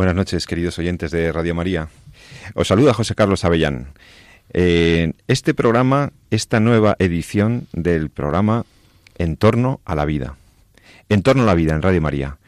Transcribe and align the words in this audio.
Buenas 0.00 0.16
noches, 0.16 0.46
queridos 0.46 0.78
oyentes 0.78 1.10
de 1.10 1.30
Radio 1.30 1.54
María. 1.54 1.90
Os 2.54 2.68
saluda 2.68 2.94
José 2.94 3.14
Carlos 3.14 3.44
Avellán. 3.44 3.88
Eh, 4.50 5.12
este 5.28 5.52
programa, 5.52 6.14
esta 6.30 6.58
nueva 6.58 6.96
edición 6.98 7.66
del 7.74 8.08
programa 8.08 8.64
En 9.18 9.36
torno 9.36 9.82
a 9.84 9.94
la 9.94 10.06
vida. 10.06 10.36
En 11.10 11.22
torno 11.22 11.42
a 11.42 11.44
la 11.44 11.54
vida 11.54 11.74
en 11.74 11.82
Radio 11.82 12.00
María. 12.00 12.38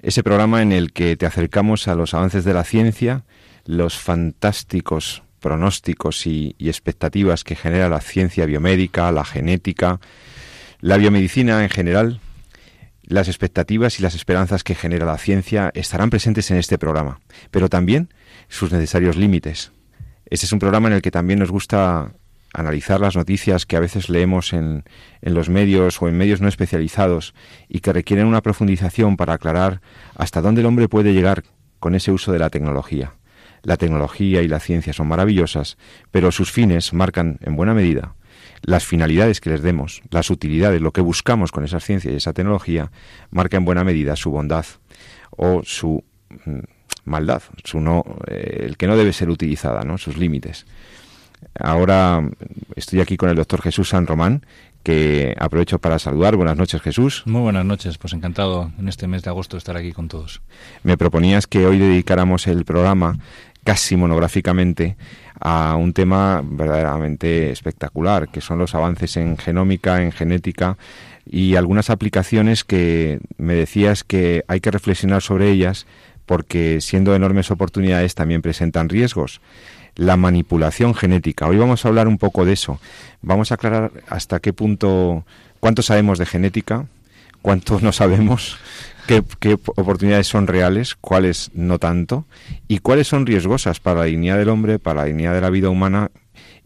Ese 0.00 0.22
programa 0.22 0.62
en 0.62 0.72
el 0.72 0.94
que 0.94 1.14
te 1.18 1.26
acercamos 1.26 1.86
a 1.86 1.96
los 1.96 2.14
avances 2.14 2.46
de 2.46 2.54
la 2.54 2.64
ciencia, 2.64 3.24
los 3.66 3.98
fantásticos 3.98 5.22
pronósticos 5.38 6.26
y, 6.26 6.54
y 6.56 6.68
expectativas 6.68 7.44
que 7.44 7.56
genera 7.56 7.90
la 7.90 8.00
ciencia 8.00 8.46
biomédica, 8.46 9.12
la 9.12 9.26
genética, 9.26 10.00
la 10.80 10.96
biomedicina 10.96 11.62
en 11.62 11.68
general, 11.68 12.20
las 13.12 13.28
expectativas 13.28 13.98
y 13.98 14.02
las 14.02 14.14
esperanzas 14.14 14.64
que 14.64 14.74
genera 14.74 15.06
la 15.06 15.18
ciencia 15.18 15.70
estarán 15.74 16.10
presentes 16.10 16.50
en 16.50 16.56
este 16.56 16.78
programa, 16.78 17.20
pero 17.50 17.68
también 17.68 18.08
sus 18.48 18.72
necesarios 18.72 19.16
límites. 19.16 19.72
Este 20.26 20.46
es 20.46 20.52
un 20.52 20.58
programa 20.58 20.88
en 20.88 20.94
el 20.94 21.02
que 21.02 21.10
también 21.10 21.38
nos 21.38 21.50
gusta 21.50 22.12
analizar 22.54 23.00
las 23.00 23.16
noticias 23.16 23.66
que 23.66 23.76
a 23.76 23.80
veces 23.80 24.08
leemos 24.08 24.52
en, 24.52 24.84
los 25.20 25.48
medios 25.48 26.00
o 26.00 26.08
en 26.08 26.16
medios 26.16 26.40
no 26.40 26.48
especializados 26.48 27.34
y 27.68 27.80
que 27.80 27.92
requieren 27.92 28.26
una 28.26 28.42
profundización 28.42 29.16
para 29.16 29.34
aclarar 29.34 29.80
hasta 30.14 30.42
dónde 30.42 30.60
el 30.60 30.66
hombre 30.66 30.88
puede 30.88 31.12
llegar 31.12 31.44
con 31.80 31.94
ese 31.94 32.12
uso 32.12 32.32
de 32.32 32.38
la 32.38 32.50
tecnología. 32.50 33.14
La 33.62 33.76
tecnología 33.76 34.42
y 34.42 34.48
la 34.48 34.58
ciencia 34.58 34.92
son 34.92 35.08
maravillosas, 35.08 35.76
pero 36.10 36.32
sus 36.32 36.50
fines 36.50 36.92
marcan 36.92 37.38
en 37.42 37.56
buena 37.56 37.74
medida 37.74 38.14
las 38.62 38.84
finalidades 38.84 39.40
que 39.40 39.50
les 39.50 39.62
demos, 39.62 40.02
las 40.10 40.30
utilidades, 40.30 40.80
lo 40.80 40.92
que 40.92 41.00
buscamos 41.00 41.52
con 41.52 41.64
esa 41.64 41.80
ciencia 41.80 42.10
y 42.10 42.16
esa 42.16 42.32
tecnología, 42.32 42.90
marca 43.30 43.56
en 43.56 43.64
buena 43.64 43.84
medida 43.84 44.16
su 44.16 44.30
bondad 44.30 44.64
o 45.30 45.62
su 45.64 46.04
mm, 46.44 46.58
maldad, 47.04 47.42
su 47.64 47.80
no, 47.80 48.04
eh, 48.28 48.64
el 48.64 48.76
que 48.76 48.86
no 48.86 48.96
debe 48.96 49.12
ser 49.12 49.30
utilizada, 49.30 49.82
¿no? 49.82 49.98
sus 49.98 50.16
límites. 50.16 50.66
Ahora 51.58 52.22
estoy 52.76 53.00
aquí 53.00 53.16
con 53.16 53.28
el 53.28 53.36
doctor 53.36 53.60
Jesús 53.62 53.88
San 53.88 54.06
Román, 54.06 54.46
que 54.82 55.34
aprovecho 55.38 55.78
para 55.78 55.98
saludar. 55.98 56.36
Buenas 56.36 56.56
noches, 56.56 56.80
Jesús. 56.82 57.22
Muy 57.26 57.40
buenas 57.40 57.64
noches, 57.64 57.98
pues 57.98 58.12
encantado 58.12 58.72
en 58.78 58.88
este 58.88 59.06
mes 59.06 59.22
de 59.22 59.30
agosto 59.30 59.56
de 59.56 59.58
estar 59.58 59.76
aquí 59.76 59.92
con 59.92 60.08
todos. 60.08 60.40
Me 60.82 60.96
proponías 60.96 61.46
que 61.46 61.66
hoy 61.66 61.78
dedicáramos 61.78 62.46
el 62.46 62.64
programa 62.64 63.18
casi 63.64 63.96
monográficamente 63.96 64.96
a 65.44 65.74
un 65.76 65.92
tema 65.92 66.40
verdaderamente 66.44 67.50
espectacular, 67.50 68.28
que 68.28 68.40
son 68.40 68.58
los 68.58 68.74
avances 68.74 69.16
en 69.16 69.36
genómica, 69.36 70.00
en 70.00 70.12
genética 70.12 70.78
y 71.26 71.56
algunas 71.56 71.90
aplicaciones 71.90 72.64
que 72.64 73.20
me 73.38 73.54
decías 73.54 74.04
que 74.04 74.44
hay 74.46 74.60
que 74.60 74.70
reflexionar 74.70 75.20
sobre 75.20 75.50
ellas 75.50 75.86
porque 76.26 76.80
siendo 76.80 77.14
enormes 77.14 77.50
oportunidades 77.50 78.14
también 78.14 78.40
presentan 78.40 78.88
riesgos. 78.88 79.40
La 79.96 80.16
manipulación 80.16 80.94
genética. 80.94 81.46
Hoy 81.46 81.58
vamos 81.58 81.84
a 81.84 81.88
hablar 81.88 82.08
un 82.08 82.18
poco 82.18 82.44
de 82.44 82.52
eso. 82.52 82.80
Vamos 83.20 83.50
a 83.50 83.56
aclarar 83.56 83.90
hasta 84.08 84.40
qué 84.40 84.52
punto, 84.52 85.24
cuánto 85.60 85.82
sabemos 85.82 86.18
de 86.18 86.26
genética, 86.26 86.86
cuánto 87.42 87.80
no 87.80 87.92
sabemos, 87.92 88.56
qué, 89.06 89.58
oportunidades 89.66 90.26
son 90.26 90.46
reales, 90.46 90.94
cuáles 90.94 91.50
no 91.54 91.78
tanto, 91.78 92.26
y 92.68 92.78
cuáles 92.78 93.08
son 93.08 93.26
riesgosas 93.26 93.80
para 93.80 94.00
la 94.00 94.06
dignidad 94.06 94.38
del 94.38 94.48
hombre, 94.48 94.78
para 94.78 95.00
la 95.00 95.06
dignidad 95.06 95.34
de 95.34 95.40
la 95.40 95.50
vida 95.50 95.70
humana, 95.70 96.10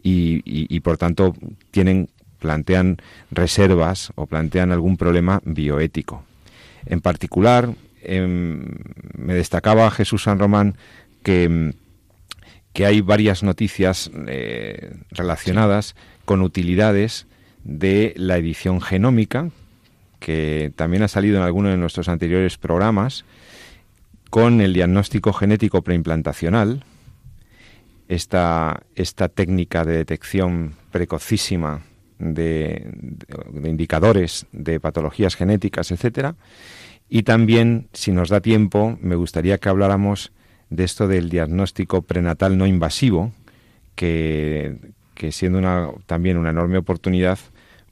y, 0.03 0.79
por 0.79 0.97
tanto 0.97 1.35
tienen, 1.71 2.09
plantean 2.39 2.97
reservas 3.29 4.13
o 4.15 4.25
plantean 4.25 4.71
algún 4.71 4.95
problema 4.95 5.41
bioético. 5.43 6.23
En 6.85 7.01
particular, 7.01 7.73
em, 8.03 8.63
me 9.17 9.33
destacaba 9.33 9.91
Jesús 9.91 10.23
San 10.23 10.39
Román 10.39 10.77
que, 11.23 11.73
que 12.71 12.85
hay 12.85 13.01
varias 13.01 13.43
noticias 13.43 14.09
eh, 14.27 14.95
relacionadas 15.11 15.95
con 16.23 16.41
utilidades 16.41 17.25
de 17.65 18.13
la 18.15 18.37
edición 18.37 18.79
genómica, 18.79 19.49
que 20.19 20.71
también 20.75 21.03
ha 21.03 21.07
salido 21.07 21.37
en 21.37 21.43
alguno 21.43 21.69
de 21.69 21.77
nuestros 21.77 22.09
anteriores 22.09 22.57
programas, 22.57 23.25
con 24.29 24.61
el 24.61 24.73
diagnóstico 24.73 25.33
genético 25.33 25.81
preimplantacional, 25.81 26.83
esta, 28.07 28.83
esta 28.95 29.29
técnica 29.29 29.83
de 29.85 29.97
detección 29.97 30.75
precocísima 30.91 31.81
de, 32.19 32.89
de, 33.51 33.69
indicadores 33.69 34.45
de 34.51 34.79
patologías 34.79 35.35
genéticas, 35.35 35.91
etcétera. 35.91 36.35
Y 37.09 37.23
también, 37.23 37.87
si 37.93 38.11
nos 38.11 38.29
da 38.29 38.41
tiempo, 38.41 38.97
me 39.01 39.15
gustaría 39.15 39.57
que 39.57 39.69
habláramos 39.69 40.31
de 40.69 40.83
esto 40.83 41.07
del 41.07 41.29
diagnóstico 41.29 42.01
prenatal 42.01 42.57
no 42.57 42.65
invasivo, 42.65 43.31
que, 43.95 44.75
que 45.13 45.31
siendo 45.31 45.57
una, 45.57 45.89
también 46.05 46.37
una 46.37 46.49
enorme 46.49 46.77
oportunidad, 46.77 47.39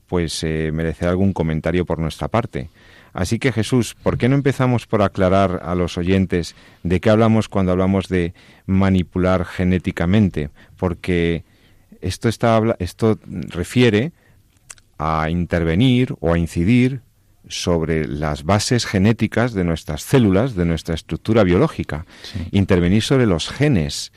pues 0.08 0.44
eh, 0.44 0.72
merecerá 0.74 1.12
algún 1.12 1.34
comentario 1.34 1.86
por 1.86 2.00
nuestra 2.00 2.28
parte. 2.28 2.70
Así 3.14 3.40
que 3.40 3.54
Jesús, 3.54 3.96
¿por 3.96 4.18
qué 4.18 4.28
no 4.28 4.36
empezamos 4.36 4.88
por 4.88 5.02
aclarar 5.02 5.62
a 5.64 5.74
los 5.74 5.98
oyentes 5.98 6.54
de 6.84 7.00
qué 7.00 7.10
hablamos 7.10 7.48
cuando 7.48 7.72
hablamos 7.72 8.10
de 8.10 8.34
manipular 8.66 9.46
genéticamente? 9.46 10.50
Porque 10.76 11.46
esto, 12.02 12.28
está, 12.28 12.62
esto 12.80 13.18
refiere 13.26 14.12
a 14.98 15.30
intervenir 15.30 16.14
o 16.20 16.34
a 16.34 16.38
incidir 16.38 17.02
sobre 17.48 18.08
las 18.08 18.44
bases 18.44 18.86
genéticas 18.86 19.54
de 19.54 19.64
nuestras 19.64 20.02
células, 20.02 20.56
de 20.56 20.66
nuestra 20.66 20.96
estructura 20.96 21.44
biológica, 21.44 22.06
intervenir 22.52 23.02
sobre 23.02 23.28
los 23.28 23.50
genes, 23.50 24.12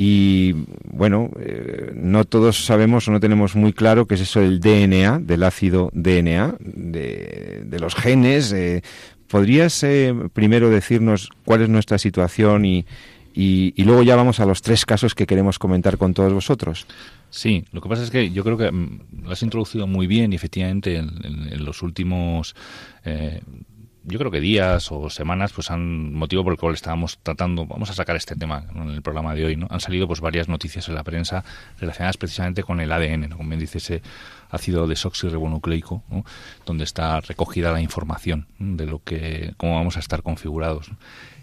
y 0.00 0.52
bueno, 0.92 1.28
eh, 1.40 1.90
no 1.92 2.24
todos 2.24 2.64
sabemos 2.64 3.08
o 3.08 3.10
no 3.10 3.18
tenemos 3.18 3.56
muy 3.56 3.72
claro 3.72 4.06
qué 4.06 4.14
es 4.14 4.20
eso 4.20 4.38
del 4.38 4.60
DNA, 4.60 5.18
del 5.18 5.42
ácido 5.42 5.90
DNA, 5.92 6.54
de, 6.60 7.76
los 7.80 7.96
genes. 7.96 8.52
Eh, 8.52 8.82
¿Podrías 9.26 9.82
eh, 9.82 10.14
primero 10.32 10.70
decirnos 10.70 11.30
cuál 11.44 11.62
es 11.62 11.68
nuestra 11.68 11.98
situación 11.98 12.64
y, 12.64 12.86
y, 13.34 13.82
luego 13.82 14.04
ya 14.04 14.14
vamos 14.14 14.38
a 14.38 14.46
los 14.46 14.62
tres 14.62 14.86
casos 14.86 15.16
que 15.16 15.26
queremos 15.26 15.58
comentar 15.58 15.98
con 15.98 16.14
todos 16.14 16.32
vosotros? 16.32 16.86
Sí, 17.30 17.64
lo 17.72 17.80
que 17.80 17.88
pasa 17.88 18.04
es 18.04 18.12
que 18.12 18.30
yo 18.30 18.44
creo 18.44 18.56
que 18.56 18.70
mm, 18.70 19.24
lo 19.24 19.32
has 19.32 19.42
introducido 19.42 19.88
muy 19.88 20.06
bien 20.06 20.32
y 20.32 20.36
efectivamente 20.36 20.96
en, 20.96 21.10
en, 21.24 21.52
en 21.52 21.64
los 21.64 21.82
últimos 21.82 22.54
eh, 23.04 23.40
yo 24.04 24.18
creo 24.18 24.30
que 24.30 24.40
días 24.40 24.90
o 24.90 25.10
semanas 25.10 25.52
pues 25.52 25.70
han 25.70 26.14
motivo 26.14 26.44
por 26.44 26.52
el 26.52 26.58
cual 26.58 26.74
estábamos 26.74 27.18
tratando 27.22 27.66
vamos 27.66 27.90
a 27.90 27.94
sacar 27.94 28.16
este 28.16 28.36
tema 28.36 28.64
en 28.74 28.90
el 28.90 29.02
programa 29.02 29.34
de 29.34 29.44
hoy 29.44 29.56
no 29.56 29.66
han 29.70 29.80
salido 29.80 30.06
pues 30.06 30.20
varias 30.20 30.48
noticias 30.48 30.88
en 30.88 30.94
la 30.94 31.04
prensa 31.04 31.44
relacionadas 31.78 32.16
precisamente 32.16 32.62
con 32.62 32.80
el 32.80 32.92
ADN 32.92 33.30
como 33.30 33.48
bien 33.48 33.60
dice 33.60 33.78
ese 33.78 34.02
ácido 34.50 34.86
desoxirribonucleico 34.86 36.02
donde 36.64 36.84
está 36.84 37.20
recogida 37.20 37.72
la 37.72 37.80
información 37.80 38.46
de 38.58 38.86
lo 38.86 39.02
que 39.02 39.54
cómo 39.56 39.74
vamos 39.74 39.96
a 39.96 40.00
estar 40.00 40.22
configurados 40.22 40.90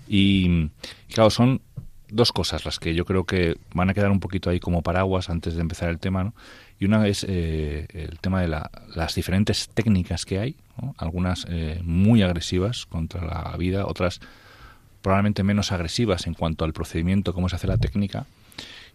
y 0.07 0.69
claro 1.13 1.29
son 1.29 1.61
dos 2.09 2.31
cosas 2.31 2.65
las 2.65 2.79
que 2.79 2.93
yo 2.93 3.05
creo 3.05 3.25
que 3.25 3.57
van 3.73 3.89
a 3.89 3.93
quedar 3.93 4.11
un 4.11 4.19
poquito 4.19 4.49
ahí 4.49 4.59
como 4.59 4.81
paraguas 4.81 5.29
antes 5.29 5.55
de 5.55 5.61
empezar 5.61 5.89
el 5.89 5.99
tema 5.99 6.23
¿no? 6.23 6.33
Y 6.79 6.85
una 6.85 7.07
es 7.07 7.25
eh, 7.27 7.87
el 7.93 8.19
tema 8.19 8.41
de 8.41 8.47
la, 8.47 8.69
las 8.93 9.15
diferentes 9.15 9.69
técnicas 9.69 10.25
que 10.25 10.39
hay, 10.39 10.55
algunas 10.97 11.45
eh, 11.49 11.79
muy 11.83 12.21
agresivas 12.21 12.85
contra 12.85 13.25
la 13.25 13.55
vida, 13.57 13.85
otras 13.85 14.19
probablemente 15.01 15.43
menos 15.43 15.71
agresivas 15.71 16.27
en 16.27 16.33
cuanto 16.33 16.65
al 16.65 16.73
procedimiento, 16.73 17.33
cómo 17.33 17.47
se 17.47 17.55
hace 17.55 17.67
la 17.67 17.77
técnica, 17.77 18.25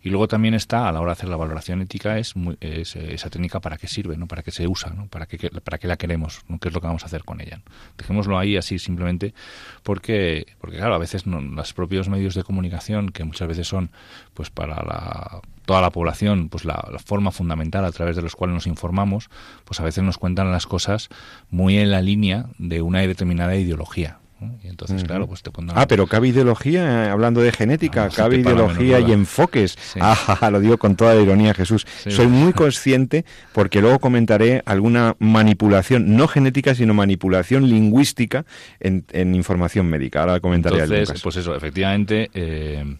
y 0.03 0.09
luego 0.09 0.29
también 0.29 0.55
está, 0.55 0.89
a 0.89 0.93
la 0.93 1.01
hora 1.01 1.11
de 1.11 1.13
hacer 1.13 1.29
la 1.29 1.37
valoración 1.37 1.83
ética, 1.83 2.19
es, 2.19 2.35
es 2.61 2.97
eh, 2.97 3.15
esa 3.15 3.29
técnica 3.29 3.61
para 3.61 3.77
qué 3.77 3.87
sirve, 3.87 4.17
¿no? 4.17 4.27
para 4.27 4.43
qué 4.43 4.51
se 4.51 4.67
usa, 4.67 4.91
¿no? 4.91 5.09
para, 5.09 5.27
qué, 5.27 5.51
para 5.51 5.79
qué 5.79 5.89
la 5.89 5.97
queremos, 5.97 6.43
¿no? 6.49 6.59
qué 6.59 6.69
es 6.69 6.75
lo 6.75 6.81
que 6.81 6.87
vamos 6.87 7.03
a 7.03 7.07
hacer 7.07 7.25
con 7.25 7.41
ella. 7.41 7.61
Dejémoslo 7.99 8.39
ahí 8.39 8.57
así 8.57 8.79
simplemente 8.79 9.35
porque, 9.83 10.47
porque 10.59 10.79
claro, 10.79 10.95
a 10.95 10.99
veces 10.99 11.27
no, 11.27 11.41
los 11.41 11.73
propios 11.75 12.09
medios 12.09 12.35
de 12.35 12.43
comunicación, 12.45 13.11
que 13.11 13.25
muchas 13.25 13.49
veces 13.49 13.69
son 13.69 13.91
pues 14.33 14.51
para 14.51 14.77
la, 14.77 15.41
toda 15.67 15.83
la 15.83 15.91
población, 15.91 16.49
pues 16.49 16.65
la, 16.65 16.89
la, 16.91 16.99
forma 16.99 17.31
fundamental 17.31 17.85
a 17.85 17.93
través 17.93 18.17
de 18.17 18.23
los 18.23 18.37
cuales 18.37 18.55
nos 18.55 18.67
informamos, 18.67 19.29
pues 19.65 19.81
a 19.81 19.85
veces 19.85 20.03
nos 20.03 20.17
cuentan 20.17 20.51
las 20.51 20.67
cosas 20.67 21.11
muy 21.51 21.77
en 21.79 21.91
la 21.91 22.01
línea 22.01 22.47
de 22.59 22.81
una 22.81 23.01
determinada 23.01 23.55
ideología. 23.57 24.19
Entonces, 24.63 25.05
claro, 25.05 25.27
pues 25.27 25.43
te 25.43 25.51
Ah, 25.75 25.87
pero 25.87 26.07
cabe 26.07 26.29
ideología, 26.29 27.07
eh, 27.07 27.11
hablando 27.11 27.41
de 27.41 27.53
genética, 27.53 28.09
cabe 28.09 28.39
ideología 28.39 29.01
y 29.01 29.13
enfoques. 29.13 29.77
Ah, 30.01 30.49
lo 30.51 30.61
digo 30.61 30.79
con 30.79 30.97
toda 30.97 31.15
la 31.15 31.21
ironía, 31.21 31.55
Jesús. 31.55 31.87
Soy 32.09 32.27
muy 32.27 32.53
consciente 32.53 33.25
porque 33.53 33.81
luego 33.81 33.99
comentaré 33.99 34.63
alguna 34.65 35.17
manipulación, 35.19 36.17
no 36.17 36.29
genética, 36.29 36.75
sino 36.75 36.95
manipulación 36.95 37.69
lingüística 37.69 38.45
en, 38.79 39.35
información 39.35 39.87
médica. 39.87 40.21
Ahora 40.21 40.41
comentaré 40.41 40.81
Entonces, 40.81 41.21
pues 41.23 41.37
eso, 41.37 41.55
efectivamente, 41.55 42.31
eh, 42.35 42.97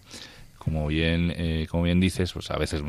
como 0.57 0.87
bien 0.87 1.33
eh, 1.35 1.67
como 1.69 1.83
bien 1.83 1.99
dices, 1.99 2.31
pues 2.33 2.51
a 2.51 2.57
veces 2.57 2.83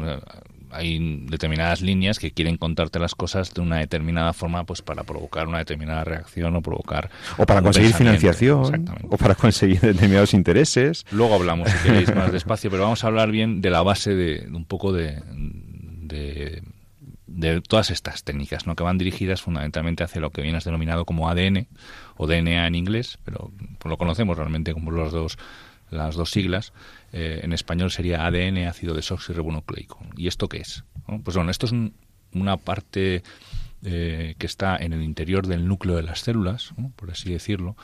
hay 0.72 1.24
determinadas 1.26 1.80
líneas 1.80 2.18
que 2.18 2.32
quieren 2.32 2.56
contarte 2.56 2.98
las 2.98 3.14
cosas 3.14 3.54
de 3.54 3.60
una 3.60 3.78
determinada 3.78 4.32
forma 4.32 4.64
pues 4.64 4.82
para 4.82 5.04
provocar 5.04 5.46
una 5.46 5.58
determinada 5.58 6.04
reacción 6.04 6.56
o 6.56 6.62
provocar 6.62 7.10
o 7.36 7.46
para 7.46 7.62
conseguir 7.62 7.94
financiación 7.94 8.88
o 9.08 9.16
para 9.16 9.34
conseguir 9.34 9.80
determinados 9.82 10.34
intereses. 10.34 11.04
Luego 11.10 11.34
hablamos 11.34 11.70
si 11.70 11.88
queréis 11.88 12.14
más 12.14 12.32
despacio 12.32 12.70
pero 12.70 12.84
vamos 12.84 13.04
a 13.04 13.06
hablar 13.06 13.30
bien 13.30 13.60
de 13.60 13.70
la 13.70 13.82
base 13.82 14.14
de, 14.14 14.48
un 14.52 14.64
poco 14.64 14.92
de, 14.92 15.22
de, 15.32 16.62
de 17.26 17.60
todas 17.60 17.90
estas 17.90 18.24
técnicas 18.24 18.66
¿no? 18.66 18.74
que 18.74 18.82
van 18.82 18.98
dirigidas 18.98 19.42
fundamentalmente 19.42 20.04
hacia 20.04 20.20
lo 20.20 20.30
que 20.30 20.42
viene 20.42 20.58
denominado 20.64 21.04
como 21.04 21.28
ADN 21.28 21.68
o 22.16 22.26
DNA 22.26 22.66
en 22.66 22.74
inglés 22.74 23.18
pero 23.24 23.50
lo 23.84 23.96
conocemos 23.96 24.36
realmente 24.36 24.72
como 24.72 24.90
los 24.90 25.12
dos 25.12 25.38
las 25.92 26.16
dos 26.16 26.30
siglas, 26.30 26.72
eh, 27.12 27.40
en 27.42 27.52
español 27.52 27.90
sería 27.90 28.26
ADN, 28.26 28.66
ácido 28.66 28.94
desoxirribonucleico. 28.94 29.98
¿Y 30.16 30.28
esto 30.28 30.48
qué 30.48 30.58
es? 30.58 30.84
Pues 31.24 31.36
bueno, 31.36 31.50
esto 31.50 31.66
es 31.66 31.74
una 32.32 32.56
parte 32.56 33.22
eh, 33.84 34.34
que 34.38 34.46
está 34.46 34.76
en 34.76 34.94
el 34.94 35.02
interior 35.02 35.46
del 35.46 35.68
núcleo 35.68 35.96
de 35.96 36.02
las 36.02 36.20
células, 36.20 36.72
por 36.96 37.10
así 37.10 37.30
decirlo, 37.30 37.76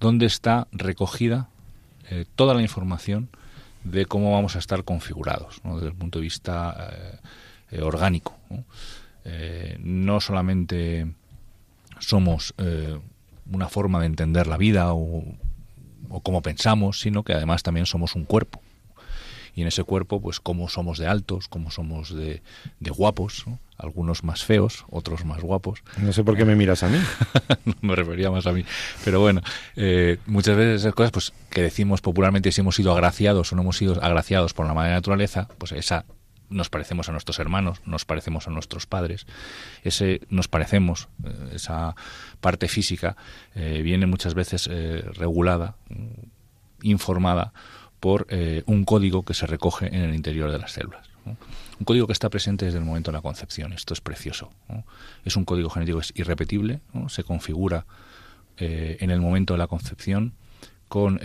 donde 0.00 0.26
está 0.26 0.66
recogida 0.72 1.48
eh, 2.10 2.24
toda 2.34 2.54
la 2.54 2.62
información 2.62 3.28
de 3.84 4.06
cómo 4.06 4.32
vamos 4.32 4.56
a 4.56 4.58
estar 4.58 4.82
configurados 4.82 5.60
desde 5.62 5.88
el 5.88 5.94
punto 5.94 6.18
de 6.18 6.24
vista 6.24 7.18
orgánico. 7.80 8.36
¿no? 9.78 10.20
solamente 10.20 11.12
somos 11.98 12.54
una 13.50 13.68
forma 13.68 13.98
de 14.00 14.06
entender 14.06 14.46
la 14.46 14.56
vida 14.56 14.94
o 14.94 15.24
cómo 16.22 16.42
pensamos, 16.42 17.00
sino 17.00 17.24
que 17.24 17.32
además 17.32 17.64
también 17.64 17.86
somos 17.86 18.14
un 18.14 18.24
cuerpo. 18.24 18.61
Y 19.54 19.62
en 19.62 19.68
ese 19.68 19.84
cuerpo, 19.84 20.20
pues 20.20 20.40
cómo 20.40 20.68
somos 20.68 20.98
de 20.98 21.06
altos, 21.06 21.48
cómo 21.48 21.70
somos 21.70 22.14
de, 22.14 22.42
de 22.80 22.90
guapos, 22.90 23.44
algunos 23.76 24.24
más 24.24 24.44
feos, 24.44 24.84
otros 24.90 25.24
más 25.24 25.42
guapos. 25.42 25.82
No 25.98 26.12
sé 26.12 26.24
por 26.24 26.36
qué 26.36 26.44
me 26.44 26.56
miras 26.56 26.82
a 26.82 26.88
mí. 26.88 26.98
no 27.64 27.74
me 27.82 27.96
refería 27.96 28.30
más 28.30 28.46
a 28.46 28.52
mí. 28.52 28.64
Pero 29.04 29.20
bueno, 29.20 29.42
eh, 29.76 30.18
muchas 30.26 30.56
veces 30.56 30.82
esas 30.82 30.94
cosas 30.94 31.12
pues, 31.12 31.32
que 31.50 31.62
decimos 31.62 32.00
popularmente 32.00 32.50
si 32.52 32.60
hemos 32.60 32.76
sido 32.76 32.92
agraciados 32.92 33.52
o 33.52 33.56
no 33.56 33.62
hemos 33.62 33.76
sido 33.76 34.02
agraciados 34.02 34.54
por 34.54 34.66
la 34.66 34.74
madre 34.74 34.92
naturaleza, 34.92 35.48
pues 35.58 35.72
esa 35.72 36.06
nos 36.52 36.70
parecemos 36.70 37.08
a 37.08 37.12
nuestros 37.12 37.38
hermanos, 37.38 37.80
nos 37.84 38.04
parecemos 38.04 38.46
a 38.46 38.50
nuestros 38.50 38.86
padres, 38.86 39.26
ese 39.82 40.20
nos 40.28 40.48
parecemos, 40.48 41.08
eh, 41.24 41.52
esa 41.54 41.96
parte 42.40 42.68
física 42.68 43.16
eh, 43.54 43.80
viene 43.82 44.06
muchas 44.06 44.34
veces 44.34 44.68
eh, 44.70 45.02
regulada, 45.14 45.76
informada 46.82 47.52
por 48.02 48.26
un 48.66 48.84
código 48.84 49.22
que 49.22 49.32
se 49.32 49.46
recoge 49.46 49.86
en 49.86 50.02
el 50.02 50.12
interior 50.12 50.50
de 50.50 50.58
las 50.58 50.72
células. 50.72 51.08
Un 51.24 51.84
código 51.84 52.08
que 52.08 52.12
está 52.12 52.30
presente 52.30 52.64
desde 52.64 52.78
el 52.78 52.84
momento 52.84 53.12
de 53.12 53.16
la 53.18 53.22
concepción. 53.22 53.72
Esto 53.72 53.94
es 53.94 54.00
precioso. 54.00 54.50
Es 55.24 55.36
un 55.36 55.44
código 55.44 55.70
genético 55.70 56.00
es 56.00 56.12
irrepetible, 56.16 56.80
se 57.08 57.22
configura 57.22 57.86
en 58.56 59.12
el 59.12 59.20
momento 59.20 59.54
de 59.54 59.58
la 59.58 59.68
concepción 59.68 60.32
con 60.88 61.20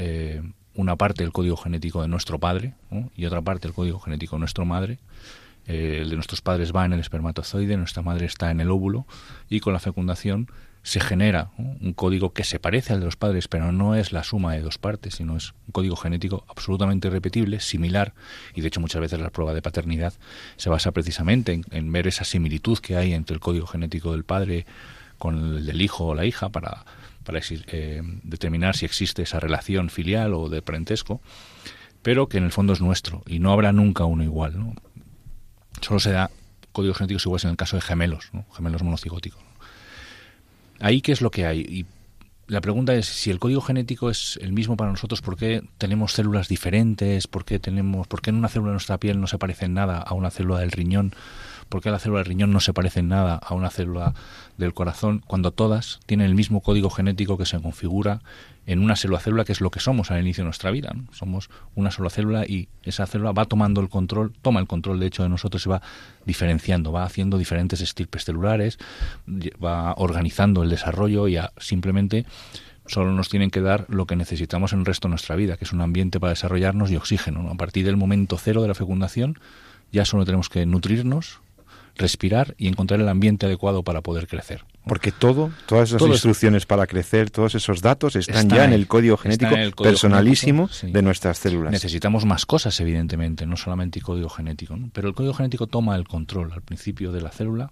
una 0.75 0.95
parte 0.97 1.23
del 1.23 1.33
código 1.33 1.57
genético 1.57 2.03
de 2.03 2.07
nuestro 2.09 2.39
padre 2.39 2.75
y 3.15 3.25
otra 3.25 3.41
parte 3.41 3.67
del 3.67 3.73
código 3.73 3.99
genético 3.99 4.35
de 4.35 4.41
nuestra 4.41 4.63
madre. 4.63 4.99
Eh, 5.67 5.99
el 6.01 6.09
de 6.09 6.15
nuestros 6.15 6.41
padres 6.41 6.73
va 6.73 6.85
en 6.85 6.93
el 6.93 6.99
espermatozoide, 7.01 7.75
nuestra 7.75 8.01
madre 8.01 8.25
está 8.25 8.51
en 8.51 8.61
el 8.61 8.71
óvulo 8.71 9.05
y 9.49 9.59
con 9.59 9.73
la 9.73 9.79
fecundación 9.79 10.49
se 10.87 11.01
genera 11.01 11.51
un 11.57 11.91
código 11.91 12.31
que 12.31 12.45
se 12.45 12.59
parece 12.59 12.93
al 12.93 13.01
de 13.01 13.07
los 13.07 13.17
padres, 13.17 13.49
pero 13.49 13.73
no 13.73 13.95
es 13.95 14.13
la 14.13 14.23
suma 14.23 14.53
de 14.53 14.61
dos 14.61 14.77
partes, 14.77 15.15
sino 15.15 15.35
es 15.35 15.51
un 15.65 15.73
código 15.73 15.97
genético 15.97 16.45
absolutamente 16.47 17.09
repetible, 17.09 17.59
similar, 17.59 18.13
y 18.55 18.61
de 18.61 18.69
hecho 18.69 18.79
muchas 18.79 19.01
veces 19.01 19.19
la 19.19 19.29
prueba 19.29 19.53
de 19.53 19.61
paternidad 19.61 20.13
se 20.55 20.69
basa 20.69 20.93
precisamente 20.93 21.59
en 21.71 21.91
ver 21.91 22.07
esa 22.07 22.23
similitud 22.23 22.77
que 22.77 22.95
hay 22.95 23.13
entre 23.13 23.33
el 23.33 23.41
código 23.41 23.67
genético 23.67 24.13
del 24.13 24.23
padre 24.23 24.65
con 25.17 25.57
el 25.57 25.65
del 25.65 25.81
hijo 25.81 26.05
o 26.05 26.15
la 26.15 26.23
hija 26.23 26.47
para 26.47 26.85
para 27.25 27.41
eh, 27.49 28.01
determinar 28.23 28.77
si 28.77 28.85
existe 28.85 29.23
esa 29.23 29.41
relación 29.41 29.89
filial 29.89 30.33
o 30.33 30.47
de 30.47 30.61
parentesco, 30.61 31.19
pero 32.01 32.29
que 32.29 32.37
en 32.37 32.45
el 32.45 32.53
fondo 32.53 32.71
es 32.71 32.79
nuestro 32.79 33.23
y 33.27 33.39
no 33.39 33.51
habrá 33.51 33.73
nunca 33.73 34.05
uno 34.05 34.23
igual. 34.23 34.73
Solo 35.81 35.99
se 35.99 36.11
da 36.11 36.31
códigos 36.71 36.95
genéticos 36.95 37.25
iguales 37.25 37.43
en 37.43 37.51
el 37.51 37.57
caso 37.57 37.75
de 37.75 37.81
gemelos, 37.81 38.31
gemelos 38.55 38.83
monocigóticos. 38.83 39.46
Ahí, 40.79 41.01
¿qué 41.01 41.11
es 41.11 41.21
lo 41.21 41.31
que 41.31 41.45
hay? 41.45 41.61
Y 41.61 41.85
la 42.47 42.61
pregunta 42.61 42.95
es 42.95 43.07
si 43.07 43.29
el 43.29 43.39
código 43.39 43.61
genético 43.61 44.09
es 44.09 44.39
el 44.41 44.53
mismo 44.53 44.77
para 44.77 44.91
nosotros, 44.91 45.21
¿por 45.21 45.35
qué 45.35 45.63
tenemos 45.77 46.13
células 46.13 46.47
diferentes? 46.47 47.27
¿Por 47.27 47.43
qué, 47.43 47.59
tenemos, 47.59 48.07
por 48.07 48.21
qué 48.21 48.29
en 48.29 48.37
una 48.37 48.47
célula 48.47 48.69
de 48.69 48.75
nuestra 48.75 48.99
piel 48.99 49.19
no 49.19 49.27
se 49.27 49.37
parece 49.37 49.65
en 49.65 49.73
nada 49.73 49.99
a 49.99 50.13
una 50.13 50.31
célula 50.31 50.59
del 50.59 50.71
riñón? 50.71 51.13
¿Por 51.69 51.81
qué 51.81 51.91
la 51.91 51.99
célula 51.99 52.19
del 52.19 52.27
riñón 52.27 52.51
no 52.51 52.59
se 52.59 52.73
parece 52.73 53.01
en 53.01 53.09
nada 53.09 53.35
a 53.35 53.53
una 53.53 53.69
célula 53.69 54.13
del 54.57 54.73
corazón 54.73 55.21
cuando 55.25 55.51
todas 55.51 55.99
tienen 56.05 56.27
el 56.27 56.35
mismo 56.35 56.61
código 56.61 56.89
genético 56.89 57.37
que 57.37 57.45
se 57.45 57.59
configura 57.59 58.21
en 58.65 58.79
una 58.79 58.95
célula 58.95 59.19
célula 59.19 59.45
que 59.45 59.53
es 59.53 59.61
lo 59.61 59.71
que 59.71 59.79
somos 59.79 60.11
al 60.11 60.21
inicio 60.21 60.43
de 60.43 60.45
nuestra 60.45 60.71
vida. 60.71 60.93
Somos 61.11 61.49
una 61.75 61.89
sola 61.91 62.09
célula 62.09 62.45
y 62.45 62.67
esa 62.83 63.05
célula 63.05 63.31
va 63.31 63.45
tomando 63.45 63.81
el 63.81 63.89
control, 63.89 64.33
toma 64.41 64.59
el 64.59 64.67
control 64.67 64.99
de 64.99 65.07
hecho 65.07 65.23
de 65.23 65.29
nosotros 65.29 65.65
y 65.65 65.69
va 65.69 65.81
diferenciando, 66.25 66.91
va 66.91 67.03
haciendo 67.03 67.37
diferentes 67.37 67.81
estirpes 67.81 68.25
celulares, 68.25 68.77
va 69.63 69.93
organizando 69.97 70.63
el 70.63 70.69
desarrollo 70.69 71.27
y 71.27 71.37
simplemente 71.57 72.25
solo 72.85 73.11
nos 73.11 73.29
tienen 73.29 73.51
que 73.51 73.61
dar 73.61 73.85
lo 73.89 74.05
que 74.05 74.15
necesitamos 74.15 74.73
en 74.73 74.79
el 74.79 74.85
resto 74.85 75.07
de 75.07 75.11
nuestra 75.11 75.35
vida, 75.35 75.57
que 75.57 75.65
es 75.65 75.73
un 75.73 75.81
ambiente 75.81 76.19
para 76.19 76.31
desarrollarnos 76.31 76.91
y 76.91 76.95
oxígeno. 76.95 77.49
A 77.49 77.55
partir 77.55 77.85
del 77.85 77.97
momento 77.97 78.37
cero 78.37 78.61
de 78.61 78.67
la 78.67 78.75
fecundación 78.75 79.39
ya 79.91 80.03
solo 80.03 80.25
tenemos 80.25 80.49
que 80.49 80.65
nutrirnos, 80.65 81.39
respirar 81.97 82.55
y 82.57 82.67
encontrar 82.67 82.99
el 82.99 83.09
ambiente 83.09 83.45
adecuado 83.45 83.83
para 83.83 84.01
poder 84.01 84.27
crecer. 84.27 84.63
Porque 84.85 85.11
todo, 85.11 85.51
todas 85.65 85.91
esas 85.91 86.01
instrucciones 86.07 86.65
para 86.65 86.87
crecer, 86.87 87.29
todos 87.29 87.55
esos 87.55 87.81
datos 87.81 88.15
están 88.15 88.49
ya 88.49 88.65
en 88.65 88.73
el 88.73 88.87
código 88.87 89.17
genético 89.17 89.83
personalísimo 89.83 90.69
de 90.81 91.01
nuestras 91.01 91.37
células. 91.37 91.71
Necesitamos 91.71 92.25
más 92.25 92.45
cosas, 92.45 92.79
evidentemente, 92.79 93.45
no 93.45 93.57
solamente 93.57 93.99
el 93.99 94.05
código 94.05 94.29
genético, 94.29 94.77
pero 94.93 95.09
el 95.09 95.13
código 95.13 95.33
genético 95.33 95.67
toma 95.67 95.95
el 95.95 96.07
control 96.07 96.53
al 96.53 96.61
principio 96.61 97.11
de 97.11 97.21
la 97.21 97.31
célula 97.31 97.71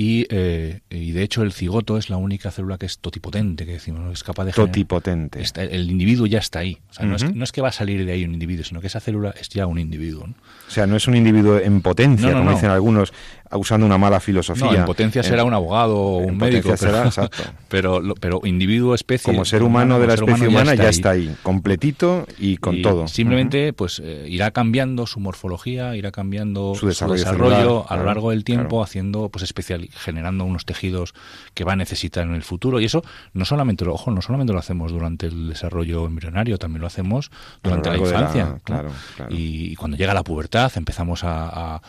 y, 0.00 0.28
eh, 0.30 0.78
y, 0.90 1.10
de 1.10 1.24
hecho 1.24 1.42
el 1.42 1.52
cigoto 1.52 1.98
es 1.98 2.08
la 2.08 2.18
única 2.18 2.52
célula 2.52 2.78
que 2.78 2.86
es 2.86 3.00
totipotente, 3.00 3.66
que 3.66 3.72
decimos, 3.72 4.12
es 4.12 4.22
capaz 4.22 4.44
de 4.44 4.52
Totipotente. 4.52 5.42
el 5.56 5.90
individuo 5.90 6.24
ya 6.24 6.38
está 6.38 6.60
ahí. 6.60 6.78
O 6.88 6.94
sea, 6.94 7.04
no, 7.04 7.16
es, 7.16 7.50
que 7.50 7.60
va 7.60 7.70
a 7.70 7.72
salir 7.72 8.06
de 8.06 8.12
ahí 8.12 8.24
un 8.24 8.32
individuo, 8.32 8.62
sino 8.64 8.80
que 8.80 8.86
esa 8.86 9.00
célula 9.00 9.34
es 9.40 9.48
ya 9.48 9.66
un 9.66 9.80
individuo. 9.80 10.28
O 10.68 10.70
sea, 10.70 10.86
no 10.86 10.94
es 10.94 11.08
un 11.08 11.16
individuo 11.16 11.58
en 11.58 11.80
potencia, 11.80 12.32
como 12.32 12.52
dicen 12.52 12.70
algunos, 12.70 13.12
usando 13.52 13.86
una 13.86 13.98
mala 13.98 14.20
filosofía. 14.20 14.66
No, 14.66 14.74
en 14.74 14.84
potencia 14.84 15.22
será 15.22 15.44
un 15.44 15.54
abogado 15.54 15.96
o 15.96 16.18
un 16.18 16.36
médico. 16.36 16.74
Pero, 16.78 17.10
pero, 17.68 18.14
pero, 18.20 18.40
individuo, 18.44 18.94
especie. 18.94 19.32
Como 19.32 19.44
ser 19.44 19.62
humano 19.62 19.98
de 19.98 20.06
la 20.06 20.14
especie 20.14 20.48
humana 20.48 20.74
ya 20.74 20.88
está, 20.88 21.10
ahí, 21.10 21.34
completito 21.42 22.26
y 22.38 22.58
con 22.58 22.82
todo. 22.82 23.08
Simplemente, 23.08 23.72
pues 23.72 24.00
eh, 24.04 24.26
irá 24.28 24.50
cambiando 24.50 25.06
su 25.06 25.20
morfología, 25.20 25.96
irá 25.96 26.10
cambiando 26.10 26.74
su 26.74 26.86
desarrollo, 26.86 27.90
a 27.90 27.96
lo 27.96 28.04
largo 28.04 28.30
del 28.30 28.44
tiempo, 28.44 28.82
haciendo, 28.82 29.28
pues 29.28 29.42
especial, 29.42 29.88
generando 29.92 30.44
unos 30.44 30.64
tejidos 30.64 31.14
que 31.54 31.64
va 31.64 31.72
a 31.72 31.76
necesitar 31.76 32.26
en 32.26 32.34
el 32.34 32.42
futuro. 32.42 32.80
Y 32.80 32.84
eso 32.84 33.02
no 33.32 33.44
solamente, 33.44 33.86
ojo, 33.86 34.10
no 34.10 34.22
solamente 34.22 34.52
lo 34.52 34.58
hacemos 34.58 34.92
durante 34.92 35.26
el 35.26 35.48
desarrollo 35.48 36.06
embrionario, 36.06 36.58
también 36.58 36.80
lo 36.80 36.86
hacemos 36.86 37.30
durante 37.62 37.90
la 37.90 37.96
infancia. 37.98 38.58
claro, 38.64 38.90
y, 39.30 39.76
cuando 39.76 39.96
llega 39.96 40.12
la 40.12 40.24
pubertad 40.24 40.72
empezamos 40.76 41.22
a 41.24 41.38
a 41.68 41.80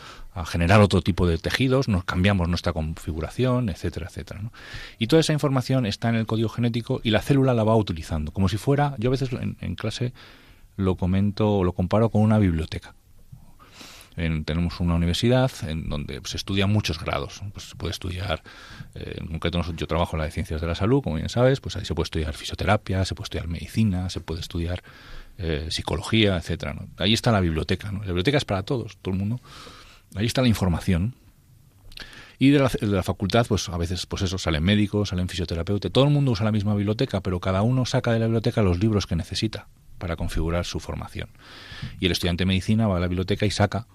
generar 0.45 0.81
otro 0.81 1.01
tipo 1.01 1.27
de 1.27 1.37
tejidos, 1.37 1.87
nos 1.87 2.03
cambiamos 2.03 2.47
nuestra 2.47 2.73
configuración, 2.73 3.69
etcétera, 3.69 4.07
etcétera. 4.07 4.41
Y 4.97 5.07
toda 5.07 5.19
esa 5.21 5.33
información 5.33 5.85
está 5.85 6.09
en 6.09 6.15
el 6.15 6.25
código 6.25 6.49
genético 6.49 7.01
y 7.03 7.11
la 7.11 7.21
célula 7.21 7.53
la 7.53 7.63
va 7.63 7.75
utilizando, 7.75 8.31
como 8.31 8.49
si 8.49 8.57
fuera, 8.57 8.95
yo 8.97 9.09
a 9.09 9.11
veces 9.11 9.29
en, 9.31 9.75
clase 9.75 10.13
lo 10.75 10.95
comento 10.95 11.57
o 11.57 11.63
lo 11.63 11.73
comparo 11.73 12.09
con 12.09 12.21
una 12.21 12.37
biblioteca. 12.37 12.95
tenemos 14.15 14.79
una 14.79 14.95
universidad 14.95 15.51
en 15.67 15.89
donde 15.89 16.21
se 16.25 16.37
estudian 16.37 16.71
muchos 16.71 16.99
grados. 16.99 17.41
Pues 17.53 17.69
se 17.69 17.75
puede 17.75 17.91
estudiar, 17.91 18.43
eh, 18.95 19.17
en 19.19 19.27
concreto 19.27 19.61
yo 19.73 19.87
trabajo 19.87 20.15
en 20.15 20.19
la 20.19 20.25
de 20.25 20.31
ciencias 20.31 20.61
de 20.61 20.67
la 20.67 20.75
salud, 20.75 21.01
como 21.01 21.15
bien 21.15 21.29
sabes, 21.29 21.61
pues 21.61 21.75
ahí 21.75 21.85
se 21.85 21.95
puede 21.95 22.05
estudiar 22.05 22.33
fisioterapia, 22.33 23.05
se 23.05 23.15
puede 23.15 23.25
estudiar 23.25 23.47
medicina, 23.47 24.09
se 24.09 24.19
puede 24.19 24.41
estudiar 24.41 24.83
eh, 25.37 25.67
psicología, 25.69 26.35
etcétera. 26.35 26.75
Ahí 26.97 27.13
está 27.13 27.31
la 27.31 27.39
biblioteca. 27.39 27.91
La 27.91 27.99
biblioteca 27.99 28.37
es 28.37 28.45
para 28.45 28.63
todos, 28.63 28.97
todo 29.01 29.13
el 29.13 29.19
mundo 29.19 29.39
Ahí 30.15 30.25
está 30.25 30.41
la 30.41 30.47
información. 30.47 31.15
Y 32.37 32.51
de 32.51 32.59
la, 32.59 32.69
de 32.69 32.87
la, 32.87 33.03
facultad, 33.03 33.45
pues 33.47 33.67
a 33.67 33.77
veces, 33.77 34.05
pues 34.05 34.21
eso, 34.21 34.37
salen 34.37 34.63
médicos, 34.63 35.09
salen 35.09 35.27
fisioterapeutas, 35.27 35.91
todo 35.91 36.05
el 36.05 36.09
mundo 36.09 36.31
usa 36.31 36.45
la 36.45 36.53
misma 36.53 36.73
biblioteca, 36.73 37.21
pero 37.21 37.41
cada 37.41 37.61
uno 37.63 37.85
saca 37.85 38.13
de 38.13 38.19
la 38.19 38.27
biblioteca 38.27 38.61
los 38.61 38.79
libros 38.79 39.05
que 39.07 39.17
necesita 39.17 39.67
para 39.97 40.15
configurar 40.15 40.65
su 40.65 40.79
formación. 40.79 41.29
Y 41.99 42.07
el 42.07 42.13
estudiante 42.13 42.43
de 42.43 42.47
medicina 42.47 42.87
va 42.87 42.97
a 42.97 42.99
la 42.99 43.07
biblioteca 43.07 43.45
y 43.45 43.51
saca, 43.51 43.87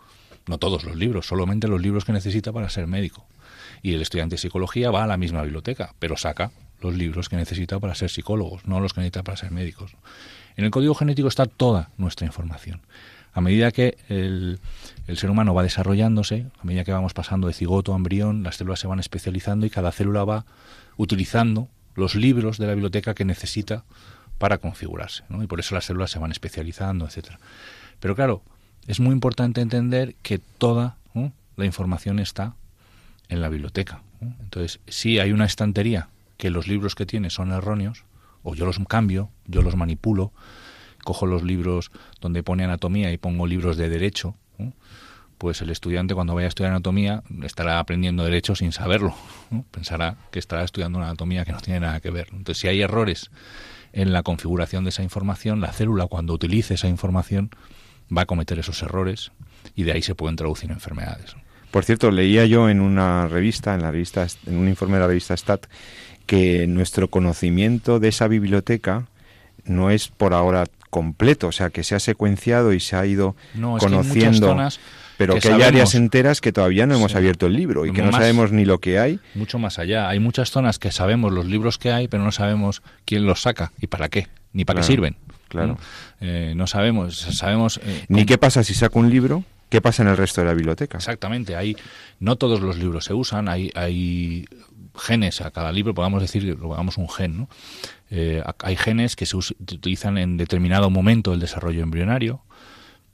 no 0.46 0.58
todos 0.58 0.84
los 0.84 0.94
libros, 0.94 1.26
solamente 1.26 1.66
los 1.66 1.80
libros 1.80 2.04
que 2.04 2.12
necesita 2.12 2.52
para 2.52 2.68
ser 2.68 2.86
médico. 2.86 3.26
Y 3.82 3.94
el 3.94 4.02
estudiante 4.02 4.34
de 4.34 4.38
psicología 4.38 4.90
va 4.90 5.04
a 5.04 5.06
la 5.06 5.16
misma 5.16 5.42
biblioteca, 5.42 5.94
pero 5.98 6.16
saca 6.16 6.52
los 6.80 6.94
libros 6.94 7.28
que 7.28 7.36
necesita 7.36 7.80
para 7.80 7.94
ser 7.94 8.10
psicólogos, 8.10 8.66
no 8.66 8.78
los 8.78 8.92
que 8.92 9.00
necesita 9.00 9.22
para 9.22 9.36
ser 9.36 9.50
médicos. 9.50 9.96
En 10.56 10.64
el 10.64 10.70
código 10.70 10.94
genético 10.94 11.28
está 11.28 11.46
toda 11.46 11.90
nuestra 11.96 12.26
información. 12.26 12.82
A 13.34 13.40
medida 13.40 13.72
que 13.72 13.98
el, 14.08 14.60
ser 15.16 15.28
humano 15.28 15.54
va 15.54 15.64
desarrollándose, 15.64 16.46
a 16.58 16.64
medida 16.64 16.84
que 16.84 16.92
vamos 16.92 17.14
pasando 17.14 17.48
de 17.48 17.52
cigoto 17.52 17.92
a 17.92 17.96
embrión, 17.96 18.44
las 18.44 18.56
células 18.56 18.78
se 18.78 18.86
van 18.86 19.00
especializando 19.00 19.66
y 19.66 19.70
cada 19.70 19.90
célula 19.90 20.24
va 20.24 20.46
utilizando 20.96 21.68
los 21.96 22.14
libros 22.14 22.58
de 22.58 22.68
la 22.68 22.74
biblioteca 22.74 23.14
que 23.14 23.24
necesita 23.24 23.84
para 24.38 24.58
configurarse. 24.58 25.24
¿no? 25.28 25.42
Y 25.42 25.48
por 25.48 25.58
eso 25.58 25.74
las 25.74 25.84
células 25.84 26.12
se 26.12 26.20
van 26.20 26.30
especializando, 26.30 27.06
etcétera. 27.06 27.40
Pero 27.98 28.14
claro, 28.14 28.42
es 28.86 29.00
muy 29.00 29.12
importante 29.12 29.60
entender 29.60 30.14
que 30.22 30.38
toda 30.38 30.96
la 31.56 31.64
información 31.64 32.18
está 32.18 32.54
en 33.28 33.40
la 33.40 33.48
biblioteca. 33.48 34.02
Entonces, 34.20 34.80
si 34.86 35.18
hay 35.18 35.32
una 35.32 35.44
estantería 35.44 36.08
que 36.36 36.50
los 36.50 36.68
libros 36.68 36.94
que 36.94 37.06
tiene 37.06 37.30
son 37.30 37.52
erróneos, 37.52 38.04
o 38.42 38.54
yo 38.54 38.66
los 38.66 38.78
cambio, 38.88 39.30
yo 39.46 39.62
los 39.62 39.76
manipulo, 39.76 40.32
cojo 41.04 41.26
los 41.26 41.42
libros 41.42 41.90
donde 42.20 42.42
pone 42.42 42.64
anatomía 42.64 43.12
y 43.12 43.18
pongo 43.18 43.46
libros 43.46 43.76
de 43.76 43.88
derecho, 43.88 44.34
pues 45.38 45.60
el 45.60 45.70
estudiante 45.70 46.14
cuando 46.14 46.34
vaya 46.34 46.46
a 46.46 46.48
estudiar 46.48 46.72
anatomía 46.72 47.22
estará 47.42 47.78
aprendiendo 47.78 48.24
derecho 48.24 48.54
sin 48.54 48.72
saberlo. 48.72 49.14
Pensará 49.70 50.16
que 50.30 50.38
estará 50.38 50.64
estudiando 50.64 50.98
una 50.98 51.08
anatomía 51.08 51.44
que 51.44 51.52
no 51.52 51.60
tiene 51.60 51.80
nada 51.80 52.00
que 52.00 52.10
ver. 52.10 52.28
Entonces, 52.32 52.58
si 52.58 52.68
hay 52.68 52.80
errores 52.80 53.30
en 53.92 54.12
la 54.12 54.22
configuración 54.22 54.84
de 54.84 54.90
esa 54.90 55.02
información, 55.02 55.60
la 55.60 55.72
célula 55.72 56.06
cuando 56.06 56.32
utilice 56.32 56.74
esa 56.74 56.88
información 56.88 57.50
va 58.16 58.22
a 58.22 58.26
cometer 58.26 58.58
esos 58.58 58.82
errores 58.82 59.32
y 59.74 59.82
de 59.84 59.92
ahí 59.92 60.02
se 60.02 60.14
pueden 60.14 60.36
traducir 60.36 60.70
enfermedades. 60.70 61.36
Por 61.70 61.84
cierto, 61.84 62.10
leía 62.10 62.46
yo 62.46 62.68
en 62.68 62.80
una 62.80 63.26
revista, 63.26 63.74
en 63.74 63.82
la 63.82 63.90
revista, 63.90 64.26
en 64.46 64.56
un 64.56 64.68
informe 64.68 64.94
de 64.94 65.00
la 65.00 65.06
revista 65.08 65.36
Stat, 65.36 65.66
que 66.26 66.66
nuestro 66.66 67.08
conocimiento 67.08 67.98
de 67.98 68.08
esa 68.08 68.28
biblioteca 68.28 69.08
no 69.64 69.90
es 69.90 70.08
por 70.08 70.34
ahora 70.34 70.66
completo, 70.94 71.48
o 71.48 71.52
sea, 71.52 71.70
que 71.70 71.82
se 71.82 71.96
ha 71.96 71.98
secuenciado 71.98 72.72
y 72.72 72.78
se 72.78 72.94
ha 72.94 73.04
ido 73.04 73.34
no, 73.54 73.78
conociendo, 73.78 74.56
que 74.56 74.68
pero 75.16 75.34
que 75.34 75.40
que, 75.40 75.48
hay 75.48 75.54
sabemos, 75.54 75.66
áreas 75.66 75.94
enteras 75.96 76.40
que 76.40 76.52
todavía 76.52 76.86
no 76.86 76.94
hemos 76.94 77.10
sí, 77.10 77.18
abierto 77.18 77.46
el 77.46 77.54
libro 77.54 77.84
y 77.84 77.92
que 77.92 78.00
no 78.00 78.12
más, 78.12 78.20
sabemos 78.20 78.52
ni 78.52 78.64
lo 78.64 78.78
que 78.78 79.00
hay. 79.00 79.18
Mucho 79.34 79.58
más 79.58 79.80
allá. 79.80 80.08
Hay 80.08 80.20
muchas 80.20 80.52
zonas 80.52 80.78
que 80.78 80.92
sabemos 80.92 81.32
los 81.32 81.46
libros 81.46 81.78
que 81.78 81.90
hay, 81.90 82.06
pero 82.06 82.22
no 82.22 82.30
sabemos 82.30 82.80
quién 83.06 83.26
los 83.26 83.42
saca 83.42 83.72
y 83.80 83.88
para 83.88 84.08
qué, 84.08 84.28
ni 84.52 84.64
para 84.64 84.76
claro, 84.76 84.86
qué 84.86 84.92
sirven. 84.92 85.16
Claro. 85.48 85.66
¿no? 85.66 85.78
Eh, 86.20 86.52
no 86.54 86.68
sabemos, 86.68 87.18
sabemos 87.18 87.80
eh, 87.82 88.04
ni 88.06 88.24
qué 88.24 88.38
pasa 88.38 88.62
si 88.62 88.74
saco 88.74 89.00
un 89.00 89.10
libro, 89.10 89.42
qué 89.70 89.80
pasa 89.80 90.04
en 90.04 90.10
el 90.10 90.16
resto 90.16 90.42
de 90.42 90.46
la 90.46 90.54
biblioteca. 90.54 90.98
Exactamente, 90.98 91.56
hay 91.56 91.76
no 92.20 92.36
todos 92.36 92.60
los 92.60 92.78
libros 92.78 93.06
se 93.06 93.14
usan, 93.14 93.48
hay, 93.48 93.72
hay 93.74 94.44
genes 94.96 95.40
a 95.40 95.50
cada 95.50 95.72
libro, 95.72 95.92
podamos 95.92 96.22
decir 96.22 96.56
pongamos 96.56 96.98
un 96.98 97.08
gen, 97.08 97.36
¿no? 97.36 97.48
Eh, 98.10 98.42
hay 98.62 98.76
genes 98.76 99.16
que 99.16 99.26
se 99.26 99.36
utilizan 99.36 100.18
en 100.18 100.36
determinado 100.36 100.90
momento 100.90 101.30
del 101.30 101.40
desarrollo 101.40 101.82
embrionario, 101.82 102.42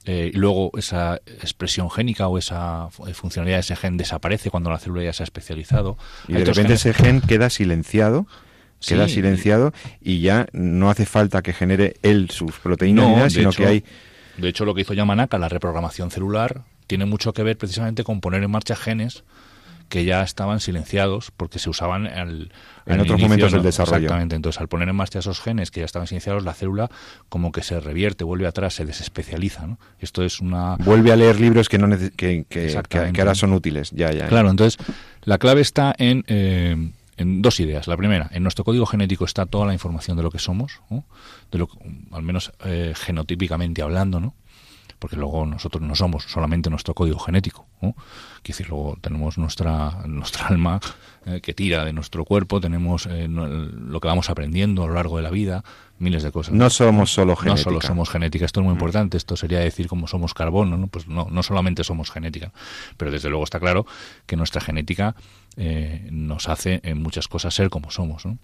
eh, 0.05 0.31
y 0.33 0.37
luego 0.37 0.73
esa 0.79 1.17
expresión 1.27 1.91
génica 1.91 2.27
o 2.27 2.39
esa 2.39 2.89
funcionalidad 3.13 3.59
de 3.59 3.61
ese 3.61 3.77
gen 3.77 3.97
desaparece 3.97 4.51
cuando 4.51 4.71
la 4.71 4.79
célula 4.79 5.05
ya 5.05 5.13
se 5.13 5.23
ha 5.23 5.25
especializado. 5.25 5.99
Y 6.27 6.33
de 6.33 6.41
repente 6.41 6.63
genes... 6.63 6.87
ese 6.87 6.95
gen 6.95 7.21
queda 7.21 7.51
silenciado 7.51 8.27
queda 8.87 9.09
sí, 9.09 9.15
silenciado 9.15 9.73
y 10.01 10.21
ya 10.21 10.47
no 10.53 10.91
hace 10.91 11.07
falta 11.07 11.43
que 11.43 11.53
genere 11.53 11.97
él 12.03 12.31
sus 12.31 12.59
proteínas, 12.59 13.07
no, 13.07 13.17
nada, 13.17 13.31
sino 13.31 13.51
hecho, 13.51 13.59
que 13.59 13.67
hay... 13.67 13.85
De 14.39 14.49
hecho, 14.49 14.65
lo 14.65 14.75
que 14.75 14.83
hizo 14.83 14.95
Yamanaka, 14.95 15.39
la 15.39 15.49
reprogramación 15.49 16.11
celular, 16.11 16.63
tiene 16.87 17.05
mucho 17.05 17.33
que 17.33 17.43
ver 17.43 17.59
precisamente 17.59 18.05
con 18.05 18.21
poner 18.21 18.43
en 18.43 18.51
marcha 18.51 18.75
genes 18.75 19.25
que 19.91 20.05
ya 20.05 20.23
estaban 20.23 20.61
silenciados 20.61 21.33
porque 21.37 21.59
se 21.59 21.69
usaban 21.69 22.07
al, 22.07 22.53
en 22.87 22.95
al 22.95 23.01
otros 23.01 23.19
inicio, 23.19 23.29
momentos 23.29 23.53
¿no? 23.53 23.59
del 23.59 23.65
desarrollo. 23.65 23.97
Exactamente. 23.97 24.37
Entonces, 24.37 24.61
al 24.61 24.69
poner 24.69 24.89
en 24.89 24.97
marcha 24.97 25.19
esos 25.19 25.41
genes 25.41 25.71
que 25.71 25.81
ya 25.81 25.87
estaban 25.87 26.07
silenciados, 26.07 26.45
la 26.45 26.55
célula 26.55 26.91
como 27.29 27.53
que 27.53 27.63
se 27.63 27.79
revierte, 27.81 28.25
vuelve 28.25 28.47
atrás, 28.47 28.75
se 28.75 28.87
desespecializa. 28.87 29.67
¿no? 29.67 29.79
Esto 29.99 30.25
es 30.25 30.41
una. 30.41 30.77
Vuelve 30.77 31.13
a 31.13 31.17
leer 31.17 31.41
libros 31.41 31.69
que, 31.69 31.77
no 31.77 31.91
que, 31.91 32.11
que, 32.17 32.47
que, 32.89 33.13
que 33.13 33.21
ahora 33.21 33.35
son 33.35 33.53
útiles. 33.53 33.91
Ya, 33.91 34.13
ya. 34.13 34.29
Claro, 34.29 34.49
entonces 34.49 34.83
la 35.25 35.37
clave 35.37 35.61
está 35.61 35.95
en. 35.99 36.25
Eh, 36.29 36.93
en 37.17 37.43
dos 37.43 37.61
ideas. 37.61 37.87
La 37.87 37.99
primera, 37.99 38.31
en 38.33 38.43
nuestro 38.43 38.65
código 38.65 38.87
genético 38.87 39.27
está 39.27 39.45
toda 39.45 39.67
la 39.67 39.75
información 39.75 40.17
de 40.17 40.23
lo 40.23 40.31
que 40.31 40.39
somos, 40.39 40.81
¿no? 40.89 41.05
de 41.53 41.59
lo 41.59 41.69
al 42.13 42.23
menos 42.23 42.51
eh, 42.65 42.95
genotípicamente 42.97 43.83
hablando, 43.83 44.21
¿no? 44.21 44.35
Porque 45.01 45.17
luego 45.17 45.45
nosotros 45.47 45.83
no 45.83 45.97
somos 45.97 46.25
solamente 46.25 46.71
nuestro 46.71 46.95
código 46.95 47.19
genético. 47.19 47.67
¿no? 47.81 47.95
Quiero 48.43 48.57
decir, 48.57 48.69
luego 48.69 48.99
tenemos 49.01 49.39
nuestra, 49.39 50.03
nuestra 50.07 50.47
alma 50.47 50.79
eh, 51.27 51.41
que 51.41 51.55
tira 51.55 51.85
de 51.85 51.93
nuestro 51.93 52.25
cuerpo, 52.25 52.61
tenemos 52.61 53.07
eh, 53.07 53.27
no, 53.27 53.47
lo 53.47 53.99
que 53.99 54.07
vamos 54.07 54.31
aprendiendo 54.31 54.85
a 54.85 54.87
lo 54.87 54.95
largo 54.95 55.17
de 55.17 55.23
la 55.23 55.31
vida, 55.31 55.65
miles 55.99 56.23
de 56.23 56.31
cosas. 56.31 56.55
No 56.55 56.69
somos 56.69 57.13
solo 57.13 57.35
genética. 57.35 57.57
No 57.57 57.65
solo 57.65 57.81
somos 57.81 58.11
genética, 58.11 58.45
esto 58.45 58.61
es 58.61 58.65
muy 58.65 58.75
importante, 58.75 59.17
esto 59.17 59.37
sería 59.37 59.61
decir 59.61 59.89
como 59.89 60.07
somos 60.07 60.35
carbono, 60.35 60.77
¿no? 60.77 60.87
Pues 60.87 61.09
no, 61.09 61.29
no 61.31 61.43
solamente 61.43 61.83
somos 61.83 62.11
genética, 62.11 62.53
pero 62.99 63.11
desde 63.11 63.31
luego 63.31 63.45
está 63.45 63.59
claro 63.59 63.87
que 64.27 64.37
nuestra 64.37 64.61
genética 64.61 65.17
eh, 65.57 66.09
nos 66.13 66.49
hace 66.49 66.81
en 66.85 67.03
muchas 67.03 67.27
cosas 67.27 67.55
ser 67.55 67.71
como 67.71 67.91
somos, 67.91 68.27
¿no? 68.27 68.39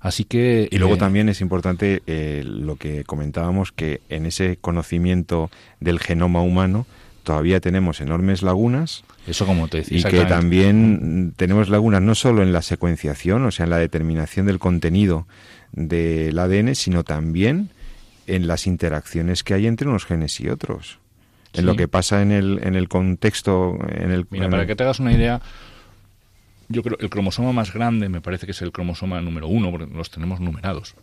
Así 0.00 0.24
que 0.24 0.68
y 0.70 0.78
luego 0.78 0.94
eh, 0.94 0.98
también 0.98 1.28
es 1.28 1.40
importante 1.40 2.02
eh, 2.06 2.42
lo 2.44 2.76
que 2.76 3.04
comentábamos 3.04 3.72
que 3.72 4.00
en 4.08 4.26
ese 4.26 4.58
conocimiento 4.60 5.50
del 5.80 5.98
genoma 5.98 6.42
humano 6.42 6.86
todavía 7.24 7.58
tenemos 7.60 8.00
enormes 8.00 8.42
lagunas. 8.42 9.02
Eso 9.26 9.46
como 9.46 9.68
te 9.68 9.78
decía. 9.78 9.98
Y 9.98 10.04
que 10.04 10.24
también 10.26 11.32
tenemos 11.36 11.68
lagunas 11.70 12.02
no 12.02 12.14
solo 12.14 12.42
en 12.42 12.52
la 12.52 12.62
secuenciación, 12.62 13.44
o 13.44 13.50
sea, 13.50 13.64
en 13.64 13.70
la 13.70 13.78
determinación 13.78 14.46
del 14.46 14.58
contenido 14.58 15.26
del 15.72 16.38
ADN, 16.38 16.74
sino 16.74 17.02
también 17.02 17.70
en 18.26 18.46
las 18.46 18.66
interacciones 18.66 19.42
que 19.42 19.54
hay 19.54 19.66
entre 19.66 19.88
unos 19.88 20.04
genes 20.04 20.38
y 20.40 20.48
otros. 20.48 20.98
En 21.52 21.60
sí. 21.60 21.66
lo 21.66 21.76
que 21.76 21.88
pasa 21.88 22.22
en 22.22 22.32
el, 22.32 22.60
en 22.62 22.74
el 22.74 22.88
contexto. 22.88 23.78
En 23.88 24.10
el, 24.10 24.26
Mira, 24.30 24.46
en 24.46 24.50
para 24.50 24.62
el... 24.62 24.68
que 24.68 24.76
te 24.76 24.82
hagas 24.82 25.00
una 25.00 25.12
idea, 25.12 25.40
yo 26.68 26.82
creo 26.82 26.98
el 27.00 27.10
cromosoma 27.10 27.52
más 27.52 27.72
grande 27.72 28.08
me 28.08 28.20
parece 28.20 28.46
que 28.46 28.52
es 28.52 28.62
el 28.62 28.72
cromosoma 28.72 29.20
número 29.20 29.48
uno, 29.48 29.70
porque 29.70 29.86
los 29.92 30.10
tenemos 30.10 30.40
numerados. 30.40 30.94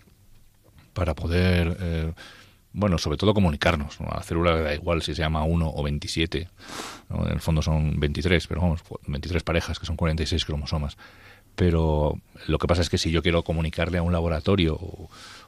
Para 0.94 1.15
poder. 1.15 1.77
Eh, 1.80 2.13
bueno, 2.74 2.98
sobre 2.98 3.18
todo 3.18 3.34
comunicarnos. 3.34 4.00
¿no? 4.00 4.10
A 4.10 4.18
la 4.18 4.24
célula 4.24 4.56
da 4.56 4.74
igual 4.74 5.01
si 5.01 5.13
se 5.15 5.22
llama 5.22 5.44
1 5.44 5.74
o 5.74 5.84
27. 5.84 6.48
¿no? 7.10 7.25
En 7.25 7.34
el 7.34 7.41
fondo 7.41 7.62
son 7.62 8.00
23, 8.00 8.48
pero 8.48 8.62
vamos, 8.62 8.82
23 9.08 9.44
parejas, 9.44 9.80
que 9.80 9.86
son 9.86 9.96
46 9.96 10.46
cromosomas. 10.46 10.98
Pero 11.56 12.18
lo 12.48 12.58
que 12.58 12.68
pasa 12.68 12.82
es 12.82 12.89
que 12.89 12.98
si 12.98 13.12
yo 13.12 13.22
quiero 13.22 13.44
comunicarle 13.44 13.98
a 13.98 14.03
un 14.03 14.13
laboratorio 14.13 14.75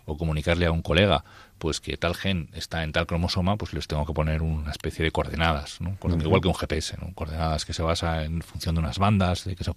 o 0.05 0.17
comunicarle 0.17 0.65
a 0.65 0.71
un 0.71 0.81
colega 0.81 1.23
pues 1.63 1.79
que 1.79 1.95
tal 1.95 2.13
gen 2.13 2.49
está 2.51 2.83
en 2.83 2.91
tal 2.91 3.07
cromosoma, 3.07 3.55
pues 3.55 3.71
les 3.71 3.87
tengo 3.87 4.05
que 4.05 4.11
poner 4.11 4.41
una 4.41 4.69
especie 4.69 5.05
de 5.05 5.11
coordenadas, 5.11 5.79
¿no? 5.79 5.95
igual 6.21 6.41
que 6.41 6.49
un 6.49 6.55
GPS, 6.55 6.97
¿no? 6.99 7.13
coordenadas 7.13 7.63
que 7.63 7.71
se 7.71 7.81
basa 7.81 8.25
en 8.25 8.41
función 8.41 8.75
de 8.75 8.79
unas 8.79 8.99
bandas 8.99 9.45
de 9.45 9.55
que, 9.55 9.63
son, 9.63 9.73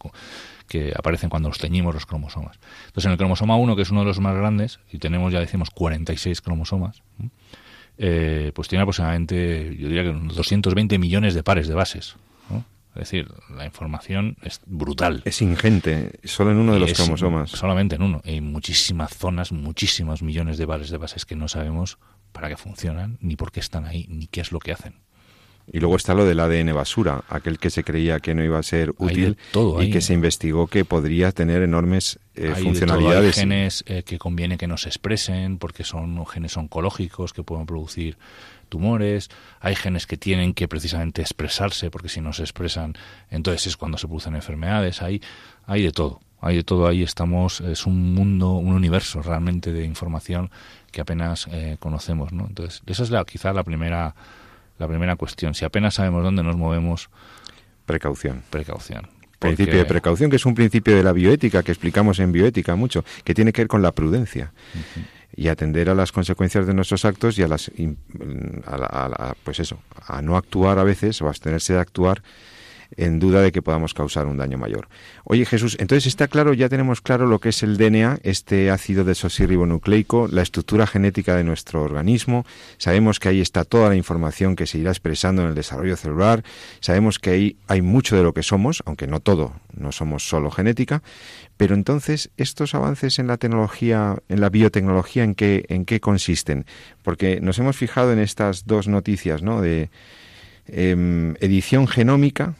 que 0.66 0.92
aparecen 0.98 1.30
cuando 1.30 1.48
los 1.48 1.58
teñimos 1.58 1.94
los 1.94 2.04
cromosomas. 2.04 2.58
Entonces 2.86 3.04
en 3.04 3.12
el 3.12 3.18
cromosoma 3.18 3.54
1, 3.54 3.76
que 3.76 3.82
es 3.82 3.90
uno 3.92 4.00
de 4.00 4.06
los 4.06 4.18
más 4.18 4.34
grandes, 4.34 4.80
y 4.90 4.98
tenemos 4.98 5.32
ya 5.32 5.38
decimos 5.38 5.70
46 5.70 6.40
cromosomas, 6.40 7.04
eh, 7.98 8.50
pues 8.52 8.66
tiene 8.66 8.82
aproximadamente, 8.82 9.76
yo 9.78 9.86
diría 9.86 10.02
que 10.02 10.10
unos 10.10 10.34
220 10.34 10.98
millones 10.98 11.34
de 11.34 11.44
pares 11.44 11.68
de 11.68 11.74
bases. 11.74 12.16
¿no? 12.50 12.64
Es 12.96 13.10
decir, 13.10 13.28
la 13.54 13.64
información 13.64 14.36
es 14.42 14.60
brutal. 14.66 15.22
Es 15.24 15.42
ingente, 15.42 16.18
solo 16.24 16.52
en 16.52 16.58
uno 16.58 16.74
de 16.74 16.80
los 16.80 16.90
es, 16.90 16.98
cromosomas. 16.98 17.50
Solamente 17.50 17.96
en 17.96 18.02
uno. 18.02 18.22
Hay 18.24 18.40
muchísimas 18.40 19.14
zonas, 19.14 19.52
muchísimos 19.52 20.22
millones 20.22 20.58
de 20.58 20.66
bares 20.66 20.90
de 20.90 20.96
bases 20.96 21.26
que 21.26 21.36
no 21.36 21.48
sabemos 21.48 21.98
para 22.32 22.48
qué 22.48 22.56
funcionan, 22.56 23.18
ni 23.20 23.36
por 23.36 23.52
qué 23.52 23.60
están 23.60 23.86
ahí, 23.86 24.06
ni 24.08 24.26
qué 24.26 24.40
es 24.40 24.52
lo 24.52 24.58
que 24.58 24.72
hacen. 24.72 25.05
Y 25.72 25.80
luego 25.80 25.96
está 25.96 26.14
lo 26.14 26.24
del 26.24 26.38
ADN 26.38 26.74
basura, 26.74 27.24
aquel 27.28 27.58
que 27.58 27.70
se 27.70 27.82
creía 27.82 28.20
que 28.20 28.34
no 28.34 28.44
iba 28.44 28.58
a 28.58 28.62
ser 28.62 28.94
útil 28.98 29.36
todo, 29.50 29.82
y 29.82 29.90
que 29.90 30.00
se 30.00 30.14
investigó 30.14 30.68
que 30.68 30.84
podría 30.84 31.32
tener 31.32 31.62
enormes 31.62 32.20
eh, 32.36 32.52
hay 32.54 32.62
funcionalidades. 32.62 33.36
Hay 33.36 33.42
genes 33.42 33.84
eh, 33.86 34.02
que 34.04 34.18
conviene 34.18 34.58
que 34.58 34.68
no 34.68 34.76
se 34.76 34.88
expresen 34.88 35.58
porque 35.58 35.82
son 35.82 36.24
genes 36.26 36.56
oncológicos 36.56 37.32
que 37.32 37.42
pueden 37.42 37.66
producir 37.66 38.16
tumores, 38.68 39.30
hay 39.60 39.74
genes 39.74 40.06
que 40.06 40.16
tienen 40.16 40.52
que 40.54 40.68
precisamente 40.68 41.22
expresarse 41.22 41.90
porque 41.90 42.08
si 42.08 42.20
no 42.20 42.32
se 42.32 42.42
expresan 42.42 42.94
entonces 43.30 43.68
es 43.68 43.76
cuando 43.76 43.96
se 43.98 44.06
producen 44.06 44.34
enfermedades, 44.34 45.02
hay, 45.02 45.22
hay 45.66 45.82
de 45.82 45.92
todo, 45.92 46.20
hay 46.40 46.56
de 46.56 46.64
todo 46.64 46.86
ahí 46.86 47.02
estamos, 47.02 47.60
es 47.60 47.86
un 47.86 48.14
mundo, 48.14 48.52
un 48.52 48.72
universo 48.72 49.22
realmente 49.22 49.72
de 49.72 49.84
información 49.84 50.50
que 50.90 51.00
apenas 51.00 51.46
eh, 51.52 51.76
conocemos, 51.78 52.32
¿no? 52.32 52.46
Entonces, 52.46 52.82
esa 52.86 53.02
es 53.02 53.10
la, 53.10 53.24
quizá 53.24 53.52
la 53.52 53.64
primera, 53.64 54.14
la 54.78 54.88
primera 54.88 55.16
cuestión, 55.16 55.54
si 55.54 55.64
apenas 55.64 55.94
sabemos 55.94 56.22
dónde 56.22 56.42
nos 56.42 56.56
movemos, 56.56 57.10
precaución. 57.86 58.42
Precaución. 58.50 59.08
Principio 59.38 59.78
de 59.78 59.84
precaución, 59.84 60.30
que 60.30 60.36
es 60.36 60.46
un 60.46 60.54
principio 60.54 60.96
de 60.96 61.02
la 61.02 61.12
bioética 61.12 61.62
que 61.62 61.72
explicamos 61.72 62.18
en 62.20 62.32
bioética 62.32 62.74
mucho, 62.74 63.04
que 63.22 63.34
tiene 63.34 63.52
que 63.52 63.62
ver 63.62 63.68
con 63.68 63.82
la 63.82 63.92
prudencia. 63.92 64.52
y 65.36 65.48
atender 65.48 65.90
a 65.90 65.94
las 65.94 66.12
consecuencias 66.12 66.66
de 66.66 66.72
nuestros 66.72 67.04
actos 67.04 67.38
y 67.38 67.42
a 67.42 67.48
las 67.48 67.70
pues 69.44 69.60
eso 69.60 69.78
a 70.06 70.22
no 70.22 70.36
actuar 70.38 70.78
a 70.78 70.84
veces 70.84 71.20
o 71.20 71.28
abstenerse 71.28 71.74
de 71.74 71.80
actuar 71.80 72.22
en 72.96 73.18
duda 73.18 73.42
de 73.42 73.52
que 73.52 73.62
podamos 73.62 73.94
causar 73.94 74.26
un 74.26 74.36
daño 74.36 74.58
mayor. 74.58 74.88
Oye 75.24 75.44
Jesús, 75.44 75.76
entonces 75.80 76.06
está 76.06 76.28
claro, 76.28 76.54
ya 76.54 76.68
tenemos 76.68 77.00
claro 77.00 77.26
lo 77.26 77.38
que 77.38 77.50
es 77.50 77.62
el 77.62 77.76
DNA, 77.76 78.20
este 78.22 78.70
ácido 78.70 79.04
desoxirribonucleico, 79.04 80.28
la 80.28 80.42
estructura 80.42 80.86
genética 80.86 81.36
de 81.36 81.44
nuestro 81.44 81.82
organismo, 81.82 82.46
sabemos 82.78 83.20
que 83.20 83.28
ahí 83.28 83.40
está 83.40 83.64
toda 83.64 83.88
la 83.88 83.96
información 83.96 84.56
que 84.56 84.66
se 84.66 84.78
irá 84.78 84.90
expresando 84.90 85.42
en 85.42 85.48
el 85.48 85.54
desarrollo 85.54 85.96
celular, 85.96 86.42
sabemos 86.80 87.18
que 87.18 87.30
ahí 87.30 87.56
hay 87.66 87.82
mucho 87.82 88.16
de 88.16 88.22
lo 88.22 88.32
que 88.32 88.42
somos, 88.42 88.82
aunque 88.86 89.06
no 89.06 89.20
todo, 89.20 89.52
no 89.74 89.92
somos 89.92 90.28
solo 90.28 90.50
genética, 90.50 91.02
pero 91.56 91.74
entonces 91.74 92.30
estos 92.36 92.74
avances 92.74 93.18
en 93.18 93.26
la 93.26 93.36
tecnología, 93.36 94.16
en 94.28 94.40
la 94.40 94.50
biotecnología, 94.50 95.24
¿en 95.24 95.34
qué, 95.34 95.64
en 95.68 95.84
qué 95.84 96.00
consisten? 96.00 96.66
Porque 97.02 97.40
nos 97.40 97.58
hemos 97.58 97.76
fijado 97.76 98.12
en 98.12 98.18
estas 98.18 98.66
dos 98.66 98.88
noticias, 98.88 99.42
¿no? 99.42 99.60
De 99.60 99.90
em, 100.66 101.34
edición 101.40 101.86
genómica, 101.86 102.54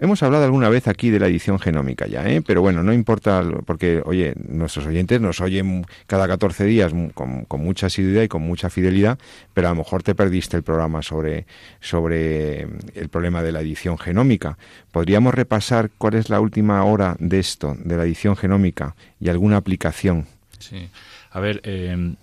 Hemos 0.00 0.22
hablado 0.22 0.44
alguna 0.44 0.68
vez 0.68 0.86
aquí 0.86 1.10
de 1.10 1.18
la 1.18 1.26
edición 1.26 1.58
genómica 1.58 2.06
ya, 2.06 2.24
¿eh? 2.28 2.40
pero 2.40 2.62
bueno, 2.62 2.84
no 2.84 2.92
importa, 2.92 3.42
porque, 3.66 4.00
oye, 4.04 4.32
nuestros 4.48 4.86
oyentes 4.86 5.20
nos 5.20 5.40
oyen 5.40 5.84
cada 6.06 6.28
14 6.28 6.64
días 6.66 6.92
con, 7.14 7.46
mucha 7.60 7.86
asiduidad 7.86 8.22
y 8.22 8.28
con 8.28 8.42
mucha 8.42 8.70
fidelidad, 8.70 9.18
pero 9.54 9.66
a 9.66 9.70
lo 9.70 9.78
mejor 9.78 10.04
te 10.04 10.14
perdiste 10.14 10.56
el 10.56 10.62
programa 10.62 11.02
sobre, 11.02 11.46
sobre 11.80 12.62
el 12.94 13.08
problema 13.10 13.42
de 13.42 13.50
la 13.50 13.60
edición 13.60 13.98
genómica. 13.98 14.56
¿Podríamos 14.92 15.34
repasar 15.34 15.90
cuál 15.98 16.14
es 16.14 16.30
la 16.30 16.40
última 16.40 16.84
hora 16.84 17.16
de 17.18 17.40
esto, 17.40 17.76
de 17.82 17.96
la 17.96 18.04
edición 18.04 18.36
genómica 18.36 18.94
y 19.18 19.30
alguna 19.30 19.56
aplicación? 19.56 20.26
Sí, 20.60 20.88
a 21.32 21.40
ver, 21.40 21.60
em, 21.64 22.14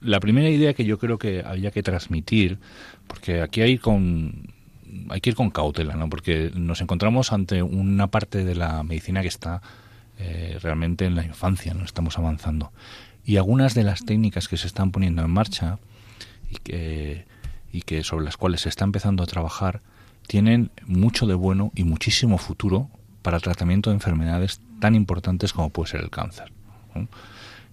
la 0.00 0.20
primera 0.20 0.48
idea 0.48 0.72
que 0.72 0.86
yo 0.86 0.98
creo 0.98 1.18
que 1.18 1.42
había 1.44 1.70
que 1.70 1.82
transmitir, 1.82 2.56
porque 3.06 3.42
aquí 3.42 3.60
hay 3.60 3.76
con 3.76 4.54
hay 5.10 5.20
que 5.20 5.30
ir 5.30 5.36
con 5.36 5.50
cautela, 5.50 5.94
¿no? 5.94 6.08
Porque 6.08 6.50
nos 6.54 6.80
encontramos 6.80 7.32
ante 7.32 7.62
una 7.62 8.06
parte 8.06 8.44
de 8.44 8.54
la 8.54 8.82
medicina 8.82 9.22
que 9.22 9.28
está 9.28 9.60
eh, 10.18 10.58
realmente 10.62 11.04
en 11.04 11.16
la 11.16 11.24
infancia, 11.24 11.74
no 11.74 11.84
estamos 11.84 12.18
avanzando. 12.18 12.72
Y 13.24 13.36
algunas 13.36 13.74
de 13.74 13.84
las 13.84 14.04
técnicas 14.04 14.48
que 14.48 14.56
se 14.56 14.66
están 14.66 14.92
poniendo 14.92 15.22
en 15.22 15.30
marcha 15.30 15.78
y 16.50 16.56
que, 16.56 17.26
y 17.72 17.82
que 17.82 18.02
sobre 18.04 18.24
las 18.24 18.36
cuales 18.36 18.62
se 18.62 18.68
está 18.68 18.84
empezando 18.84 19.22
a 19.22 19.26
trabajar 19.26 19.82
tienen 20.26 20.70
mucho 20.86 21.26
de 21.26 21.34
bueno 21.34 21.72
y 21.74 21.84
muchísimo 21.84 22.38
futuro 22.38 22.88
para 23.22 23.36
el 23.36 23.42
tratamiento 23.42 23.90
de 23.90 23.94
enfermedades 23.94 24.60
tan 24.80 24.94
importantes 24.94 25.52
como 25.52 25.70
puede 25.70 25.90
ser 25.90 26.00
el 26.00 26.10
cáncer. 26.10 26.52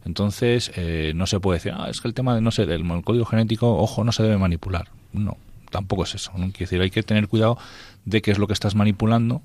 Entonces, 0.05 0.71
eh, 0.75 1.11
no 1.15 1.27
se 1.27 1.39
puede 1.39 1.57
decir, 1.57 1.73
ah, 1.75 1.89
es 1.89 2.01
que 2.01 2.07
el 2.07 2.13
tema 2.13 2.33
de, 2.33 2.41
no 2.41 2.51
sé, 2.51 2.65
del 2.65 2.83
código 3.03 3.25
genético, 3.25 3.77
ojo, 3.77 4.03
no 4.03 4.11
se 4.11 4.23
debe 4.23 4.37
manipular. 4.37 4.89
No, 5.13 5.37
tampoco 5.69 6.03
es 6.03 6.15
eso. 6.15 6.31
¿no? 6.35 6.45
Quiere 6.47 6.65
decir, 6.65 6.81
hay 6.81 6.89
que 6.89 7.03
tener 7.03 7.27
cuidado 7.27 7.57
de 8.05 8.21
qué 8.21 8.31
es 8.31 8.37
lo 8.37 8.47
que 8.47 8.53
estás 8.53 8.75
manipulando, 8.75 9.41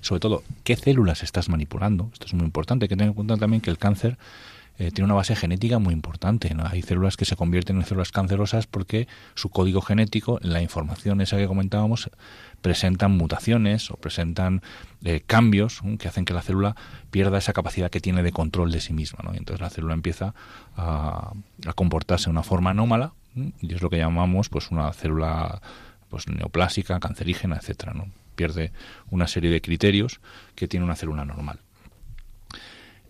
sobre 0.00 0.20
todo 0.20 0.42
qué 0.64 0.76
células 0.76 1.22
estás 1.22 1.48
manipulando. 1.48 2.10
Esto 2.12 2.26
es 2.26 2.34
muy 2.34 2.44
importante. 2.44 2.84
Hay 2.84 2.88
que 2.88 2.96
tener 2.96 3.08
en 3.08 3.14
cuenta 3.14 3.36
también 3.36 3.60
que 3.60 3.70
el 3.70 3.78
cáncer 3.78 4.18
eh, 4.78 4.90
tiene 4.90 5.04
una 5.04 5.14
base 5.14 5.36
genética 5.36 5.78
muy 5.78 5.92
importante. 5.92 6.54
Hay 6.64 6.82
células 6.82 7.16
que 7.16 7.24
se 7.24 7.36
convierten 7.36 7.76
en 7.76 7.84
células 7.84 8.10
cancerosas 8.10 8.66
porque 8.66 9.06
su 9.34 9.50
código 9.50 9.82
genético, 9.82 10.38
la 10.42 10.62
información 10.62 11.20
esa 11.20 11.36
que 11.36 11.46
comentábamos, 11.46 12.10
presentan 12.62 13.12
mutaciones 13.12 13.90
o 13.90 13.96
presentan 13.96 14.62
eh, 15.04 15.20
cambios 15.26 15.80
que 15.98 16.08
hacen 16.08 16.24
que 16.24 16.32
la 16.32 16.42
célula 16.42 16.74
pierda 17.10 17.38
esa 17.38 17.52
capacidad 17.52 17.90
que 17.90 18.00
tiene 18.00 18.22
de 18.22 18.32
control 18.32 18.72
de 18.72 18.80
sí 18.80 18.92
misma. 18.92 19.20
¿no? 19.24 19.34
Y 19.34 19.36
entonces 19.36 19.60
la 19.60 19.70
célula 19.70 19.94
empieza 19.94 20.34
a 20.76 21.32
comportarse 21.74 22.24
de 22.24 22.30
una 22.30 22.42
forma 22.42 22.70
anómala 22.70 23.12
y 23.34 23.74
es 23.74 23.82
lo 23.82 23.90
que 23.90 23.98
llamamos 23.98 24.48
pues 24.48 24.70
una 24.70 24.92
célula 24.92 25.60
pues 26.08 26.28
neoplásica, 26.28 27.00
cancerígena, 27.00 27.56
etcétera, 27.56 27.94
¿no? 27.94 28.06
Pierde 28.34 28.72
una 29.10 29.26
serie 29.26 29.50
de 29.50 29.60
criterios 29.60 30.20
que 30.54 30.68
tiene 30.68 30.84
una 30.84 30.94
célula 30.94 31.24
normal. 31.24 31.58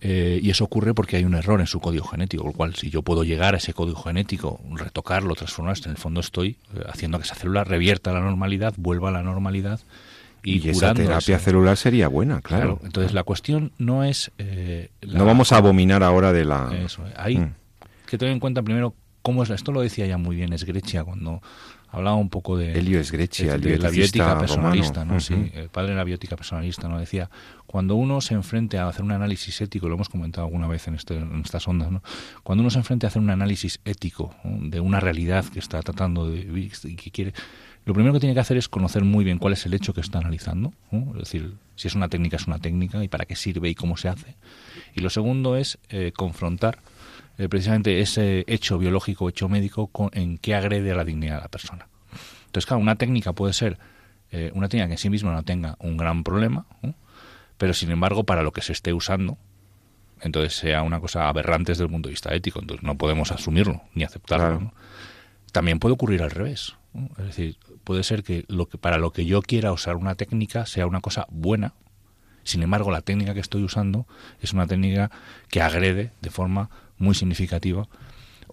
Eh, 0.05 0.41
y 0.43 0.51
eso 0.51 0.65
ocurre 0.65 0.95
porque 0.95 1.17
hay 1.17 1.25
un 1.25 1.35
error 1.35 1.61
en 1.61 1.69
su 1.69 1.79
código 1.79 2.05
genético, 2.05 2.45
lo 2.45 2.53
cual 2.53 2.75
si 2.75 2.91
yo 2.91 3.03
puedo 3.03 3.23
llegar 3.23 3.55
a 3.55 3.59
ese 3.59 3.73
código 3.73 4.03
genético, 4.03 4.61
retocarlo, 4.73 5.37
transformarlo, 5.37 5.85
en 5.85 5.91
el 5.93 5.97
fondo 5.97 6.21
estoy 6.21 6.57
eh, 6.75 6.83
haciendo 6.89 7.19
que 7.19 7.25
esa 7.25 7.37
célula 7.37 7.63
revierta 7.63 8.11
a 8.11 8.15
la 8.15 8.21
normalidad, 8.21 8.75
vuelva 8.77 9.11
a 9.11 9.13
la 9.13 9.23
normalidad 9.23 9.79
y, 10.43 10.69
esa 10.69 10.93
terapia 10.93 11.39
celular 11.39 11.77
sería 11.77 12.09
buena, 12.09 12.41
claro. 12.41 12.81
entonces 12.83 13.13
la 13.13 13.23
cuestión 13.23 13.71
no 13.79 14.03
es... 14.03 14.33
Eh, 14.39 14.91
no 15.07 15.25
vamos 15.25 15.53
a 15.53 15.59
abominar 15.59 16.03
ahora 16.03 16.33
de 16.33 16.45
la... 16.45 16.75
Eso, 16.85 17.05
hay 17.17 17.39
mm. 17.39 17.55
que 18.07 18.19
tener 18.19 18.33
en 18.33 18.41
cuenta 18.41 18.61
primero 18.63 18.97
cómo 19.23 19.43
es 19.43 19.51
esto 19.51 19.73
lo 19.73 19.81
decía 19.81 20.07
ya 20.07 20.19
muy 20.19 20.37
bien 20.37 20.53
Esgrecia 20.53 21.05
cuando 21.05 21.41
hablaba 21.93 22.17
un 22.17 22.31
poco 22.31 22.57
de 22.57 22.73
Elio 22.73 22.99
Esgrecia, 22.99 23.59
de, 23.59 23.79
la 23.79 23.91
biótica 23.91 24.39
personalista, 24.39 25.05
¿no? 25.05 25.21
Sí, 25.21 25.53
el 25.55 25.69
padre 25.69 25.91
de 25.91 25.97
la 25.97 26.05
biótica 26.05 26.37
personalista, 26.37 26.89
¿no? 26.89 26.99
Decía, 26.99 27.31
cuando 27.67 27.97
uno 27.97 28.21
se 28.23 28.35
enfrente 28.35 28.79
a 28.79 28.89
hacer 28.89 29.05
un 29.05 29.13
análisis 29.13 29.61
ético, 29.61 29.89
lo 29.89 29.95
hemos 29.95 30.09
comentado 30.09 30.47
alguna 30.47 30.67
vez 30.67 30.89
en, 30.89 30.95
este, 30.95 31.19
en 31.19 31.43
estas 31.45 31.69
ondas, 31.69 31.91
¿no? 31.91 32.03
Cuando 32.43 32.63
uno 32.63 32.71
se 32.71 32.79
enfrente 32.79 33.07
a 33.07 33.09
hacer 33.09 33.21
un 33.21 33.31
análisis 33.31 33.79
ético 33.85 34.35
de 34.45 34.81
una 34.81 35.01
realidad 35.01 35.45
que 35.45 35.59
está 35.59 35.81
tratando 35.83 36.29
de 36.29 36.41
vivir 36.41 36.73
y 36.85 36.97
que 36.97 37.11
quiere 37.11 37.35
lo 37.85 37.95
primero 37.95 38.13
que 38.15 38.21
tiene 38.21 38.35
que 38.35 38.41
hacer 38.41 38.57
es 38.57 38.69
conocer 38.69 39.03
muy 39.03 39.25
bien 39.25 39.39
cuál 39.39 39.55
es 39.55 39.67
el 39.67 39.75
hecho 39.75 39.93
que 39.93 40.01
está 40.01 40.19
analizando, 40.19 40.73
es 40.93 41.19
decir, 41.19 41.55
si 41.75 41.89
es 41.89 41.95
una 41.97 42.09
técnica 42.09 42.37
es 42.37 42.47
una 42.47 42.59
técnica 42.59 43.03
y 43.03 43.09
para 43.09 43.25
qué 43.25 43.35
sirve 43.35 43.69
y 43.71 43.75
cómo 43.75 43.97
se 43.97 44.09
hace. 44.09 44.37
Y 44.95 45.01
lo 45.01 45.11
segundo 45.11 45.57
es 45.57 45.79
eh, 45.89 46.13
confrontar 46.15 46.79
eh, 47.39 47.49
precisamente 47.49 48.01
ese 48.01 48.45
hecho 48.47 48.79
biológico, 48.79 49.29
hecho 49.29 49.49
médico, 49.49 49.91
en 50.13 50.39
que 50.39 50.55
agrede 50.55 50.93
a 50.93 50.95
la 50.95 51.05
dignidad 51.05 51.37
de 51.37 51.43
la 51.43 51.49
persona. 51.49 51.89
Entonces, 52.47 52.67
claro, 52.67 52.83
una 52.83 52.97
técnica 52.97 53.33
puede 53.33 53.53
ser 53.53 53.79
eh, 54.31 54.51
una 54.55 54.69
técnica 54.69 54.89
que 54.89 54.95
en 54.95 54.99
sí 54.99 55.11
misma 55.11 55.33
no 55.33 55.43
tenga 55.43 55.77
un 55.79 55.97
gran 55.97 56.25
problema, 56.25 56.67
pero 57.59 57.75
sin 57.75 57.91
embargo, 57.91 58.25
para 58.25 58.43
lo 58.43 58.53
que 58.53 58.63
se 58.63 58.73
esté 58.73 58.93
usando, 58.93 59.39
entonces 60.21 60.55
sea 60.55 60.83
una 60.83 61.01
cosa 61.01 61.29
aberrante 61.29 61.73
desde 61.73 61.85
el 61.85 61.91
punto 61.91 62.09
de 62.09 62.13
vista 62.13 62.35
ético, 62.35 62.61
entonces 62.61 62.85
no 62.85 62.97
podemos 62.97 63.33
asumirlo 63.33 63.83
ni 63.95 64.05
aceptarlo. 64.05 64.73
También 65.53 65.79
puede 65.79 65.95
ocurrir 65.95 66.23
al 66.23 66.31
revés. 66.31 66.77
Es 67.19 67.25
decir, 67.25 67.57
puede 67.85 68.03
ser 68.05 68.23
que, 68.23 68.45
lo 68.49 68.67
que 68.67 68.79
para 68.79 68.99
lo 68.99 69.13
que 69.13 69.25
yo 69.25 69.43
quiera 69.43 69.73
usar 69.73 69.97
una 69.97 70.15
técnica 70.15 70.67
sea 70.67 70.87
una 70.87 71.01
cosa 71.01 71.27
buena, 71.31 71.75
sin 72.45 72.63
embargo, 72.63 72.91
la 72.91 73.03
técnica 73.03 73.35
que 73.35 73.41
estoy 73.41 73.63
usando 73.63 74.07
es 74.41 74.53
una 74.53 74.67
técnica 74.67 75.11
que 75.49 75.63
agrede 75.63 76.13
de 76.21 76.31
forma 76.31 76.71
muy 77.03 77.15
significativa 77.15 77.87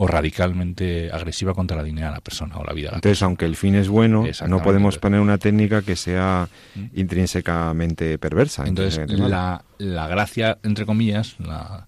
o 0.02 0.08
radicalmente 0.08 1.12
agresiva 1.12 1.54
contra 1.54 1.76
la 1.76 1.84
dignidad 1.84 2.08
de 2.08 2.14
la 2.14 2.22
persona 2.22 2.56
o 2.58 2.64
la 2.64 2.72
vida 2.72 2.88
de 2.88 2.92
la 2.92 2.98
Entonces, 2.98 3.22
aunque 3.22 3.46
el 3.46 3.56
fin 3.56 3.76
es 3.76 3.90
bueno, 3.90 4.26
no 4.48 4.62
podemos 4.62 4.98
poner 4.98 5.20
una 5.20 5.38
técnica 5.38 5.82
que 5.82 5.96
sea 5.96 6.48
mm. 6.76 6.86
intrínsecamente 7.00 8.18
perversa. 8.18 8.66
Entonces, 8.66 9.10
la, 9.12 9.64
la, 9.78 10.08
gracia, 10.08 10.58
entre 10.64 10.86
comillas, 10.86 11.36
la, 11.40 11.86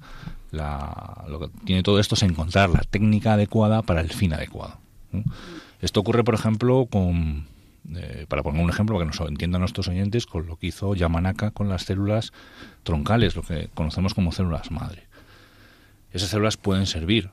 la, 0.52 1.24
lo 1.30 1.39
que 1.39 1.47
tiene 1.63 1.84
todo 1.84 2.00
esto 2.00 2.15
es 2.15 2.24
encontrar 2.24 2.69
la 2.69 2.82
técnica 2.82 3.34
adecuada 3.34 3.82
para 3.82 4.02
el 4.02 4.10
fin 4.10 4.34
adecuado. 4.34 4.78
Esto 5.82 6.02
ocurre, 6.02 6.24
por 6.26 6.36
ejemplo, 6.36 6.88
con, 6.88 7.45
eh, 7.95 8.26
para 8.28 8.43
poner 8.43 8.63
un 8.63 8.69
ejemplo 8.69 8.95
para 8.95 9.10
que 9.10 9.17
nos 9.17 9.30
entiendan 9.30 9.62
nuestros 9.62 9.88
oyentes, 9.88 10.26
con 10.26 10.47
lo 10.47 10.58
que 10.58 10.67
hizo 10.67 10.95
Yamanaka 10.95 11.52
con 11.52 11.69
las 11.69 11.84
células 11.84 12.34
troncales, 12.84 13.36
lo 13.36 13.41
que 13.41 13.69
conocemos 13.74 14.13
como 14.13 14.32
células 14.32 14.69
madre. 14.69 15.04
Esas 16.12 16.30
células 16.30 16.58
pueden 16.58 16.86
servir 16.86 17.30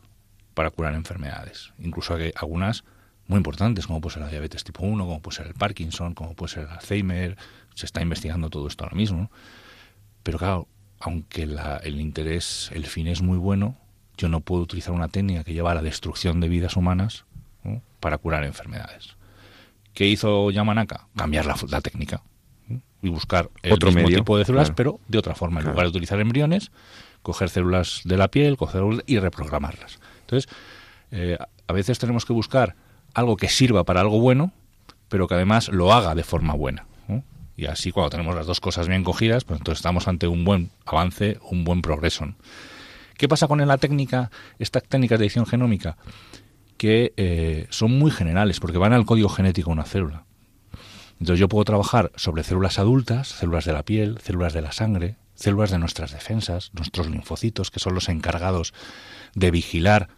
para 0.55 0.71
curar 0.71 0.95
enfermedades, 0.95 1.73
incluso 1.79 2.17
algunas 2.37 2.85
muy 3.27 3.37
importantes, 3.37 3.87
como 3.87 4.01
puede 4.01 4.15
ser 4.15 4.23
la 4.23 4.31
diabetes 4.31 4.65
tipo 4.65 4.85
1, 4.85 5.05
como 5.05 5.21
puede 5.21 5.37
ser 5.37 5.47
el 5.47 5.55
Parkinson, 5.55 6.15
como 6.15 6.35
puede 6.35 6.55
ser 6.55 6.65
el 6.65 6.71
Alzheimer. 6.71 7.37
Se 7.75 7.87
está 7.87 8.01
investigando 8.03 8.49
todo 8.49 8.67
esto 8.67 8.85
ahora 8.85 8.97
mismo. 8.97 9.31
Pero 10.23 10.39
claro, 10.39 10.69
aunque 10.99 11.43
el 11.43 12.01
interés, 12.01 12.71
el 12.75 12.87
fin 12.87 13.07
es 13.07 13.23
muy 13.23 13.37
bueno, 13.37 13.77
yo 14.17 14.29
no 14.29 14.41
puedo 14.41 14.63
utilizar 14.63 14.93
una 14.93 15.09
técnica 15.09 15.45
que 15.45 15.53
lleva 15.53 15.73
a 15.73 15.75
la 15.75 15.83
destrucción 15.83 16.41
de 16.41 16.49
vidas 16.49 16.77
humanas 16.77 17.25
para 18.01 18.19
curar 18.19 18.45
enfermedades. 18.45 19.17
¿Qué 19.93 20.07
hizo 20.07 20.51
Yamanaka? 20.51 21.09
Cambiar 21.15 21.47
la, 21.47 21.81
técnica 21.81 22.23
y 23.03 23.11
buscar 23.11 23.51
el 23.63 23.73
Otro 23.73 23.91
mismo 23.91 24.05
medio, 24.05 24.19
tipo 24.19 24.39
de 24.39 24.45
células, 24.45 24.71
pero 24.71 25.01
de 25.07 25.19
otra 25.19 25.35
forma. 25.35 25.61
En 25.61 25.67
lugar 25.67 25.85
de 25.85 25.91
utilizar 25.91 26.19
embriones, 26.21 26.71
coger 27.23 27.51
células 27.51 28.03
de 28.05 28.17
la 28.17 28.29
piel, 28.29 28.57
coger 28.57 28.83
y 29.07 29.19
reprogramarlas. 29.19 29.99
Entonces, 30.21 30.51
eh, 31.11 31.39
a 31.67 31.73
veces 31.73 31.99
tenemos 31.99 32.25
que 32.25 32.33
buscar 32.33 32.77
algo 33.15 33.37
que 33.37 33.49
sirva 33.49 33.85
para 33.85 34.01
algo 34.01 34.21
bueno, 34.21 34.53
pero 35.09 35.27
que 35.27 35.35
además 35.35 35.69
lo 35.69 35.93
haga 35.93 36.15
de 36.15 36.25
forma 36.25 36.55
buena. 36.55 36.87
Y 37.57 37.67
así 37.67 37.91
cuando 37.91 38.11
tenemos 38.11 38.37
las 38.37 38.47
dos 38.47 38.61
cosas 38.61 38.87
bien 38.87 39.03
cogidas, 39.03 39.43
pues 39.43 39.59
entonces 39.59 39.81
estamos 39.81 40.07
ante 40.07 40.29
un 40.29 40.45
buen 40.45 40.71
avance, 40.87 41.39
un 41.51 41.65
buen 41.65 41.83
progreso. 41.83 42.25
¿Qué 43.17 43.27
pasa 43.27 43.49
con 43.49 43.59
la 43.67 43.79
técnica, 43.79 44.31
estas 44.61 44.85
técnicas 44.85 45.19
de 45.19 45.25
edición 45.25 45.45
genómica? 45.45 45.97
Que 46.77 47.13
eh, 47.17 47.67
son 47.71 47.99
muy 47.99 48.13
generales, 48.13 48.61
porque 48.61 48.79
van 48.79 48.93
al 48.93 49.05
código 49.05 49.29
genético 49.29 49.71
de 49.71 49.73
una 49.73 49.85
célula. 49.85 50.25
Entonces 51.19 51.41
yo 51.41 51.49
puedo 51.49 51.65
trabajar 51.65 52.13
sobre 52.15 52.45
células 52.45 52.79
adultas, 52.79 53.27
células 53.27 53.65
de 53.65 53.73
la 53.73 53.83
piel, 53.83 54.19
células 54.23 54.53
de 54.53 54.63
la 54.63 54.71
sangre, 54.71 55.17
células 55.39 55.71
de 55.71 55.79
nuestras 55.79 56.11
defensas, 56.11 56.71
nuestros 56.75 57.09
linfocitos, 57.09 57.71
que 57.71 57.79
son 57.79 57.95
los 57.95 58.09
encargados 58.09 58.75
de 59.35 59.51
vigilar 59.53 60.09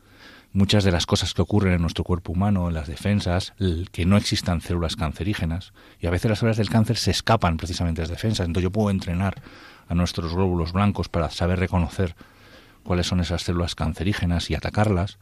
muchas 0.52 0.82
de 0.82 0.90
las 0.90 1.06
cosas 1.06 1.34
que 1.34 1.42
ocurren 1.42 1.74
en 1.74 1.82
nuestro 1.82 2.04
cuerpo 2.04 2.32
humano, 2.32 2.68
en 2.68 2.74
las 2.74 2.88
defensas, 2.88 3.52
que 3.92 4.06
no 4.06 4.16
existan 4.16 4.62
células 4.62 4.96
cancerígenas. 4.96 5.72
Y 6.00 6.06
a 6.06 6.10
veces 6.10 6.30
las 6.30 6.38
células 6.40 6.56
del 6.56 6.70
cáncer 6.70 6.96
se 6.96 7.10
escapan 7.10 7.56
precisamente 7.56 8.00
de 8.00 8.08
las 8.08 8.16
defensas. 8.16 8.46
Entonces 8.46 8.64
yo 8.64 8.72
puedo 8.72 8.90
entrenar 8.90 9.42
a 9.88 9.94
nuestros 9.94 10.34
glóbulos 10.34 10.72
blancos 10.72 11.08
para 11.08 11.30
saber 11.30 11.58
reconocer 11.58 12.16
cuáles 12.82 13.06
son 13.06 13.20
esas 13.20 13.42
células 13.42 13.74
cancerígenas 13.74 14.50
y 14.50 14.54
atacarlas 14.54 15.18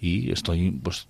y 0.00 0.30
estoy 0.30 0.70
pues 0.70 1.06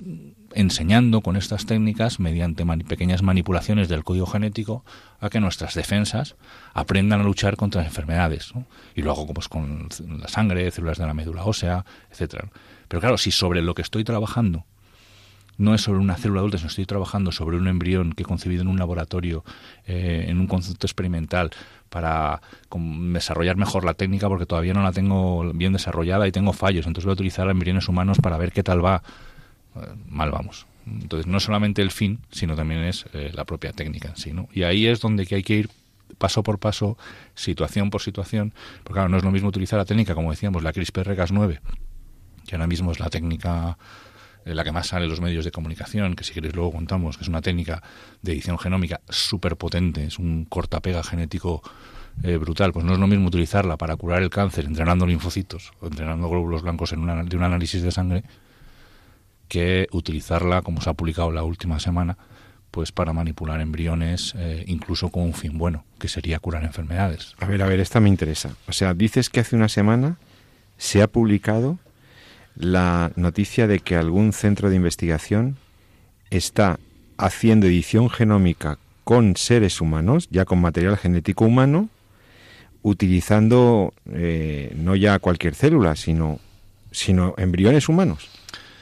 enseñando 0.55 1.21
con 1.21 1.37
estas 1.37 1.67
técnicas 1.67 2.21
mediante 2.21 2.65
pequeñas 2.85 3.23
manipulaciones 3.23 3.89
del 3.89 4.05
código 4.05 4.27
genético 4.27 4.85
a 5.21 5.29
que 5.29 5.41
nuestras 5.41 5.75
defensas 5.75 6.37
aprendan 6.73 7.21
a 7.21 7.25
luchar 7.25 7.57
contra 7.57 7.83
las 7.83 7.91
enfermedades 7.91 8.53
y 8.95 9.03
lo 9.03 9.11
hago 9.11 9.27
pues, 9.27 9.49
con 9.49 9.89
la 10.21 10.29
sangre 10.29 10.71
células 10.71 10.99
de 10.99 11.07
la 11.07 11.15
médula 11.15 11.45
ósea 11.45 11.85
etcétera. 12.11 12.49
Pero 12.89 13.01
claro 13.01 13.19
si 13.19 13.31
sobre 13.31 13.63
lo 13.63 13.75
que 13.75 13.83
estoy 13.83 14.05
trabajando 14.05 14.65
no 15.59 15.75
es 15.75 15.81
sobre 15.81 16.01
una 16.01 16.17
célula 16.17 16.41
adulta, 16.41 16.59
sino 16.59 16.69
estoy 16.69 16.87
trabajando 16.87 17.33
sobre 17.33 17.57
un 17.57 17.67
embrión 17.67 18.13
que 18.13 18.23
he 18.23 18.27
concebido 18.27 18.63
en 18.63 18.69
un 18.69 18.79
laboratorio, 18.79 19.45
eh, 19.87 20.27
en 20.29 20.39
un 20.39 20.47
concepto 20.47 20.87
experimental, 20.87 21.51
para 21.89 22.41
desarrollar 22.75 23.57
mejor 23.57 23.85
la 23.85 23.95
técnica, 23.95 24.29
porque 24.29 24.47
todavía 24.47 24.75
no 24.75 24.83
la 24.83 24.93
tengo 24.93 25.53
bien 25.53 25.73
desarrollada 25.73 26.27
y 26.29 26.33
tengo 26.33 26.53
fallos. 26.53 26.87
Entonces 26.87 27.07
voy 27.07 27.13
a 27.13 27.15
utilizar 27.15 27.49
embriones 27.49 27.89
humanos 27.89 28.19
para 28.19 28.39
ver 28.39 28.53
qué 28.53 28.63
tal 28.63 28.85
va. 28.85 29.03
Eh, 29.77 29.81
mal 30.09 30.31
vamos. 30.31 30.67
Entonces 30.87 31.27
no 31.27 31.41
solamente 31.41 31.83
el 31.83 31.91
fin, 31.91 32.21
sino 32.31 32.55
también 32.55 32.83
es 32.83 33.07
eh, 33.13 33.31
la 33.35 33.45
propia 33.45 33.73
técnica 33.73 34.09
en 34.11 34.17
sí. 34.17 34.33
¿no? 34.33 34.49
Y 34.53 34.63
ahí 34.63 34.87
es 34.87 35.01
donde 35.01 35.27
hay 35.31 35.43
que 35.43 35.55
ir 35.55 35.71
paso 36.19 36.43
por 36.43 36.59
paso, 36.59 36.97
situación 37.35 37.91
por 37.91 38.03
situación, 38.03 38.53
porque 38.85 38.95
claro, 38.95 39.09
no 39.09 39.17
es 39.17 39.25
lo 39.25 39.31
mismo 39.31 39.49
utilizar 39.49 39.79
la 39.79 39.85
técnica, 39.85 40.15
como 40.15 40.31
decíamos, 40.31 40.63
la 40.63 40.73
CRISPR-Cas9, 40.73 41.61
que 42.47 42.55
ahora 42.55 42.67
mismo 42.67 42.93
es 42.93 43.01
la 43.01 43.11
técnica 43.11 43.77
la 44.55 44.65
que 44.65 44.73
más 44.73 44.89
sale 44.89 45.05
en 45.05 45.11
los 45.11 45.21
medios 45.21 45.45
de 45.45 45.51
comunicación, 45.51 46.15
que 46.15 46.25
si 46.25 46.33
queréis 46.33 46.55
luego 46.55 46.73
contamos, 46.73 47.17
que 47.17 47.25
es 47.25 47.29
una 47.29 47.43
técnica 47.43 47.83
de 48.23 48.33
edición 48.33 48.59
genómica 48.59 49.01
súper 49.09 49.57
potente, 49.57 50.05
es 50.05 50.19
un 50.19 50.45
cortapega 50.45 51.03
genético 51.03 51.63
eh, 52.23 52.37
brutal, 52.37 52.73
pues 52.73 52.85
no 52.85 52.95
es 52.95 52.99
lo 52.99 53.07
mismo 53.07 53.27
utilizarla 53.27 53.77
para 53.77 53.97
curar 53.97 54.23
el 54.23 54.31
cáncer 54.31 54.65
entrenando 54.65 55.07
linfocitos 55.07 55.73
o 55.81 55.87
entrenando 55.87 56.29
glóbulos 56.29 56.63
blancos 56.63 56.93
en 56.93 57.29
de 57.29 57.37
un 57.37 57.43
análisis 57.43 57.83
de 57.83 57.91
sangre 57.91 58.25
que 59.49 59.87
utilizarla, 59.93 60.63
como 60.63 60.81
se 60.81 60.91
ha 60.91 60.95
publicado 60.95 61.31
la 61.31 61.43
última 61.43 61.79
semana, 61.79 62.17
pues 62.71 62.93
para 62.93 63.13
manipular 63.13 63.61
embriones, 63.61 64.35
eh, 64.37 64.65
incluso 64.67 65.11
con 65.11 65.23
un 65.23 65.35
fin 65.35 65.57
bueno, 65.57 65.85
que 65.99 66.09
sería 66.09 66.39
curar 66.39 66.65
enfermedades. 66.65 67.35
A 67.39 67.47
ver, 67.47 67.63
a 67.63 67.67
ver, 67.67 67.81
esta 67.81 68.01
me 68.01 68.09
interesa. 68.09 68.55
O 68.69 68.73
sea, 68.73 68.95
dices 68.95 69.31
que 69.31 69.41
hace 69.41 69.57
una 69.57 69.69
semana 69.69 70.17
se 70.77 71.03
ha 71.03 71.07
publicado 71.09 71.79
la 72.57 73.13
noticia 73.17 73.67
de 73.67 73.81
que 73.81 73.97
algún 73.97 74.33
centro 74.33 74.71
de 74.71 74.77
investigación 74.77 75.57
está 76.31 76.79
haciendo 77.19 77.67
edición 77.67 78.11
genómica 78.11 78.79
con 79.05 79.37
seres 79.37 79.81
humanos, 79.81 80.29
ya 80.31 80.45
con 80.45 80.61
material 80.61 80.97
genético 80.97 81.45
humano, 81.45 81.89
utilizando 82.83 83.93
eh, 84.13 84.75
no 84.77 84.97
ya 84.97 85.19
cualquier 85.19 85.55
célula, 85.55 85.97
sino, 85.97 86.41
sino 86.91 87.35
embriones 87.37 87.89
humanos. 87.89 88.29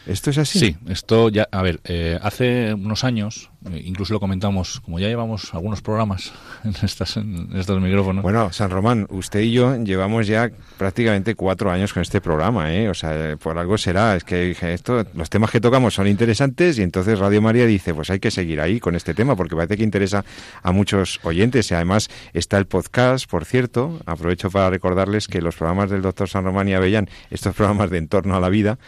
¿Esto 0.06 0.30
es 0.30 0.38
así? 0.38 0.58
Sí, 0.58 0.76
esto 0.88 1.30
ya, 1.30 1.48
a 1.50 1.62
ver, 1.62 1.80
eh, 1.84 2.18
hace 2.20 2.74
unos 2.74 3.04
años, 3.04 3.50
eh, 3.70 3.82
incluso 3.84 4.12
lo 4.12 4.20
comentamos, 4.20 4.80
como 4.80 4.98
ya 4.98 5.08
llevamos 5.08 5.54
algunos 5.54 5.80
programas 5.80 6.32
en, 6.64 6.74
estas, 6.82 7.16
en 7.16 7.48
estos 7.54 7.80
micrófonos. 7.80 8.22
Bueno, 8.22 8.52
San 8.52 8.70
Román, 8.70 9.06
usted 9.08 9.40
y 9.40 9.52
yo 9.52 9.76
llevamos 9.76 10.26
ya 10.26 10.50
prácticamente 10.76 11.34
cuatro 11.34 11.70
años 11.70 11.94
con 11.94 12.02
este 12.02 12.20
programa, 12.20 12.74
¿eh? 12.74 12.90
O 12.90 12.94
sea, 12.94 13.36
por 13.36 13.56
algo 13.58 13.78
será, 13.78 14.14
es 14.16 14.24
que 14.24 14.54
esto, 14.60 15.06
los 15.14 15.30
temas 15.30 15.50
que 15.50 15.60
tocamos 15.60 15.94
son 15.94 16.06
interesantes 16.06 16.78
y 16.78 16.82
entonces 16.82 17.18
Radio 17.18 17.40
María 17.40 17.64
dice, 17.64 17.94
pues 17.94 18.10
hay 18.10 18.20
que 18.20 18.30
seguir 18.30 18.60
ahí 18.60 18.80
con 18.80 18.94
este 18.96 19.14
tema 19.14 19.36
porque 19.36 19.56
parece 19.56 19.78
que 19.78 19.84
interesa 19.84 20.24
a 20.62 20.72
muchos 20.72 21.18
oyentes 21.22 21.70
y 21.70 21.74
además 21.74 22.10
está 22.34 22.58
el 22.58 22.66
podcast, 22.66 23.28
por 23.30 23.46
cierto, 23.46 24.00
aprovecho 24.04 24.50
para 24.50 24.68
recordarles 24.68 25.28
que 25.28 25.40
los 25.40 25.56
programas 25.56 25.88
del 25.88 26.02
doctor 26.02 26.28
San 26.28 26.44
Román 26.44 26.68
y 26.68 26.74
Avellán, 26.74 27.08
estos 27.30 27.54
programas 27.54 27.88
de 27.88 27.98
entorno 27.98 28.36
a 28.36 28.40
la 28.40 28.50
vida, 28.50 28.78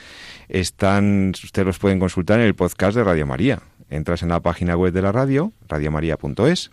están, 0.49 1.33
ustedes 1.43 1.67
los 1.67 1.79
pueden 1.79 1.99
consultar 1.99 2.41
en 2.41 2.47
el 2.47 2.55
podcast 2.55 2.97
de 2.97 3.05
Radio 3.05 3.27
María. 3.27 3.63
Entras 3.89 4.23
en 4.23 4.31
la 4.31 4.41
página 4.41 4.77
web 4.77 4.93
de 4.93 5.03
la 5.03 5.13
radio, 5.13 5.53
radiomaria.es, 5.69 6.71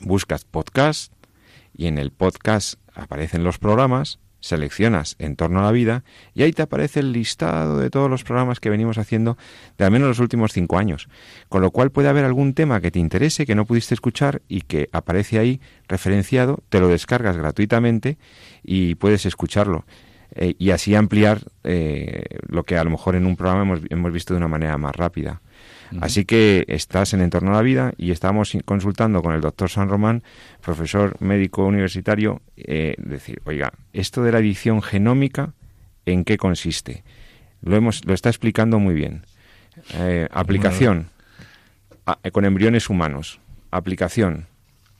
buscas 0.00 0.44
podcast 0.44 1.12
y 1.74 1.86
en 1.86 1.98
el 1.98 2.10
podcast 2.10 2.74
aparecen 2.94 3.44
los 3.44 3.58
programas, 3.58 4.18
seleccionas 4.40 5.14
en 5.20 5.36
torno 5.36 5.60
a 5.60 5.62
la 5.62 5.70
vida 5.70 6.02
y 6.34 6.42
ahí 6.42 6.52
te 6.52 6.62
aparece 6.62 7.00
el 7.00 7.12
listado 7.12 7.78
de 7.78 7.90
todos 7.90 8.10
los 8.10 8.24
programas 8.24 8.58
que 8.58 8.70
venimos 8.70 8.98
haciendo 8.98 9.38
de 9.78 9.84
al 9.84 9.92
menos 9.92 10.08
los 10.08 10.18
últimos 10.18 10.52
cinco 10.52 10.78
años. 10.78 11.08
Con 11.48 11.62
lo 11.62 11.70
cual 11.70 11.92
puede 11.92 12.08
haber 12.08 12.24
algún 12.24 12.54
tema 12.54 12.80
que 12.80 12.90
te 12.90 12.98
interese, 12.98 13.46
que 13.46 13.54
no 13.54 13.64
pudiste 13.64 13.94
escuchar 13.94 14.42
y 14.48 14.62
que 14.62 14.88
aparece 14.92 15.38
ahí 15.38 15.60
referenciado, 15.88 16.58
te 16.68 16.80
lo 16.80 16.88
descargas 16.88 17.36
gratuitamente 17.36 18.18
y 18.64 18.96
puedes 18.96 19.26
escucharlo. 19.26 19.84
Eh, 20.34 20.54
y 20.58 20.70
así 20.70 20.94
ampliar 20.94 21.40
eh, 21.62 22.24
lo 22.48 22.64
que 22.64 22.78
a 22.78 22.84
lo 22.84 22.90
mejor 22.90 23.16
en 23.16 23.26
un 23.26 23.36
programa 23.36 23.62
hemos, 23.62 23.80
hemos 23.90 24.12
visto 24.12 24.32
de 24.32 24.38
una 24.38 24.48
manera 24.48 24.78
más 24.78 24.94
rápida. 24.96 25.40
Así 26.00 26.24
que 26.24 26.64
estás 26.68 27.12
en 27.12 27.20
Entorno 27.20 27.50
a 27.50 27.56
la 27.56 27.60
Vida 27.60 27.92
y 27.98 28.12
estamos 28.12 28.56
consultando 28.64 29.20
con 29.20 29.34
el 29.34 29.42
doctor 29.42 29.68
San 29.68 29.90
Román, 29.90 30.22
profesor 30.62 31.16
médico 31.20 31.66
universitario, 31.66 32.40
eh, 32.56 32.94
decir, 32.96 33.42
oiga, 33.44 33.74
esto 33.92 34.22
de 34.22 34.32
la 34.32 34.38
edición 34.38 34.80
genómica, 34.80 35.52
¿en 36.06 36.24
qué 36.24 36.38
consiste? 36.38 37.04
Lo, 37.60 37.76
hemos, 37.76 38.06
lo 38.06 38.14
está 38.14 38.30
explicando 38.30 38.78
muy 38.78 38.94
bien. 38.94 39.26
Aplicación 40.30 41.10
con 42.32 42.46
embriones 42.46 42.88
humanos. 42.88 43.38
Aplicación. 43.70 44.46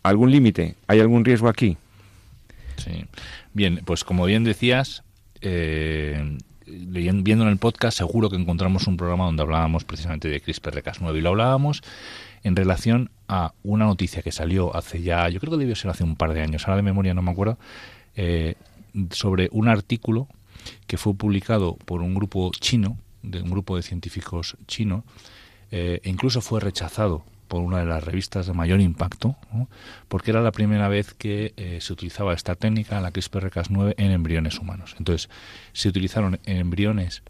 ¿Algún 0.03 0.31
límite? 0.31 0.75
¿Hay 0.89 1.01
algún 1.01 1.25
riesgo 1.25 1.49
aquí? 1.49 1.79
Sí. 2.77 3.07
Bien, 3.55 3.81
pues 3.85 4.05
como 4.05 4.27
bien 4.27 4.45
decías, 4.45 5.05
eh, 5.43 6.39
viendo 6.67 7.45
en 7.45 7.51
el 7.51 7.59
podcast, 7.59 7.99
seguro 7.99 8.31
que 8.31 8.37
encontramos 8.37 8.87
un 8.87 8.97
programa 8.97 9.25
donde 9.25 9.43
hablábamos 9.43 9.85
precisamente 9.85 10.29
de 10.29 10.43
CRISPR-Cas9 10.43 11.19
y 11.19 11.21
lo 11.21 11.31
hablábamos 11.31 11.83
en 12.43 12.57
relación 12.57 13.11
a 13.29 13.53
una 13.63 13.87
noticia 13.87 14.23
que 14.23 14.33
salió 14.33 14.75
hace 14.75 15.03
ya, 15.03 15.29
yo 15.29 15.41
creo 15.41 15.53
que 15.53 15.59
debió 15.59 15.77
ser 15.77 15.91
hace 15.91 16.05
un 16.05 16.17
par 16.17 16.33
de 16.35 16.43
años, 16.43 16.67
ahora 16.67 16.77
de 16.77 16.83
memoria 16.83 17.15
no 17.15 17.23
me 17.23 17.31
acuerdo, 17.31 17.59
eh, 18.15 18.55
sobre 19.11 19.49
un 19.53 19.69
artículo 19.69 20.29
que 20.87 20.97
fue 20.97 21.15
publicado 21.15 21.77
por 21.77 22.03
un 22.03 22.15
grupo 22.15 22.51
chino, 22.53 22.99
de 23.23 23.41
un 23.43 23.51
grupo 23.51 23.77
de 23.77 23.83
científicos 23.83 24.57
chino, 24.67 25.05
eh, 25.71 26.01
e 26.03 26.11
incluso 26.11 26.41
fue 26.41 26.61
rechazado 26.61 27.25
por 27.53 27.61
una 27.61 27.81
de 27.81 27.85
las 27.85 28.03
revistas 28.03 28.47
de 28.47 28.55
mayor 28.55 28.81
impacto, 28.81 29.37
porque 30.09 30.31
era 30.31 30.41
la 30.41 30.53
primera 30.53 30.89
vez 30.89 31.13
que 31.13 31.53
eh, 31.59 31.81
se 31.83 31.93
utilizaba 31.93 32.33
esta 32.33 32.55
técnica, 32.55 32.99
la 33.03 33.13
CRISPR-Cas9, 33.13 33.93
en 33.99 34.11
embriones 34.11 34.59
humanos. 34.59 34.95
Entonces, 34.99 35.29
se 35.75 35.91
utilizaron 35.91 36.41
embriones 36.47 37.23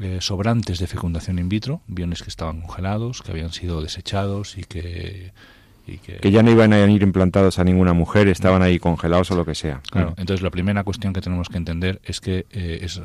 eh, 0.00 0.16
sobrantes 0.22 0.78
de 0.78 0.86
fecundación 0.86 1.38
in 1.38 1.50
vitro, 1.50 1.82
embriones 1.88 2.22
que 2.22 2.30
estaban 2.30 2.62
congelados, 2.62 3.20
que 3.20 3.32
habían 3.32 3.52
sido 3.52 3.82
desechados 3.82 4.56
y 4.56 4.64
que 4.64 5.32
que, 6.22 6.30
ya 6.30 6.42
no 6.42 6.50
iban 6.50 6.72
a 6.72 6.80
ir 6.86 7.02
implantados 7.02 7.58
a 7.58 7.64
ninguna 7.64 7.92
mujer, 7.92 8.28
estaban 8.28 8.62
ahí 8.62 8.78
congelados 8.78 9.30
o 9.30 9.36
lo 9.36 9.44
que 9.44 9.54
sea. 9.54 9.82
Claro, 9.90 10.14
entonces 10.16 10.40
la 10.40 10.48
primera 10.48 10.82
cuestión 10.84 11.12
que 11.12 11.20
tenemos 11.20 11.50
que 11.50 11.58
entender 11.58 12.00
es 12.02 12.22
que 12.22 12.46
eh, 12.50 12.78
es, 12.80 13.02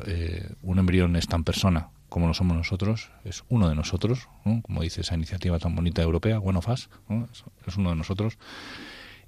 un 0.62 0.80
embrión 0.80 1.18
es 1.18 1.28
tan 1.28 1.44
persona 1.44 1.90
como 2.10 2.28
lo 2.28 2.34
somos 2.34 2.58
nosotros, 2.58 3.10
es 3.24 3.44
uno 3.50 3.70
de 3.70 3.76
nosotros, 3.76 4.28
como 4.44 4.82
dice 4.82 5.02
esa 5.02 5.16
iniciativa 5.16 5.60
tan 5.60 5.76
bonita 5.76 6.02
europea, 6.02 6.40
One 6.40 6.60
es 6.60 7.78
uno 7.78 7.90
de 7.92 7.96
nosotros. 7.96 8.38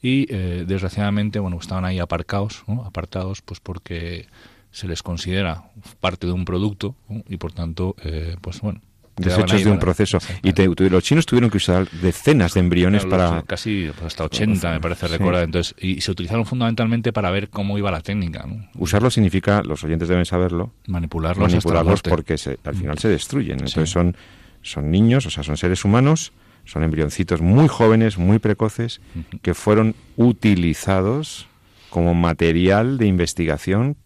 Y 0.01 0.25
eh, 0.33 0.65
desgraciadamente, 0.67 1.39
bueno, 1.39 1.57
estaban 1.59 1.85
ahí 1.85 1.99
aparcados, 1.99 2.63
apartados, 2.85 3.41
pues 3.41 3.59
porque 3.59 4.27
se 4.71 4.87
les 4.87 5.03
considera 5.03 5.65
parte 5.99 6.25
de 6.25 6.33
un 6.33 6.45
producto 6.45 6.95
y 7.27 7.37
por 7.37 7.51
tanto, 7.51 7.95
eh, 8.03 8.35
pues 8.41 8.61
bueno, 8.61 8.81
desechos 9.17 9.63
de 9.63 9.71
un 9.71 9.79
proceso. 9.79 10.19
Y 10.43 10.53
los 10.89 11.03
chinos 11.03 11.25
tuvieron 11.25 11.49
que 11.49 11.57
usar 11.57 11.89
decenas 11.89 12.53
de 12.53 12.59
embriones 12.59 13.05
para... 13.05 13.43
Casi 13.43 13.89
pues, 13.93 14.07
hasta 14.07 14.25
80, 14.25 14.71
me 14.71 14.79
parece 14.79 15.07
recordar. 15.07 15.43
Entonces, 15.43 15.75
y 15.79 16.01
se 16.01 16.11
utilizaron 16.11 16.45
fundamentalmente 16.45 17.13
para 17.13 17.31
ver 17.31 17.49
cómo 17.49 17.77
iba 17.77 17.91
la 17.91 18.01
técnica. 18.01 18.45
Usarlo 18.75 19.11
significa, 19.11 19.61
los 19.63 19.83
oyentes 19.83 20.07
deben 20.07 20.25
saberlo, 20.25 20.71
manipularlos, 20.87 21.51
manipularlos 21.51 22.01
porque 22.01 22.35
al 22.63 22.75
final 22.75 22.97
se 22.99 23.09
destruyen. 23.09 23.53
Entonces 23.53 23.89
son, 23.89 24.15
son 24.61 24.91
niños, 24.91 25.25
o 25.25 25.29
sea, 25.29 25.43
son 25.43 25.57
seres 25.57 25.85
humanos, 25.85 26.33
son 26.65 26.83
embrioncitos 26.83 27.41
muy 27.41 27.67
jóvenes, 27.67 28.17
muy 28.17 28.39
precoces, 28.39 29.01
que 29.41 29.53
fueron 29.53 29.95
utilizados 30.15 31.47
como 31.89 32.13
material 32.13 32.97
de 32.97 33.07
investigación 33.07 33.97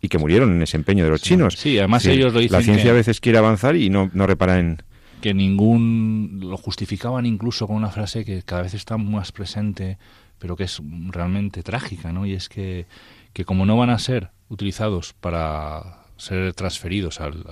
y 0.00 0.08
que 0.08 0.18
murieron 0.18 0.52
en 0.52 0.62
ese 0.62 0.76
empeño 0.76 1.04
de 1.04 1.10
los 1.10 1.22
chinos. 1.22 1.54
Sí, 1.54 1.78
además 1.78 2.06
ellos 2.06 2.32
lo 2.32 2.40
dicen. 2.40 2.58
La 2.58 2.62
ciencia 2.62 2.90
a 2.90 2.94
veces 2.94 3.20
quiere 3.20 3.38
avanzar 3.38 3.76
y 3.76 3.90
no, 3.90 4.10
no 4.12 4.26
repara 4.26 4.58
en, 4.58 4.82
que 5.20 5.34
ningún 5.34 6.38
lo 6.42 6.56
justificaban 6.56 7.26
incluso 7.26 7.66
con 7.66 7.76
una 7.76 7.90
frase 7.90 8.24
que 8.24 8.42
cada 8.42 8.62
vez 8.62 8.74
está 8.74 8.96
más 8.96 9.32
presente, 9.32 9.98
pero 10.38 10.56
que 10.56 10.64
es 10.64 10.80
realmente 11.08 11.62
trágica, 11.62 12.12
¿no? 12.12 12.26
Y 12.26 12.34
es 12.34 12.48
que, 12.48 12.86
que 13.32 13.44
como 13.44 13.66
no 13.66 13.76
van 13.76 13.90
a 13.90 13.98
ser 13.98 14.30
utilizados 14.48 15.12
para 15.12 16.04
ser 16.18 16.52
transferidos 16.52 17.20
al, 17.20 17.44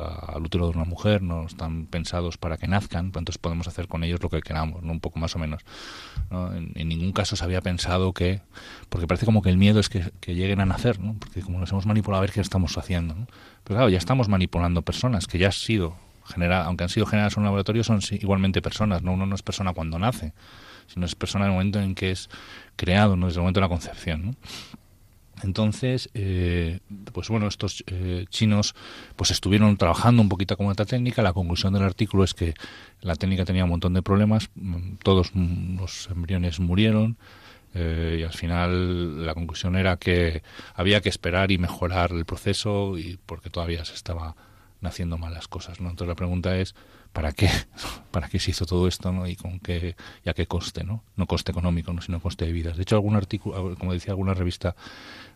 útero 0.43 0.69
de 0.69 0.77
una 0.77 0.85
mujer, 0.85 1.23
no 1.23 1.47
están 1.47 1.87
pensados 1.87 2.37
para 2.37 2.57
que 2.57 2.67
nazcan, 2.67 3.13
pues 3.13 3.21
entonces 3.21 3.39
podemos 3.39 3.69
hacer 3.69 3.87
con 3.87 4.03
ellos 4.03 4.21
lo 4.23 4.29
que 4.29 4.41
queramos, 4.41 4.83
¿no? 4.83 4.93
un 4.93 5.01
poco 5.01 5.19
más 5.21 5.35
o 5.37 5.39
menos. 5.39 5.63
En, 6.31 6.89
ningún 6.89 7.13
caso 7.13 7.37
se 7.37 7.45
había 7.45 7.61
pensado 7.61 8.13
que, 8.13 8.43
porque 8.89 9.07
parece 9.07 9.25
como 9.25 9.41
que 9.41 9.51
el 9.51 9.57
miedo 9.57 9.79
es 9.79 9.89
que, 9.89 10.11
lleguen 10.27 10.61
a 10.61 10.67
nacer, 10.67 10.99
¿no? 10.99 11.15
porque 11.15 11.43
como 11.43 11.61
nos 11.61 11.71
hemos 11.71 11.87
manipulado 11.87 12.19
a 12.19 12.21
ver 12.23 12.33
qué 12.33 12.41
estamos 12.41 12.77
haciendo. 12.77 13.15
Pero 13.63 13.77
claro, 13.79 13.89
ya 13.89 13.99
estamos 13.99 14.29
manipulando 14.29 14.83
personas 14.83 15.29
que 15.29 15.39
ya 15.39 15.47
han 15.47 15.53
sido 15.53 15.97
generadas, 16.27 16.67
aunque 16.67 16.85
han 16.85 16.91
sido 16.91 17.07
generadas 17.07 17.35
en 17.35 17.43
un 17.43 17.45
laboratorio, 17.45 17.85
son 17.85 18.01
igualmente 18.11 18.61
personas, 18.61 19.03
¿no? 19.03 19.13
uno 19.13 19.27
no 19.27 19.37
es 19.37 19.43
persona 19.43 19.75
cuando 19.75 19.99
nace, 20.01 20.33
sino 20.89 21.07
es 21.07 21.15
persona 21.15 21.45
en 21.45 21.53
el 21.53 21.55
momento 21.55 21.81
en 21.81 21.95
que 21.95 22.11
es 22.11 22.29
creado, 22.75 23.15
¿no? 23.15 23.27
desde 23.27 23.39
el 23.39 23.43
momento 23.43 23.61
de 23.61 23.65
la 23.65 23.69
concepción. 23.69 24.27
¿no? 24.27 24.35
Entonces, 25.43 26.09
eh, 26.15 26.81
pues 27.13 27.29
bueno, 27.29 27.47
estos 27.47 27.85
eh, 27.87 28.27
chinos 28.31 28.75
pues 29.17 29.31
estuvieron 29.31 29.77
trabajando 29.77 30.23
un 30.23 30.29
poquito 30.29 30.57
con 30.57 30.71
esta 30.71 30.87
técnica. 30.87 31.23
La 31.23 31.33
conclusión 31.33 31.73
del 31.73 31.83
artículo 31.83 32.25
es 32.25 32.35
que 32.35 32.55
la 33.03 33.17
técnica 33.17 33.45
tenía 33.45 33.65
un 33.65 33.71
montón 33.71 33.95
de 33.95 34.03
problemas. 34.03 34.51
Mm, 34.55 34.95
todos 35.03 35.33
los 35.35 36.09
embriones 36.11 36.61
murieron. 36.61 37.17
Eh, 37.75 38.19
y 38.21 38.23
al 38.23 38.33
final 38.33 39.27
la 39.27 39.35
conclusión 39.35 39.77
era 39.77 39.99
que 39.99 40.43
había 40.75 41.03
que 41.03 41.11
esperar 41.11 41.51
y 41.51 41.59
mejorar 41.59 42.13
el 42.13 42.25
proceso 42.25 42.97
y 42.97 43.19
porque 43.27 43.51
todavía 43.51 43.85
se 43.85 43.93
estaba 43.93 44.35
haciendo 44.83 45.19
mal 45.19 45.35
las 45.35 45.49
cosas. 45.49 45.81
¿no? 45.81 45.91
Entonces 45.91 46.09
la 46.09 46.15
pregunta 46.15 46.57
es, 46.57 46.75
¿para 47.13 47.33
qué? 47.33 47.51
¿Para 48.11 48.29
qué 48.29 48.39
se 48.39 48.53
hizo 48.53 48.67
todo 48.67 48.89
esto? 48.89 49.13
¿no? 49.13 49.27
Y 49.27 49.37
con 49.37 49.61
qué, 49.61 49.97
y 50.25 50.31
a 50.31 50.35
qué 50.35 50.47
coste, 50.47 50.85
¿no? 50.85 51.03
No 51.17 51.27
coste 51.27 51.53
económico, 51.53 51.93
¿no? 51.93 52.01
sino 52.01 52.21
coste 52.21 52.47
de 52.47 52.53
vidas. 52.53 52.77
De 52.77 52.83
hecho, 52.83 52.97
algún 52.97 53.17
artículo, 53.17 53.77
como 53.77 53.93
decía 53.93 54.13
alguna 54.13 54.35
revista 54.35 54.75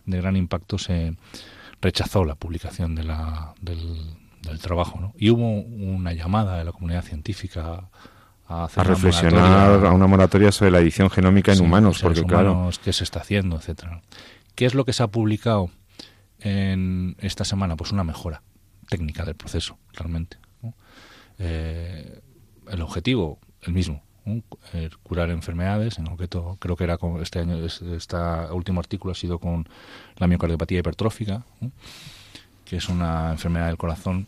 de 0.05 0.17
gran 0.17 0.35
impacto, 0.35 0.77
se 0.77 1.15
rechazó 1.81 2.25
la 2.25 2.35
publicación 2.35 2.95
de 2.95 3.03
la, 3.03 3.53
del, 3.61 4.15
trabajo. 4.61 4.99
¿no? 4.99 5.13
Y 5.17 5.29
hubo 5.29 5.61
una 5.61 6.13
llamada 6.13 6.57
de 6.57 6.65
la 6.65 6.71
comunidad 6.71 7.03
científica 7.03 7.89
a, 8.47 8.65
hacer 8.65 8.81
a 8.81 8.83
reflexionar 8.83 9.85
a 9.85 9.91
una 9.91 10.07
moratoria 10.07 10.51
sobre 10.51 10.71
la 10.71 10.79
edición 10.79 11.09
genómica 11.09 11.53
en 11.53 11.61
humanos, 11.61 12.01
porque 12.01 12.23
claro, 12.23 12.69
qué 12.83 12.93
se 12.93 13.03
está 13.03 13.21
haciendo, 13.21 13.55
etcétera. 13.57 14.01
¿Qué 14.55 14.65
es 14.65 14.73
lo 14.73 14.85
que 14.85 14.93
se 14.93 15.03
ha 15.03 15.07
publicado 15.07 15.69
en 16.39 17.15
esta 17.19 17.45
semana? 17.45 17.75
Pues 17.75 17.91
una 17.91 18.03
mejora 18.03 18.43
técnica 18.89 19.23
del 19.23 19.35
proceso, 19.35 19.77
realmente. 19.93 20.37
Eh, 21.43 22.21
el 22.69 22.81
objetivo, 22.81 23.39
el 23.61 23.73
mismo, 23.73 24.03
curar 25.03 25.29
enfermedades, 25.29 25.97
en 25.97 26.05
concreto 26.05 26.57
creo 26.59 26.75
que 26.75 26.83
era 26.83 26.97
con 26.97 27.21
este 27.21 27.39
año, 27.39 27.57
este 27.65 28.17
último 28.51 28.79
artículo 28.79 29.11
ha 29.13 29.15
sido 29.15 29.39
con 29.39 29.67
la 30.17 30.27
miocardiopatía 30.27 30.79
hipertrófica, 30.79 31.43
que 32.65 32.77
es 32.77 32.89
una 32.89 33.31
enfermedad 33.31 33.67
del 33.67 33.77
corazón 33.77 34.27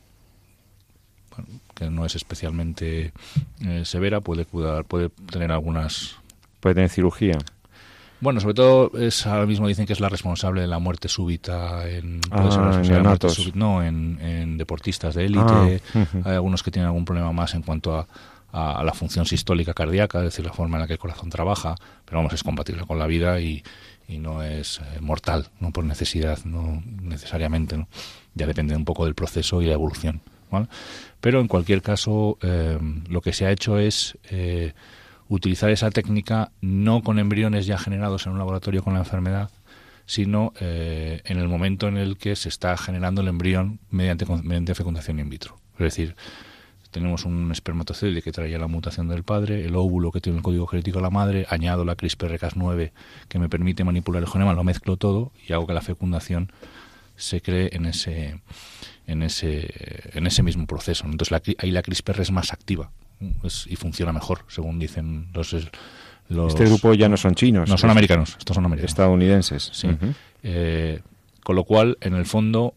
que 1.73 1.89
no 1.89 2.05
es 2.05 2.15
especialmente 2.15 3.13
eh, 3.61 3.85
severa, 3.85 4.21
puede 4.21 4.45
curar, 4.45 4.85
puede 4.85 5.09
tener 5.09 5.51
algunas... 5.51 6.15
Puede 6.59 6.75
tener 6.75 6.89
cirugía. 6.89 7.37
Bueno, 8.19 8.39
sobre 8.39 8.53
todo 8.53 8.91
es 8.97 9.25
ahora 9.27 9.45
mismo 9.45 9.67
dicen 9.67 9.85
que 9.85 9.91
es 9.91 9.99
la 9.99 10.07
responsable 10.07 10.61
de 10.61 10.67
la 10.67 10.79
muerte 10.79 11.09
súbita 11.09 11.89
en 11.89 12.21
ah, 12.31 12.81
no 13.53 13.83
en, 13.83 14.57
deportistas 14.57 15.15
de 15.15 15.25
élite. 15.25 15.81
Ah, 15.93 16.05
Hay 16.23 16.33
algunos 16.35 16.63
que 16.63 16.71
tienen 16.71 16.87
algún 16.87 17.03
problema 17.03 17.33
más 17.33 17.53
en 17.53 17.63
cuanto 17.63 17.97
a, 17.97 18.07
a, 18.53 18.83
la 18.83 18.93
función 18.93 19.25
sistólica 19.25 19.73
cardíaca, 19.73 20.19
es 20.19 20.25
decir, 20.25 20.45
la 20.45 20.53
forma 20.53 20.77
en 20.77 20.81
la 20.81 20.87
que 20.87 20.93
el 20.93 20.99
corazón 20.99 21.29
trabaja, 21.29 21.75
pero 22.05 22.19
vamos, 22.19 22.33
es 22.33 22.43
compatible 22.43 22.85
con 22.85 22.97
la 22.97 23.07
vida 23.07 23.41
y, 23.41 23.63
y 24.07 24.19
no 24.19 24.41
es 24.43 24.79
eh, 24.79 25.01
mortal, 25.01 25.49
no 25.59 25.71
por 25.71 25.83
necesidad, 25.83 26.39
no 26.45 26.81
necesariamente, 27.01 27.77
¿no? 27.77 27.89
ya 28.35 28.47
depende 28.47 28.75
un 28.75 28.85
poco 28.85 29.03
del 29.05 29.15
proceso 29.15 29.61
y 29.61 29.65
la 29.65 29.73
evolución. 29.73 30.21
Pero 31.19 31.39
en 31.39 31.47
cualquier 31.47 31.81
caso, 31.81 32.37
eh, 32.41 32.77
lo 33.09 33.21
que 33.21 33.33
se 33.33 33.45
ha 33.45 33.51
hecho 33.51 33.79
es 33.79 34.17
eh, 34.29 34.73
utilizar 35.29 35.69
esa 35.69 35.89
técnica 35.89 36.51
no 36.61 37.01
con 37.01 37.19
embriones 37.19 37.65
ya 37.65 37.77
generados 37.77 38.25
en 38.25 38.33
un 38.33 38.37
laboratorio 38.37 38.83
con 38.83 38.93
la 38.93 38.99
enfermedad, 38.99 39.49
sino 40.05 40.53
eh, 40.59 41.21
en 41.25 41.39
el 41.39 41.47
momento 41.47 41.87
en 41.87 41.97
el 41.97 42.17
que 42.17 42.35
se 42.35 42.49
está 42.49 42.75
generando 42.77 43.21
el 43.21 43.29
embrión 43.29 43.79
mediante, 43.89 44.25
mediante 44.25 44.75
fecundación 44.75 45.19
in 45.19 45.29
vitro. 45.29 45.57
Es 45.73 45.79
decir, 45.79 46.15
tenemos 46.93 47.25
un 47.25 47.51
espermatozoide 47.51 48.21
que 48.21 48.31
trae 48.31 48.57
la 48.57 48.67
mutación 48.67 49.09
del 49.09 49.23
padre, 49.23 49.65
el 49.65 49.75
óvulo 49.75 50.11
que 50.11 50.21
tiene 50.21 50.37
el 50.37 50.43
código 50.43 50.67
genético 50.67 50.99
de 50.99 51.03
la 51.03 51.09
madre, 51.09 51.45
añado 51.49 51.83
la 51.83 51.97
CRISPR-Cas9 51.97 52.91
que 53.27 53.39
me 53.39 53.49
permite 53.49 53.83
manipular 53.83 54.23
el 54.23 54.29
genoma, 54.29 54.53
lo 54.53 54.63
mezclo 54.63 54.95
todo 54.95 55.33
y 55.45 55.51
hago 55.51 55.67
que 55.67 55.73
la 55.73 55.81
fecundación 55.81 56.53
se 57.17 57.41
cree 57.41 57.69
en 57.73 57.85
ese 57.85 58.39
en 59.05 59.23
ese 59.23 59.73
en 60.13 60.25
ese 60.27 60.43
mismo 60.43 60.65
proceso. 60.65 61.05
Entonces 61.05 61.55
ahí 61.57 61.71
la 61.71 61.81
CRISPR 61.81 62.21
es 62.21 62.31
más 62.31 62.53
activa 62.53 62.91
y 63.67 63.75
funciona 63.75 64.13
mejor, 64.13 64.45
según 64.47 64.79
dicen 64.79 65.27
los, 65.33 65.53
Este 65.53 66.65
grupo 66.65 66.93
ya 66.93 67.09
no 67.09 67.17
son 67.17 67.35
chinos. 67.35 67.69
No, 67.69 67.77
son 67.77 67.89
americanos, 67.89 68.35
estos 68.37 68.55
son 68.55 68.65
americanos. 68.65 68.91
Estadounidenses. 68.91 69.69
Sí. 69.73 69.89
Eh, 70.43 71.01
con 71.43 71.55
lo 71.55 71.63
cual, 71.63 71.97
en 72.01 72.13
el 72.15 72.25
fondo, 72.25 72.73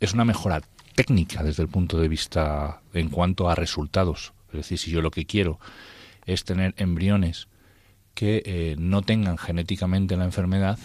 es 0.00 0.12
una 0.12 0.24
mejora 0.24 0.60
técnica 0.92 1.42
desde 1.42 1.62
el 1.62 1.68
punto 1.68 1.98
de 1.98 2.08
vista 2.08 2.80
en 2.94 3.08
cuanto 3.08 3.48
a 3.48 3.54
resultados. 3.54 4.32
Es 4.48 4.58
decir, 4.58 4.78
si 4.78 4.90
yo 4.90 5.00
lo 5.00 5.10
que 5.10 5.26
quiero 5.26 5.58
es 6.26 6.44
tener 6.44 6.74
embriones 6.76 7.48
que 8.14 8.42
eh, 8.44 8.76
no 8.78 9.02
tengan 9.02 9.38
genéticamente 9.38 10.16
la 10.16 10.24
enfermedad, 10.24 10.78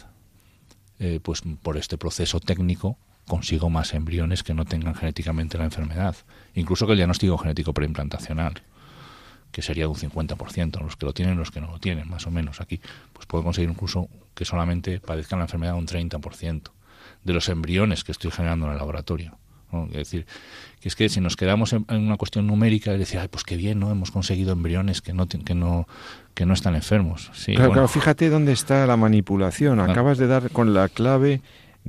eh, 1.00 1.20
pues 1.22 1.44
por 1.62 1.78
este 1.78 1.98
proceso 1.98 2.40
técnico 2.40 2.98
consigo 3.28 3.70
más 3.70 3.94
embriones 3.94 4.42
que 4.42 4.54
no 4.54 4.66
tengan 4.66 4.96
genéticamente 4.96 5.58
la 5.58 5.66
enfermedad, 5.66 6.16
incluso 6.56 6.86
que 6.86 6.94
el 6.94 6.98
diagnóstico 6.98 7.38
genético 7.38 7.74
preimplantacional, 7.74 8.64
que 9.52 9.62
sería 9.62 9.84
de 9.84 9.90
un 9.90 9.96
50%, 9.96 10.82
los 10.82 10.96
que 10.96 11.06
lo 11.06 11.14
tienen 11.14 11.38
los 11.38 11.52
que 11.52 11.60
no 11.60 11.68
lo 11.70 11.80
tienen, 11.80 12.10
más 12.10 12.26
o 12.26 12.32
menos 12.32 12.62
aquí, 12.62 12.80
pues 13.14 13.26
puedo 13.26 13.44
conseguir 13.44 13.70
incluso 13.70 14.10
que 14.34 14.46
solamente 14.46 15.00
padezcan 15.00 15.40
la 15.40 15.46
enfermedad 15.46 15.76
un 15.76 15.88
30% 15.88 16.72
de 17.24 17.34
los 17.34 17.50
embriones 17.50 18.04
que 18.04 18.14
estoy 18.14 18.32
generando 18.32 18.68
en 18.68 18.72
el 18.72 18.78
laboratorio. 18.78 19.38
Es 19.92 19.98
decir, 19.98 20.26
que 20.80 20.88
es 20.88 20.96
que 20.96 21.10
si 21.10 21.20
nos 21.20 21.36
quedamos 21.36 21.74
en, 21.74 21.86
una 21.90 22.18
cuestión 22.18 22.48
numérica, 22.48 22.94
es 22.94 23.00
decir, 23.00 23.20
Ay, 23.20 23.28
pues 23.30 23.44
qué 23.44 23.58
bien, 23.58 23.80
¿no? 23.80 23.92
Hemos 23.92 24.12
conseguido 24.12 24.54
embriones 24.54 25.02
que 25.02 25.14
no, 25.14 25.28
que 25.28 25.56
no, 25.56 25.88
que 26.34 26.46
no 26.46 26.54
están 26.54 26.76
enfermos. 26.76 27.32
Sí, 27.34 27.56
claro, 27.56 27.88
fíjate 27.88 28.30
dónde 28.30 28.54
está 28.54 28.86
la 28.88 28.98
manipulación. 28.98 29.80
Acabas 29.80 30.18
de 30.18 30.28
dar 30.28 30.50
con 30.52 30.74
la 30.74 30.88
clave 30.90 31.42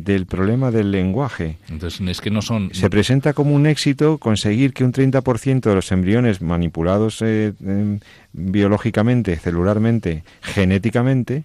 del 0.05 0.27
problema 0.27 0.71
del 0.71 0.91
lenguaje. 0.91 1.59
Entonces, 1.69 2.01
es 2.07 2.21
que 2.21 2.31
no 2.31 2.43
son... 2.43 2.71
Se 2.73 2.89
presenta 2.89 3.33
como 3.33 3.55
un 3.55 3.67
éxito 3.67 4.19
conseguir 4.19 4.73
que 4.73 4.85
un 4.85 4.93
30% 4.93 5.61
de 5.61 5.75
los 5.75 5.91
embriones 5.93 6.41
manipulados 6.41 7.21
eh, 7.23 7.53
em, 7.65 8.01
biológicamente, 8.33 9.37
celularmente, 9.37 10.23
genéticamente, 10.41 11.45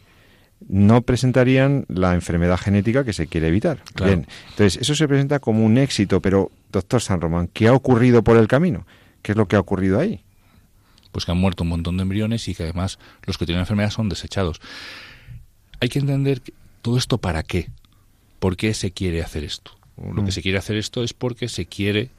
no 0.68 1.02
presentarían 1.02 1.86
la 1.88 2.13
enfermedad 2.13 2.58
genética 2.58 3.04
que 3.04 3.13
se 3.13 3.28
quiere 3.28 3.48
evitar. 3.48 3.84
Bien, 4.04 4.28
entonces 4.50 4.82
eso 4.82 4.96
se 4.96 5.08
presenta 5.08 5.39
como 5.39 5.66
un 5.66 5.78
éxito, 5.78 6.22
pero 6.22 6.52
doctor 6.72 7.02
San 7.02 7.22
Román, 7.22 7.50
¿qué 7.52 7.68
ha 7.68 7.74
ocurrido 7.74 8.24
por 8.24 8.38
el 8.38 8.48
camino? 8.48 8.86
¿Qué 9.22 9.34
es 9.34 9.38
lo 9.38 9.48
que 9.48 9.56
ha 9.56 9.60
ocurrido 9.60 10.00
ahí? 10.00 10.24
Pues 11.12 11.26
que 11.26 11.32
han 11.32 11.38
muerto 11.38 11.63
un 11.63 11.70
montón 11.70 11.98
de 11.98 12.04
embriones 12.04 12.48
y 12.48 12.56
que 12.56 12.63
además 12.63 12.98
los 13.24 13.38
que 13.38 13.46
tienen 13.46 13.62
enfermedad 13.62 13.92
son 13.92 14.10
desechados. 14.10 14.62
Hay 15.80 15.89
que 15.89 16.00
entender 16.00 16.42
todo 16.82 16.98
esto 16.98 17.18
para 17.18 17.44
qué. 17.44 17.70
¿Por 18.39 18.58
qué 18.58 18.74
se 18.74 18.92
quiere 18.92 19.22
hacer 19.22 19.44
esto? 19.44 19.72
Lo 19.98 20.24
que 20.24 20.30
mm. 20.30 20.32
se 20.32 20.42
quiere 20.42 20.58
hacer 20.58 20.76
esto 20.76 21.04
es 21.04 21.13
porque 21.13 21.48
se 21.48 21.66
quiere 21.66 22.10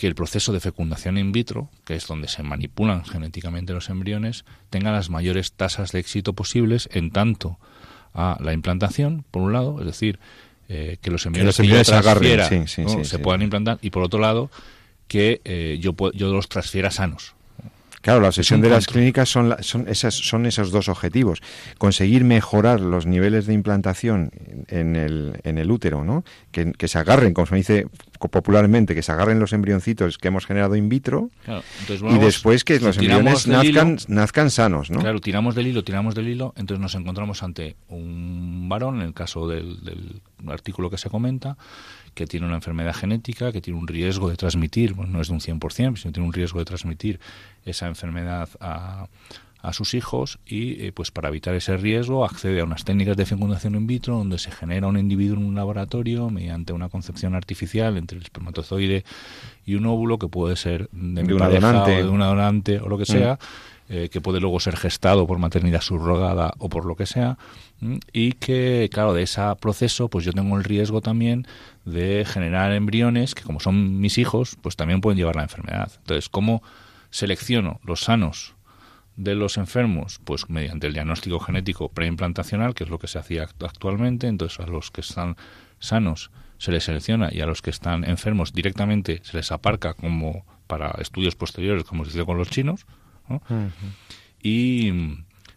que 0.00 0.06
el 0.06 0.14
proceso 0.14 0.54
de 0.54 0.60
fecundación 0.60 1.18
in 1.18 1.30
vitro, 1.30 1.68
que 1.84 1.94
es 1.94 2.06
donde 2.06 2.26
se 2.26 2.42
manipulan 2.42 3.04
genéticamente 3.04 3.74
los 3.74 3.90
embriones, 3.90 4.46
tenga 4.70 4.92
las 4.92 5.10
mayores 5.10 5.52
tasas 5.52 5.92
de 5.92 5.98
éxito 5.98 6.32
posibles 6.32 6.88
en 6.90 7.10
tanto 7.10 7.58
a 8.14 8.38
la 8.40 8.54
implantación, 8.54 9.26
por 9.30 9.42
un 9.42 9.52
lado, 9.52 9.78
es 9.78 9.84
decir, 9.84 10.18
eh, 10.70 10.96
que 11.02 11.10
los 11.10 11.26
embriones, 11.26 11.54
que 11.54 11.84
se, 11.84 11.94
agarren, 11.94 12.66
se 12.66 13.18
puedan 13.18 13.42
implantar, 13.42 13.78
y 13.82 13.90
por 13.90 14.02
otro 14.02 14.20
lado, 14.20 14.50
que 15.06 15.42
eh, 15.44 15.76
yo, 15.82 15.94
yo 16.14 16.32
los 16.32 16.48
transfiera 16.48 16.90
sanos. 16.90 17.34
Claro, 18.00 18.20
la 18.20 18.28
obsesión 18.28 18.62
de 18.62 18.70
las 18.70 18.86
clínicas 18.86 19.28
son, 19.28 19.54
son, 19.60 19.86
esas, 19.88 20.14
son 20.14 20.46
esos 20.46 20.70
dos 20.70 20.88
objetivos. 20.88 21.42
Conseguir 21.76 22.24
mejorar 22.24 22.80
los 22.80 23.04
niveles 23.04 23.46
de 23.46 23.52
implantación 23.52 24.30
en 24.68 24.96
el, 24.96 25.38
en 25.44 25.58
el 25.58 25.70
útero, 25.70 26.02
¿no? 26.02 26.24
Que, 26.50 26.72
se 26.88 26.98
agarren, 26.98 27.34
como 27.34 27.46
se 27.46 27.56
dice 27.56 27.86
popularmente, 28.18 28.94
que 28.94 29.02
se 29.02 29.12
agarren 29.12 29.38
los 29.38 29.52
embrioncitos 29.52 30.18
que 30.18 30.28
hemos 30.28 30.46
generado 30.46 30.76
in 30.76 30.88
vitro 30.88 31.30
y 31.86 32.18
después 32.18 32.64
que 32.64 32.80
los 32.80 32.96
embriones 32.96 33.46
nazcan, 33.46 33.98
nazcan 34.08 34.50
sanos, 34.50 34.90
¿no? 34.90 35.00
Claro, 35.00 35.20
tiramos 35.20 35.54
del 35.54 35.68
hilo, 35.68 35.84
tiramos 35.84 36.14
del 36.14 36.28
hilo, 36.28 36.52
entonces 36.56 36.80
nos 36.80 36.94
encontramos 36.94 37.42
ante 37.42 37.76
un 37.88 38.68
varón, 38.68 38.96
en 38.96 39.08
el 39.08 39.14
caso 39.14 39.46
del, 39.46 39.82
del 39.84 40.20
artículo 40.48 40.90
que 40.90 40.98
se 40.98 41.08
comenta, 41.08 41.56
que 42.14 42.26
tiene 42.26 42.46
una 42.46 42.56
enfermedad 42.56 42.94
genética, 42.94 43.52
que 43.52 43.60
tiene 43.60 43.78
un 43.78 43.86
riesgo 43.86 44.28
de 44.28 44.36
transmitir, 44.36 44.94
bueno, 44.94 45.12
no 45.12 45.20
es 45.20 45.28
de 45.28 45.34
un 45.34 45.40
100%, 45.40 45.96
sino 45.96 46.12
tiene 46.12 46.26
un 46.26 46.32
riesgo 46.32 46.58
de 46.58 46.64
transmitir 46.64 47.20
esa 47.64 47.86
enfermedad 47.86 48.48
a, 48.60 49.08
a 49.62 49.72
sus 49.72 49.94
hijos 49.94 50.38
y 50.46 50.84
eh, 50.84 50.92
pues 50.92 51.10
para 51.10 51.28
evitar 51.28 51.54
ese 51.54 51.76
riesgo 51.76 52.24
accede 52.24 52.60
a 52.60 52.64
unas 52.64 52.84
técnicas 52.84 53.16
de 53.16 53.26
fecundación 53.26 53.74
in 53.74 53.86
vitro 53.86 54.16
donde 54.16 54.38
se 54.38 54.50
genera 54.50 54.86
un 54.86 54.96
individuo 54.96 55.36
en 55.36 55.44
un 55.44 55.54
laboratorio 55.54 56.30
mediante 56.30 56.72
una 56.72 56.88
concepción 56.88 57.34
artificial 57.34 57.96
entre 57.96 58.18
el 58.18 58.24
espermatozoide 58.24 59.04
y 59.66 59.74
un 59.74 59.86
óvulo 59.86 60.18
que 60.18 60.28
puede 60.28 60.56
ser 60.56 60.88
de, 60.92 61.34
una 61.34 61.48
donante. 61.48 62.02
o 62.02 62.04
de 62.04 62.08
una 62.08 62.26
donante 62.26 62.78
o 62.78 62.88
lo 62.88 62.98
que 62.98 63.06
sea. 63.06 63.34
Mm. 63.34 63.70
Eh, 63.92 64.08
que 64.08 64.20
puede 64.20 64.38
luego 64.38 64.60
ser 64.60 64.76
gestado 64.76 65.26
por 65.26 65.40
maternidad 65.40 65.80
subrogada 65.80 66.52
o 66.58 66.68
por 66.68 66.84
lo 66.84 66.94
que 66.94 67.06
sea, 67.06 67.38
y 68.12 68.34
que, 68.34 68.88
claro, 68.92 69.14
de 69.14 69.24
ese 69.24 69.42
proceso, 69.60 70.08
pues 70.08 70.24
yo 70.24 70.32
tengo 70.32 70.56
el 70.56 70.62
riesgo 70.62 71.00
también 71.00 71.44
de 71.84 72.24
generar 72.24 72.72
embriones 72.72 73.34
que, 73.34 73.42
como 73.42 73.58
son 73.58 73.98
mis 74.00 74.16
hijos, 74.18 74.56
pues 74.62 74.76
también 74.76 75.00
pueden 75.00 75.18
llevar 75.18 75.34
la 75.34 75.42
enfermedad. 75.42 75.90
Entonces, 76.02 76.28
¿cómo 76.28 76.62
selecciono 77.10 77.80
los 77.84 78.00
sanos 78.00 78.54
de 79.16 79.34
los 79.34 79.56
enfermos? 79.56 80.20
Pues 80.24 80.48
mediante 80.48 80.86
el 80.86 80.94
diagnóstico 80.94 81.40
genético 81.40 81.88
preimplantacional, 81.90 82.74
que 82.74 82.84
es 82.84 82.90
lo 82.90 82.98
que 82.98 83.08
se 83.08 83.18
hacía 83.18 83.42
actualmente. 83.42 84.26
Entonces, 84.26 84.60
a 84.60 84.66
los 84.66 84.90
que 84.90 85.00
están 85.00 85.36
sanos 85.78 86.30
se 86.58 86.72
les 86.72 86.84
selecciona 86.84 87.30
y 87.32 87.40
a 87.40 87.46
los 87.46 87.62
que 87.62 87.70
están 87.70 88.04
enfermos 88.04 88.52
directamente 88.52 89.20
se 89.24 89.36
les 89.36 89.50
aparca 89.50 89.94
como 89.94 90.44
para 90.66 90.90
estudios 91.00 91.34
posteriores, 91.34 91.84
como 91.84 92.04
se 92.04 92.10
hizo 92.10 92.26
con 92.26 92.36
los 92.36 92.50
chinos. 92.50 92.86
Y 94.42 94.92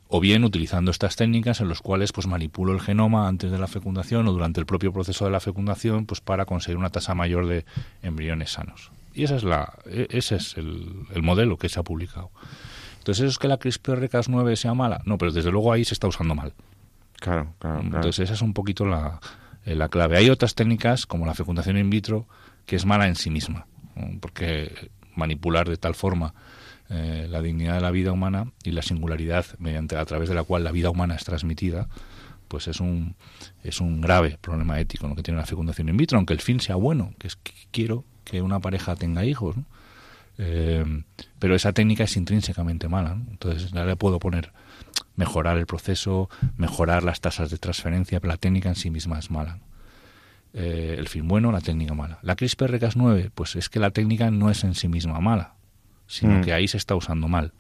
o 0.08 0.20
bien 0.20 0.44
utilizando 0.44 0.92
estas 0.92 1.16
técnicas 1.16 1.60
en 1.60 1.68
los 1.68 1.82
cuales 1.82 2.12
pues 2.12 2.28
manipulo 2.28 2.72
el 2.72 2.80
genoma 2.80 3.28
antes 3.28 3.52
de 3.52 3.58
la 3.58 3.68
fecundación 3.68 4.28
o 4.28 4.32
durante 4.32 4.60
el 4.60 4.66
propio 4.66 4.94
proceso 4.94 5.26
de 5.26 5.32
la 5.32 5.40
fecundación 5.40 6.06
pues 6.06 6.22
para 6.22 6.46
conseguir 6.46 6.78
una 6.78 6.92
tasa 6.92 7.16
mayor 7.16 7.48
de 7.48 7.66
embriones 8.02 8.52
sanos. 8.52 8.92
Y 9.14 9.24
esa 9.24 9.36
es 9.36 9.44
la, 9.44 9.74
e, 9.86 10.08
ese 10.10 10.36
es 10.36 10.58
el, 10.58 11.06
modelo 11.22 11.58
que 11.58 11.70
se 11.70 11.80
ha 11.80 11.84
publicado. 11.84 12.32
Entonces, 13.00 13.24
¿eso 13.24 13.32
es 13.32 13.38
que 13.38 13.48
la 13.48 13.60
CRISPR-Cas9 13.60 14.56
sea 14.56 14.74
mala? 14.74 15.02
No, 15.06 15.18
pero 15.18 15.32
desde 15.32 15.52
luego 15.52 15.72
ahí 15.72 15.84
se 15.86 15.94
está 15.94 16.08
usando 16.08 16.36
mal. 16.36 16.54
Claro, 17.20 17.54
claro. 17.60 17.82
Entonces, 17.82 18.20
esa 18.20 18.34
es 18.34 18.42
un 18.42 18.54
poquito 18.54 18.86
la, 18.86 19.20
eh, 19.66 19.76
la 19.76 19.90
clave. 19.90 20.18
Hay 20.18 20.30
otras 20.30 20.56
técnicas, 20.56 21.06
como 21.06 21.26
la 21.26 21.34
fecundación 21.34 21.78
in 21.78 21.90
vitro, 21.90 22.28
que 22.66 22.76
es 22.76 22.86
mala 22.86 23.08
en 23.08 23.16
sí 23.16 23.30
misma, 23.30 23.68
porque 24.20 24.90
manipular 25.16 25.70
de 25.70 25.78
tal 25.78 25.96
forma 25.96 26.34
eh, 26.90 27.28
la 27.30 27.42
dignidad 27.42 27.76
de 27.76 27.82
la 27.82 27.92
vida 27.92 28.12
humana 28.12 28.52
y 28.64 28.72
la 28.72 28.82
singularidad 28.82 29.46
mediante 29.60 29.96
a 29.96 30.06
través 30.06 30.30
de 30.30 30.36
la 30.36 30.44
cual 30.44 30.64
la 30.64 30.72
vida 30.72 30.90
humana 30.90 31.16
es 31.16 31.24
transmitida, 31.24 31.88
pues 32.48 32.68
es 32.68 32.80
un 32.80 33.16
es 33.64 33.80
un 33.82 34.02
grave 34.02 34.38
problema 34.40 34.80
ético 34.80 35.08
lo 35.08 35.16
que 35.16 35.24
tiene 35.24 35.40
la 35.40 35.46
fecundación 35.46 35.90
in 35.90 35.98
vitro, 35.98 36.18
aunque 36.18 36.34
el 36.34 36.42
fin 36.42 36.60
sea 36.60 36.76
bueno, 36.76 37.14
que 37.18 37.28
es 37.28 37.36
que 37.36 37.54
quiero 37.72 38.06
que 38.24 38.42
una 38.42 38.60
pareja 38.60 38.96
tenga 38.96 39.26
hijos, 39.26 39.56
eh, 40.38 41.04
pero 41.40 41.56
esa 41.56 41.74
técnica 41.74 42.06
es 42.06 42.18
intrínsecamente 42.18 42.88
mala, 42.88 43.18
entonces 43.30 43.72
ya 43.72 43.86
le 43.86 43.96
puedo 43.96 44.20
poner 44.20 44.52
mejorar 45.16 45.58
el 45.58 45.66
proceso, 45.66 46.30
mejorar 46.58 47.04
las 47.04 47.22
tasas 47.22 47.50
de 47.50 47.58
transferencia, 47.58 48.20
pero 48.20 48.32
la 48.32 48.38
técnica 48.38 48.70
en 48.70 48.76
sí 48.76 48.90
misma 48.90 49.20
es 49.20 49.30
mala. 49.30 49.60
Eh, 50.54 50.96
el 50.98 51.08
fin 51.08 51.28
bueno, 51.28 51.52
la 51.52 51.62
técnica 51.62 51.94
mala. 51.94 52.20
La 52.22 52.36
CRISPR-Cas9, 52.36 53.32
pues 53.34 53.56
es 53.56 53.70
que 53.70 53.80
la 53.80 53.92
técnica 53.92 54.32
no 54.32 54.50
es 54.50 54.64
en 54.64 54.76
sí 54.76 54.88
misma 54.88 55.20
mala, 55.20 55.56
sino 56.08 56.40
mm. 56.40 56.42
que 56.42 56.54
ahí 56.54 56.68
se 56.68 56.78
está 56.78 56.96
usando 56.96 57.28
mal. 57.28 57.54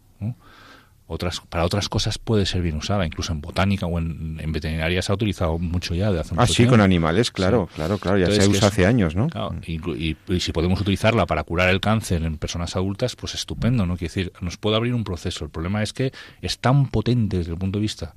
Otras, 1.05 1.41
para 1.41 1.65
otras 1.65 1.89
cosas 1.89 2.17
puede 2.17 2.45
ser 2.45 2.61
bien 2.61 2.77
usada, 2.77 3.05
incluso 3.05 3.33
en 3.33 3.41
botánica 3.41 3.85
o 3.85 3.99
en, 3.99 4.37
veterinaria 4.53 5.01
se 5.01 5.11
ha 5.11 5.15
utilizado 5.15 5.59
mucho 5.59 5.93
ya 5.93 6.11
de 6.11 6.21
hace 6.21 6.33
Ah, 6.37 6.47
sí, 6.47 6.65
con 6.65 6.79
animales, 6.79 7.29
claro, 7.29 7.67
claro, 7.75 7.97
claro, 7.97 8.17
ya 8.17 8.31
se 8.31 8.47
usa 8.47 8.69
hace 8.69 8.85
años, 8.85 9.13
¿no? 9.15 9.27
y, 9.67 10.15
si 10.39 10.51
podemos 10.53 10.79
utilizarla 10.79 11.25
para 11.25 11.43
curar 11.43 11.69
el 11.69 11.81
cáncer 11.81 12.23
en 12.23 12.37
personas 12.37 12.75
adultas, 12.77 13.15
pues 13.17 13.35
estupendo, 13.35 13.85
¿no? 13.85 13.97
Quiere 13.97 14.13
decir, 14.13 14.33
nos 14.39 14.57
puede 14.57 14.77
abrir 14.77 14.93
un 14.93 15.03
proceso. 15.03 15.43
El 15.43 15.51
problema 15.51 15.83
es 15.83 15.91
que 15.91 16.13
es 16.41 16.59
tan 16.59 16.87
potente 16.87 17.37
desde 17.37 17.51
el 17.51 17.57
punto 17.57 17.79
de 17.79 17.81
vista 17.81 18.15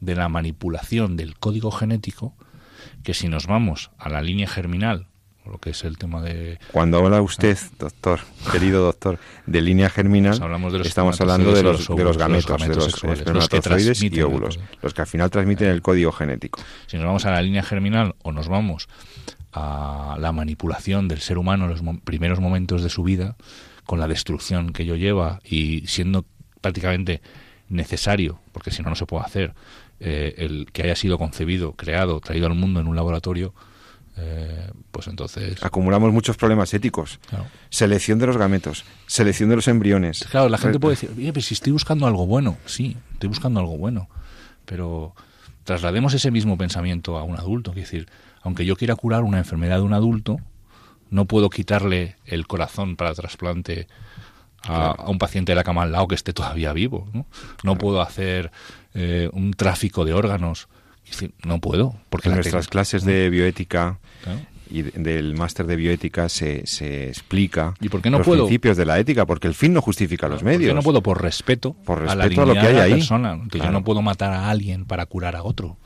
de 0.00 0.14
la 0.14 0.28
manipulación 0.28 1.16
del 1.16 1.36
código 1.36 1.72
genético 1.72 2.34
que 3.02 3.14
si 3.14 3.28
nos 3.28 3.46
vamos 3.46 3.90
a 3.98 4.08
la 4.08 4.22
línea 4.22 4.46
germinal 4.46 5.07
lo 5.50 5.58
que 5.58 5.70
es 5.70 5.84
el 5.84 5.98
tema 5.98 6.22
de... 6.22 6.58
Cuando 6.72 6.98
habla 6.98 7.20
usted, 7.22 7.58
doctor, 7.78 8.20
querido 8.52 8.84
doctor, 8.84 9.18
de 9.46 9.60
línea 9.60 9.90
germinal, 9.90 10.40
estamos 10.84 11.20
hablando 11.20 11.52
de 11.52 11.62
los, 11.62 11.88
de 11.88 12.04
los 12.04 12.18
gametos, 12.18 12.60
de 12.60 12.74
los 12.74 13.18
espermatozoides 13.18 14.02
y 14.02 14.20
óvulos, 14.20 14.58
los 14.82 14.94
que 14.94 15.00
al 15.00 15.06
final 15.06 15.30
transmiten 15.30 15.68
el 15.68 15.82
código 15.82 16.12
genético. 16.12 16.60
Si 16.86 16.96
nos 16.96 17.06
vamos 17.06 17.24
a 17.26 17.30
la 17.30 17.42
línea 17.42 17.62
germinal 17.62 18.14
o 18.22 18.32
nos 18.32 18.48
vamos 18.48 18.88
a 19.52 20.16
la 20.18 20.32
manipulación 20.32 21.08
del 21.08 21.20
ser 21.20 21.38
humano 21.38 21.64
en 21.64 21.70
los 21.70 21.82
primeros 22.04 22.40
momentos 22.40 22.82
de 22.82 22.90
su 22.90 23.02
vida, 23.02 23.36
con 23.84 23.98
la 23.98 24.08
destrucción 24.08 24.72
que 24.72 24.82
ello 24.82 24.96
lleva 24.96 25.40
y 25.44 25.86
siendo 25.86 26.26
prácticamente 26.60 27.22
necesario, 27.68 28.38
porque 28.52 28.70
si 28.70 28.82
no, 28.82 28.90
no 28.90 28.96
se 28.96 29.06
puede 29.06 29.24
hacer, 29.24 29.54
eh, 30.00 30.34
el 30.38 30.68
que 30.72 30.82
haya 30.82 30.94
sido 30.94 31.18
concebido, 31.18 31.72
creado, 31.72 32.20
traído 32.20 32.46
al 32.46 32.54
mundo 32.54 32.80
en 32.80 32.86
un 32.86 32.96
laboratorio, 32.96 33.54
eh, 34.20 34.70
pues 34.90 35.06
entonces... 35.06 35.62
Acumulamos 35.62 36.12
muchos 36.12 36.36
problemas 36.36 36.74
éticos. 36.74 37.20
Selección 37.70 38.18
de 38.18 38.26
los 38.26 38.36
gametos, 38.36 38.84
selección 39.06 39.48
de 39.48 39.56
los 39.56 39.68
embriones. 39.68 40.26
Claro, 40.30 40.48
la 40.48 40.58
gente 40.58 40.80
puede 40.80 40.94
decir, 40.94 41.10
oye, 41.16 41.32
pero 41.32 41.44
si 41.44 41.54
estoy 41.54 41.72
buscando 41.72 42.06
algo 42.06 42.26
bueno, 42.26 42.56
sí, 42.66 42.96
estoy 43.12 43.28
buscando 43.28 43.60
algo 43.60 43.76
bueno, 43.76 44.08
pero 44.64 45.14
traslademos 45.64 46.14
ese 46.14 46.30
mismo 46.30 46.56
pensamiento 46.58 47.16
a 47.18 47.22
un 47.22 47.36
adulto, 47.36 47.70
es 47.70 47.76
decir, 47.76 48.08
aunque 48.42 48.64
yo 48.64 48.76
quiera 48.76 48.96
curar 48.96 49.22
una 49.22 49.38
enfermedad 49.38 49.76
de 49.76 49.82
un 49.82 49.92
adulto, 49.92 50.38
no 51.10 51.26
puedo 51.26 51.48
quitarle 51.50 52.16
el 52.26 52.46
corazón 52.46 52.96
para 52.96 53.14
trasplante 53.14 53.86
a, 54.62 55.04
un 55.08 55.18
paciente 55.18 55.52
de 55.52 55.56
la 55.56 55.64
cama 55.64 55.82
al 55.82 55.92
lado 55.92 56.08
que 56.08 56.14
esté 56.14 56.32
todavía 56.32 56.72
vivo. 56.72 57.08
No, 57.12 57.26
no 57.62 57.78
puedo 57.78 58.02
hacer 58.02 58.50
eh, 58.94 59.30
un 59.32 59.52
tráfico 59.52 60.04
de 60.04 60.12
órganos 60.12 60.68
no 61.44 61.60
puedo. 61.60 61.94
Porque 62.10 62.28
en 62.28 62.36
nuestras 62.36 62.68
clases 62.68 63.04
de 63.04 63.30
bioética 63.30 63.98
y 64.70 64.82
del 64.82 65.34
máster 65.34 65.66
de 65.66 65.76
bioética 65.76 66.28
se, 66.28 66.66
se 66.66 67.08
explica 67.08 67.74
¿Y 67.80 67.88
por 67.88 68.02
qué 68.02 68.10
no 68.10 68.18
los 68.18 68.28
principios 68.28 68.76
de 68.76 68.84
la 68.84 68.98
ética, 68.98 69.26
porque 69.26 69.48
el 69.48 69.54
fin 69.54 69.72
no 69.72 69.80
justifica 69.80 70.28
los 70.28 70.42
medios. 70.42 70.68
Yo 70.68 70.74
no 70.74 70.82
puedo 70.82 71.02
por 71.02 71.22
respeto, 71.22 71.74
por 71.84 72.00
respeto 72.00 72.42
a, 72.42 72.46
lo 72.46 72.54
que 72.54 72.60
hay 72.60 72.76
ahí. 72.76 72.92
Persona, 72.92 73.40
que 73.50 73.58
yo 73.58 73.70
no 73.70 73.84
puedo 73.84 74.02
matar 74.02 74.32
a 74.32 74.50
alguien 74.50 74.84
para 74.84 75.06
curar 75.06 75.36
a 75.36 75.42
otro. 75.42 75.76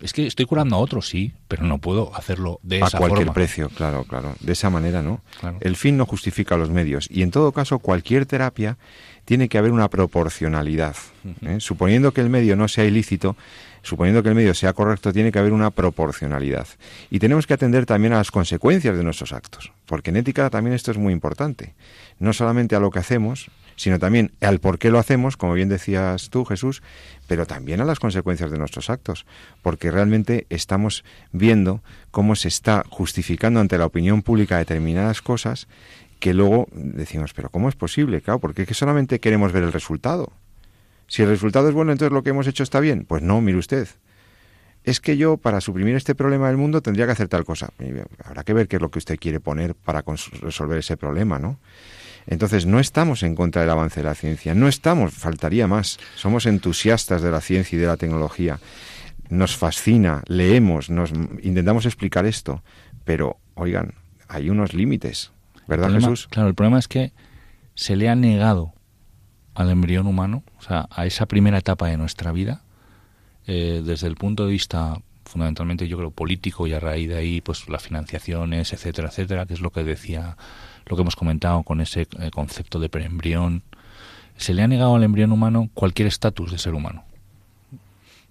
Es 0.00 0.14
que 0.14 0.26
estoy 0.26 0.46
curando 0.46 0.76
a 0.76 0.78
otro, 0.78 1.02
sí, 1.02 1.34
pero 1.46 1.64
no 1.64 1.78
puedo 1.78 2.14
hacerlo 2.16 2.58
de 2.62 2.78
esa 2.78 2.90
forma. 2.90 3.06
A 3.06 3.08
cualquier 3.10 3.34
precio, 3.34 3.68
claro, 3.68 4.04
claro. 4.04 4.34
De 4.40 4.52
esa 4.52 4.70
manera, 4.70 5.02
¿no? 5.02 5.20
El 5.60 5.76
fin 5.76 5.98
no 5.98 6.06
justifica 6.06 6.56
los 6.56 6.70
medios. 6.70 7.06
Y 7.10 7.22
en 7.22 7.30
todo 7.30 7.52
caso, 7.52 7.80
cualquier 7.80 8.24
terapia 8.24 8.78
tiene 9.26 9.50
que 9.50 9.58
haber 9.58 9.72
una 9.72 9.90
proporcionalidad. 9.90 10.96
¿eh? 11.42 11.56
Suponiendo 11.60 12.12
que 12.12 12.22
el 12.22 12.30
medio 12.30 12.56
no 12.56 12.66
sea 12.68 12.84
ilícito, 12.84 13.36
suponiendo 13.82 14.22
que 14.22 14.28
el 14.28 14.34
medio 14.34 14.54
sea 14.54 14.72
correcto, 14.72 15.12
tiene 15.12 15.32
que 15.32 15.38
haber 15.38 15.52
una 15.52 15.70
proporcionalidad. 15.70 16.66
Y 17.10 17.18
tenemos 17.18 17.46
que 17.46 17.54
atender 17.54 17.86
también 17.86 18.12
a 18.12 18.18
las 18.18 18.30
consecuencias 18.30 18.96
de 18.96 19.04
nuestros 19.04 19.32
actos, 19.32 19.72
porque 19.86 20.10
en 20.10 20.16
ética 20.16 20.50
también 20.50 20.74
esto 20.74 20.90
es 20.90 20.98
muy 20.98 21.12
importante. 21.12 21.74
No 22.18 22.32
solamente 22.32 22.76
a 22.76 22.80
lo 22.80 22.90
que 22.90 22.98
hacemos, 22.98 23.50
sino 23.76 23.98
también 23.98 24.32
al 24.42 24.60
por 24.60 24.78
qué 24.78 24.90
lo 24.90 24.98
hacemos, 24.98 25.38
como 25.38 25.54
bien 25.54 25.70
decías 25.70 26.28
tú, 26.28 26.44
Jesús, 26.44 26.82
pero 27.26 27.46
también 27.46 27.80
a 27.80 27.86
las 27.86 27.98
consecuencias 27.98 28.50
de 28.50 28.58
nuestros 28.58 28.90
actos, 28.90 29.24
porque 29.62 29.90
realmente 29.90 30.46
estamos 30.50 31.02
viendo 31.32 31.82
cómo 32.10 32.36
se 32.36 32.48
está 32.48 32.84
justificando 32.90 33.58
ante 33.58 33.78
la 33.78 33.86
opinión 33.86 34.20
pública 34.20 34.58
determinadas 34.58 35.22
cosas 35.22 35.66
que 36.18 36.34
luego 36.34 36.68
decimos, 36.72 37.32
pero 37.32 37.48
¿cómo 37.48 37.70
es 37.70 37.74
posible? 37.74 38.20
Claro, 38.20 38.38
porque 38.38 38.62
es 38.62 38.68
que 38.68 38.74
solamente 38.74 39.18
queremos 39.18 39.52
ver 39.52 39.62
el 39.62 39.72
resultado. 39.72 40.30
Si 41.10 41.22
el 41.22 41.28
resultado 41.28 41.68
es 41.68 41.74
bueno, 41.74 41.90
entonces 41.90 42.12
lo 42.12 42.22
que 42.22 42.30
hemos 42.30 42.46
hecho 42.46 42.62
está 42.62 42.78
bien. 42.78 43.04
Pues 43.04 43.20
no, 43.20 43.40
mire 43.40 43.58
usted. 43.58 43.88
Es 44.84 45.00
que 45.00 45.16
yo, 45.16 45.38
para 45.38 45.60
suprimir 45.60 45.96
este 45.96 46.14
problema 46.14 46.46
del 46.46 46.56
mundo, 46.56 46.82
tendría 46.82 47.04
que 47.04 47.10
hacer 47.10 47.26
tal 47.26 47.44
cosa. 47.44 47.70
Habrá 48.24 48.44
que 48.44 48.52
ver 48.54 48.68
qué 48.68 48.76
es 48.76 48.82
lo 48.82 48.92
que 48.92 49.00
usted 49.00 49.18
quiere 49.18 49.40
poner 49.40 49.74
para 49.74 50.04
resolver 50.40 50.78
ese 50.78 50.96
problema, 50.96 51.40
¿no? 51.40 51.58
Entonces, 52.28 52.64
no 52.64 52.78
estamos 52.78 53.24
en 53.24 53.34
contra 53.34 53.62
del 53.62 53.70
avance 53.70 54.00
de 54.00 54.04
la 54.04 54.14
ciencia, 54.14 54.54
no 54.54 54.68
estamos, 54.68 55.12
faltaría 55.12 55.66
más. 55.66 55.98
Somos 56.14 56.46
entusiastas 56.46 57.22
de 57.22 57.32
la 57.32 57.40
ciencia 57.40 57.76
y 57.76 57.80
de 57.80 57.88
la 57.88 57.96
tecnología. 57.96 58.60
Nos 59.30 59.56
fascina, 59.56 60.22
leemos, 60.28 60.90
nos 60.90 61.10
intentamos 61.42 61.86
explicar 61.86 62.24
esto, 62.24 62.62
pero, 63.04 63.36
oigan, 63.54 63.94
hay 64.28 64.48
unos 64.48 64.74
límites, 64.74 65.32
¿verdad, 65.66 65.90
Jesús? 65.90 66.28
Claro, 66.30 66.48
el 66.48 66.54
problema 66.54 66.78
es 66.78 66.86
que 66.86 67.12
se 67.74 67.96
le 67.96 68.08
ha 68.08 68.14
negado 68.14 68.74
al 69.54 69.70
embrión 69.70 70.06
humano, 70.06 70.42
o 70.58 70.62
sea, 70.62 70.88
a 70.90 71.06
esa 71.06 71.26
primera 71.26 71.58
etapa 71.58 71.88
de 71.88 71.96
nuestra 71.96 72.32
vida, 72.32 72.62
eh, 73.46 73.82
desde 73.84 74.06
el 74.06 74.16
punto 74.16 74.46
de 74.46 74.52
vista 74.52 75.00
fundamentalmente 75.30 75.86
yo 75.86 75.96
creo 75.96 76.10
político 76.10 76.66
y 76.66 76.72
a 76.72 76.80
raíz 76.80 77.08
de 77.08 77.16
ahí 77.16 77.40
pues 77.40 77.68
las 77.68 77.82
financiaciones, 77.82 78.72
etcétera, 78.72 79.08
etcétera, 79.08 79.46
que 79.46 79.54
es 79.54 79.60
lo 79.60 79.70
que 79.70 79.84
decía, 79.84 80.36
lo 80.86 80.96
que 80.96 81.02
hemos 81.02 81.16
comentado 81.16 81.62
con 81.62 81.80
ese 81.80 82.08
eh, 82.18 82.30
concepto 82.32 82.80
de 82.80 82.88
preembrión. 82.88 83.62
Se 84.36 84.54
le 84.54 84.62
ha 84.62 84.68
negado 84.68 84.96
al 84.96 85.04
embrión 85.04 85.30
humano 85.30 85.70
cualquier 85.72 86.08
estatus 86.08 86.50
de 86.50 86.58
ser 86.58 86.74
humano. 86.74 87.04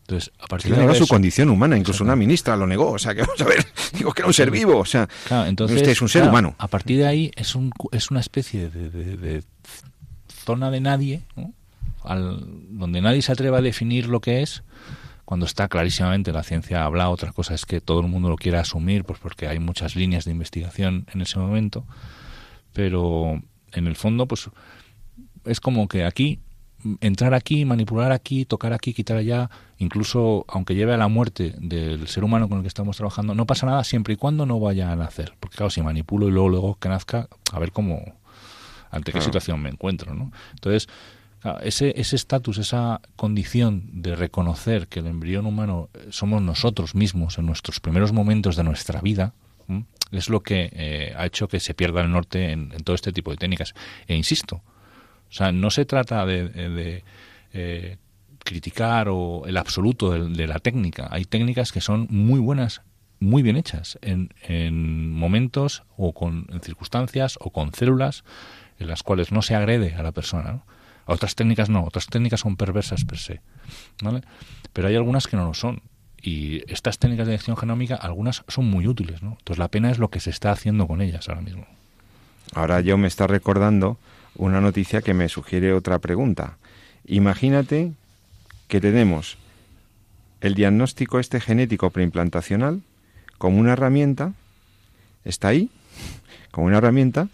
Entonces, 0.01 0.34
a 0.39 0.47
partir 0.47 0.76
de 0.76 0.95
su 0.95 1.07
condición 1.07 1.49
humana, 1.49 1.78
incluso 1.78 2.03
una 2.03 2.15
ministra 2.15 2.57
lo 2.57 2.65
negó, 2.65 2.91
o 2.93 2.97
sea, 2.97 3.13
que 3.13 3.22
vamos 3.22 3.39
a 3.41 3.45
ver, 3.45 3.63
digo 3.93 4.11
que 4.11 4.22
era 4.22 4.28
un 4.28 4.34
ser 4.34 4.49
vivo, 4.49 4.80
o 4.80 4.86
sea, 4.86 5.07
entonces, 5.45 5.78
usted 5.78 5.91
es 5.91 6.01
un 6.01 6.09
ser 6.09 6.24
humano. 6.24 6.55
A 6.57 6.67
partir 6.67 6.97
de 6.97 7.05
ahí 7.05 7.32
es, 7.36 7.53
un, 7.53 7.72
es 7.91 8.09
una 8.09 8.20
especie 8.20 8.70
de, 8.70 9.43
zona 10.50 10.72
de 10.72 10.80
nadie, 10.80 11.22
Al, 12.04 12.43
donde 12.70 13.02
nadie 13.02 13.22
se 13.22 13.32
atreva 13.32 13.60
a 13.60 13.62
definir 13.62 14.08
lo 14.08 14.20
que 14.20 14.41
es, 14.41 14.64
cuando 15.26 15.45
está 15.45 15.68
clarísimamente 15.68 16.32
la 16.32 16.41
ciencia 16.41 16.86
habla, 16.86 17.12
otra 17.12 17.32
cosa 17.32 17.54
es 17.54 17.68
que 17.68 17.82
todo 17.82 18.00
el 18.00 18.08
mundo 18.08 18.30
lo 18.30 18.36
quiera 18.36 18.62
asumir, 18.62 19.04
pues 19.04 19.20
porque 19.20 19.47
hay 19.47 19.60
muchas 19.60 19.95
líneas 19.95 20.26
de 20.26 20.32
investigación 20.32 21.06
en 21.14 21.22
ese 21.22 21.38
momento, 21.38 21.86
pero 22.74 23.43
en 23.74 23.86
el 23.86 23.95
fondo, 23.95 24.28
pues 24.28 24.50
es 25.45 25.60
como 25.60 25.88
que 25.88 26.04
aquí 26.04 26.39
entrar 27.00 27.36
aquí, 27.36 27.64
manipular 27.64 28.12
aquí, 28.12 28.45
tocar 28.45 28.74
aquí, 28.74 28.91
quitar 28.91 29.18
allá, 29.18 29.52
incluso 29.78 30.45
aunque 30.47 30.74
lleve 30.74 30.95
a 30.95 30.97
la 30.97 31.10
muerte 31.10 31.54
del 31.60 32.08
ser 32.08 32.24
humano 32.24 32.50
con 32.50 32.58
el 32.58 32.64
que 32.64 32.70
estamos 32.70 32.97
trabajando, 32.97 33.36
no 33.36 33.45
pasa 33.45 33.68
nada 33.68 33.84
siempre 33.84 34.16
y 34.16 34.18
cuando 34.18 34.47
no 34.47 34.60
vaya 34.60 34.91
a 34.91 34.95
nacer. 34.95 35.36
Porque 35.39 35.58
claro, 35.58 35.70
si 35.70 35.84
manipulo 35.84 36.28
y 36.28 36.32
luego, 36.32 36.50
luego 36.50 36.78
que 36.80 36.89
nazca, 36.89 37.28
a 37.52 37.60
ver 37.60 37.72
cómo, 37.72 38.02
ante 38.92 39.12
qué 39.12 39.22
situación 39.22 39.62
me 39.62 39.70
encuentro, 39.70 40.14
¿no? 40.14 40.32
Entonces, 40.54 40.88
ese 41.62 41.94
ese 41.96 42.16
estatus, 42.16 42.58
esa 42.58 43.02
condición 43.16 44.02
de 44.02 44.16
reconocer 44.16 44.88
que 44.88 45.00
el 45.00 45.08
embrión 45.08 45.46
humano 45.46 45.90
eh, 45.94 46.08
somos 46.10 46.42
nosotros 46.42 46.96
mismos 46.96 47.38
en 47.38 47.46
nuestros 47.46 47.80
primeros 47.80 48.12
momentos 48.12 48.56
de 48.56 48.64
nuestra 48.64 49.02
vida, 49.02 49.34
es 50.12 50.30
lo 50.30 50.42
que 50.42 50.70
eh, 50.74 51.14
ha 51.16 51.26
hecho 51.28 51.48
que 51.48 51.60
se 51.60 51.76
pierda 51.76 52.02
el 52.02 52.12
norte 52.12 52.52
en, 52.52 52.72
en 52.74 52.84
todo 52.84 52.96
este 52.96 53.14
tipo 53.14 53.32
de 53.32 53.38
técnicas. 53.38 53.76
E 54.08 54.16
insisto, 54.16 54.64
o 55.30 55.34
sea, 55.34 55.52
no 55.52 55.70
se 55.70 55.86
trata 55.86 56.26
de, 56.26 57.04
eh, 57.54 57.98
criticar 58.44 59.10
o 59.10 59.44
el 59.46 59.58
absoluto 59.58 60.12
de, 60.12 60.48
la 60.48 60.60
técnica. 60.60 61.08
Hay 61.12 61.26
técnicas 61.26 61.72
que 61.72 61.82
son 61.82 62.08
muy 62.10 62.40
buenas, 62.40 62.82
muy 63.20 63.44
bien 63.44 63.58
hechas, 63.58 64.00
en, 64.02 64.34
en 64.48 65.12
momentos 65.12 65.84
o 65.98 66.14
con 66.14 66.48
en 66.50 66.62
circunstancias 66.62 67.38
o 67.40 67.52
con 67.52 67.74
células 67.74 68.24
en 68.80 68.88
las 68.88 69.04
cuales 69.04 69.32
no 69.32 69.42
se 69.42 69.56
agrede 69.56 69.96
a 69.96 70.04
la 70.04 70.12
persona. 70.12 70.62
Otras 71.06 71.36
técnicas 71.36 71.70
no, 71.70 71.84
otras 71.84 72.08
técnicas 72.08 72.40
son 72.40 72.56
perversas 72.56 73.04
per 73.06 73.18
se. 73.18 73.42
¿vale? 74.02 74.22
Pero 74.74 74.88
hay 74.88 74.96
algunas 74.96 75.28
que 75.28 75.38
no 75.38 75.46
lo 75.46 75.54
son. 75.54 75.82
Y 76.22 76.62
estas 76.72 77.00
técnicas 77.00 77.26
de 77.28 77.32
dirección 77.32 77.58
genómica, 77.58 77.96
algunas 77.96 78.44
son 78.48 78.70
muy 78.70 78.88
útiles. 78.88 79.22
¿no? 79.22 79.38
Entonces 79.40 79.58
la 79.58 79.70
pena 79.70 79.92
es 79.92 80.00
lo 80.00 80.10
que 80.10 80.20
se 80.20 80.30
está 80.30 80.52
haciendo 80.52 80.88
con 80.88 81.02
ellas 81.02 81.30
ahora 81.30 81.42
mismo. 81.42 81.66
Ahora 82.54 82.82
yo 82.82 82.98
me 82.98 83.08
está 83.08 83.28
recordando 83.28 83.98
una 84.36 84.62
noticia 84.62 85.02
que 85.02 85.14
me 85.14 85.30
sugiere 85.30 85.74
otra 85.74 86.00
pregunta. 86.00 86.58
Imagínate 87.06 87.94
que 88.68 88.80
tenemos 88.80 89.38
el 90.42 90.56
diagnóstico 90.56 91.20
este 91.20 91.42
genético 91.42 91.90
preimplantacional 91.90 92.82
como 93.38 93.60
una 93.60 93.74
herramienta, 93.74 94.34
está 95.26 95.50
ahí, 95.50 95.70
como 96.52 96.68
una 96.68 96.78
herramienta, 96.78 97.30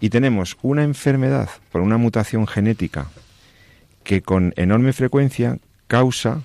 y 0.00 0.10
tenemos 0.10 0.56
una 0.62 0.82
enfermedad 0.82 1.50
por 1.70 1.82
una 1.82 1.98
mutación 1.98 2.46
genética 2.46 3.06
que 4.02 4.22
con 4.22 4.54
enorme 4.56 4.92
frecuencia 4.92 5.58
causa 5.86 6.42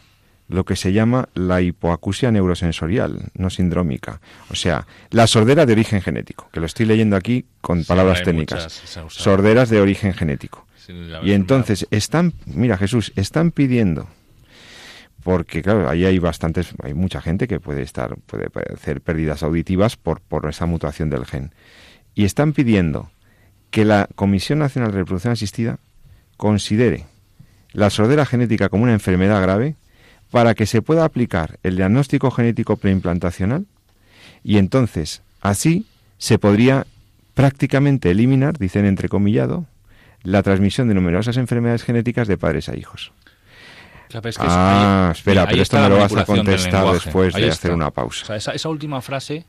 lo 0.48 0.66
que 0.66 0.76
se 0.76 0.94
llama 0.94 1.30
la 1.34 1.62
hipoacusia 1.62 2.32
neurosensorial, 2.32 3.32
no 3.34 3.50
sindrómica. 3.50 4.22
O 4.50 4.56
sea, 4.56 4.86
la 5.10 5.26
sordera 5.26 5.66
de 5.66 5.74
origen 5.74 6.02
genético, 6.02 6.50
que 6.52 6.60
lo 6.60 6.68
estoy 6.68 6.86
leyendo 6.86 7.16
aquí 7.16 7.46
con 7.62 7.84
palabras 7.84 8.22
técnicas. 8.24 8.84
sorderas 9.08 9.70
de 9.70 9.82
origen 9.82 10.14
genético. 10.14 10.68
y 11.24 11.32
entonces 11.32 11.88
están, 11.90 12.34
mira 12.46 12.78
Jesús, 12.78 13.12
están 13.16 13.50
pidiendo, 13.50 14.08
porque 15.24 15.64
claro, 15.64 15.90
ahí 15.90 16.06
hay 16.06 16.20
bastantes, 16.20 16.76
hay 16.84 16.94
mucha 16.94 17.22
gente 17.22 17.48
que 17.48 17.60
puede 17.60 17.82
estar, 17.82 18.16
puede 18.28 18.48
hacer 18.72 19.02
pérdidas 19.02 19.42
auditivas 19.42 19.96
por, 19.96 20.22
por 20.22 20.48
esa 20.48 20.68
mutación 20.68 21.10
del 21.10 21.26
gen. 21.26 21.56
Y 22.14 22.26
están 22.26 22.54
pidiendo 22.54 23.10
que 23.76 23.84
la 23.84 24.08
Comisión 24.16 24.60
Nacional 24.60 24.92
de 24.94 25.00
Reproducción 25.00 25.34
Asistida 25.34 25.80
considere 26.38 27.04
la 27.74 27.90
sordera 27.90 28.26
genética 28.26 28.70
como 28.70 28.84
una 28.84 28.94
enfermedad 28.94 29.42
grave 29.42 29.76
para 30.32 30.56
que 30.56 30.66
se 30.66 30.82
pueda 30.82 31.04
aplicar 31.04 31.60
el 31.62 31.76
diagnóstico 31.76 32.32
genético 32.32 32.78
preimplantacional 32.78 33.66
y 34.46 34.60
entonces 34.60 35.24
así 35.42 35.88
se 36.20 36.40
podría 36.40 36.88
prácticamente 37.34 38.12
eliminar, 38.12 38.58
dicen 38.58 38.86
entrecomillado, 38.86 39.66
la 40.24 40.42
transmisión 40.42 40.88
de 40.88 40.94
numerosas 40.94 41.36
enfermedades 41.36 41.84
genéticas 41.84 42.30
de 42.30 42.38
padres 42.38 42.70
a 42.70 42.78
hijos. 42.78 43.12
ah, 44.40 45.12
espera, 45.14 45.48
pero 45.50 45.62
esto 45.62 45.78
me 45.82 45.90
lo 45.90 45.98
vas 45.98 46.16
a 46.16 46.24
contestar 46.24 46.94
después 46.94 47.34
de 47.34 47.50
hacer 47.50 47.74
una 47.74 47.92
pausa. 47.92 48.38
esa, 48.38 48.70
última 48.70 49.02
frase, 49.02 49.44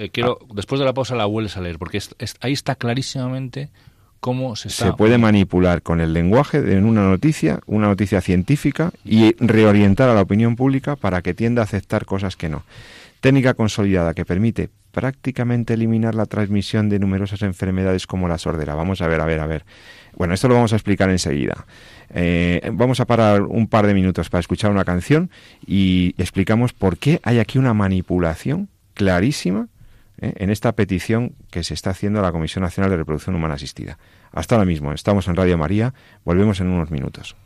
eh, 0.00 0.10
quiero, 0.10 0.38
ah. 0.40 0.46
después 0.54 0.78
de 0.78 0.84
la 0.84 0.94
pausa 0.94 1.14
la 1.14 1.26
vuelves 1.26 1.56
a 1.56 1.60
leer, 1.60 1.78
porque 1.78 2.00
ahí 2.40 2.52
está 2.52 2.74
clarísimamente 2.74 3.70
cómo 4.18 4.56
se 4.56 4.70
Se 4.70 4.92
puede 4.92 5.18
manipular 5.18 5.82
con 5.82 6.00
el 6.00 6.12
lenguaje 6.12 6.62
de 6.62 6.78
una 6.78 7.02
noticia, 7.02 7.60
una 7.66 7.88
noticia 7.88 8.20
científica, 8.20 8.92
y 9.04 9.34
reorientar 9.38 10.08
a 10.08 10.14
la 10.14 10.22
opinión 10.22 10.56
pública 10.56 10.96
para 10.96 11.22
que 11.22 11.34
tienda 11.34 11.62
a 11.62 11.64
aceptar 11.64 12.06
cosas 12.06 12.36
que 12.36 12.48
no. 12.48 12.64
Técnica 13.20 13.54
consolidada 13.54 14.14
que 14.14 14.24
permite 14.24 14.70
prácticamente 14.92 15.74
eliminar 15.74 16.14
la 16.14 16.26
transmisión 16.26 16.88
de 16.88 16.98
numerosas 16.98 17.42
enfermedades 17.42 18.06
como 18.06 18.26
la 18.26 18.38
sordera. 18.38 18.74
Vamos 18.74 19.02
a 19.02 19.08
ver, 19.08 19.20
a 19.20 19.26
ver, 19.26 19.40
a 19.40 19.46
ver. 19.46 19.64
Bueno, 20.16 20.34
esto 20.34 20.48
lo 20.48 20.54
vamos 20.54 20.72
a 20.72 20.76
explicar 20.76 21.10
enseguida. 21.10 21.66
Eh, 22.12 22.70
vamos 22.72 23.00
a 23.00 23.04
parar 23.04 23.42
un 23.42 23.68
par 23.68 23.86
de 23.86 23.94
minutos 23.94 24.30
para 24.30 24.40
escuchar 24.40 24.70
una 24.70 24.84
canción 24.84 25.30
y 25.66 26.14
explicamos 26.18 26.72
por 26.72 26.96
qué 26.96 27.20
hay 27.22 27.38
aquí 27.38 27.58
una 27.58 27.74
manipulación 27.74 28.68
clarísima 28.94 29.68
¿eh? 30.20 30.32
en 30.36 30.50
esta 30.50 30.72
petición 30.72 31.34
que 31.50 31.62
se 31.64 31.74
está 31.74 31.90
haciendo 31.90 32.20
a 32.20 32.22
la 32.22 32.32
Comisión 32.32 32.62
Nacional 32.62 32.90
de 32.90 32.96
Reproducción 32.98 33.34
Humana 33.34 33.54
Asistida. 33.54 33.98
Hasta 34.32 34.54
ahora 34.54 34.66
mismo, 34.66 34.92
estamos 34.92 35.28
en 35.28 35.36
Radio 35.36 35.58
María, 35.58 35.94
volvemos 36.24 36.60
en 36.60 36.68
unos 36.68 36.90
minutos. 36.90 37.36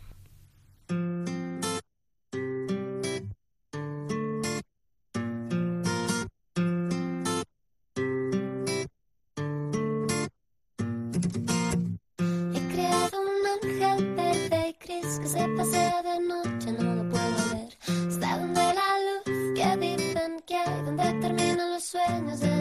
cuidar 22.05 22.41
de 22.41 22.54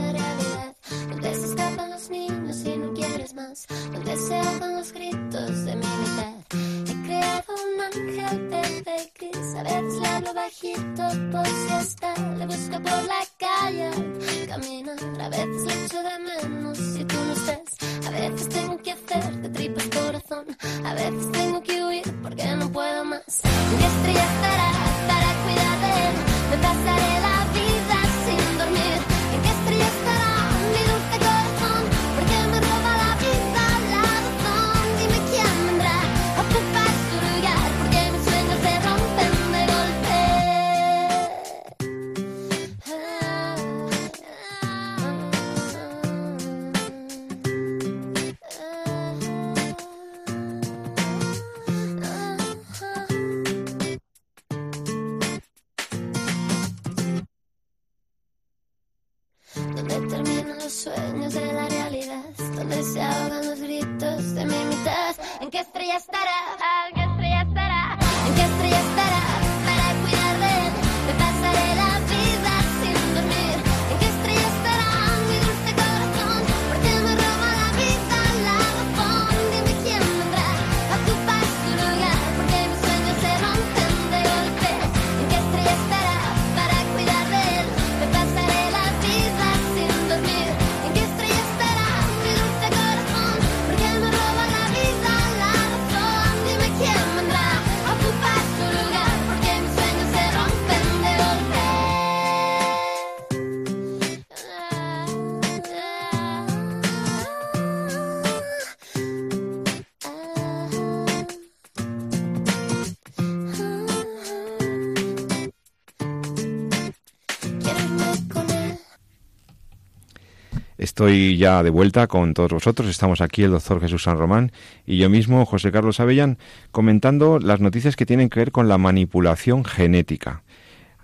Estoy 120.93 121.37
ya 121.37 121.63
de 121.63 121.71
vuelta 121.71 122.05
con 122.05 122.35
todos 122.35 122.51
vosotros. 122.51 122.87
Estamos 122.87 123.19
aquí 123.19 123.41
el 123.41 123.49
doctor 123.49 123.81
Jesús 123.81 124.03
San 124.03 124.19
Román 124.19 124.51
y 124.85 124.99
yo 124.99 125.09
mismo, 125.09 125.43
José 125.43 125.71
Carlos 125.71 125.99
Avellán, 125.99 126.37
comentando 126.69 127.39
las 127.39 127.59
noticias 127.61 127.95
que 127.95 128.05
tienen 128.05 128.29
que 128.29 128.41
ver 128.41 128.51
con 128.51 128.67
la 128.67 128.77
manipulación 128.77 129.65
genética. 129.65 130.43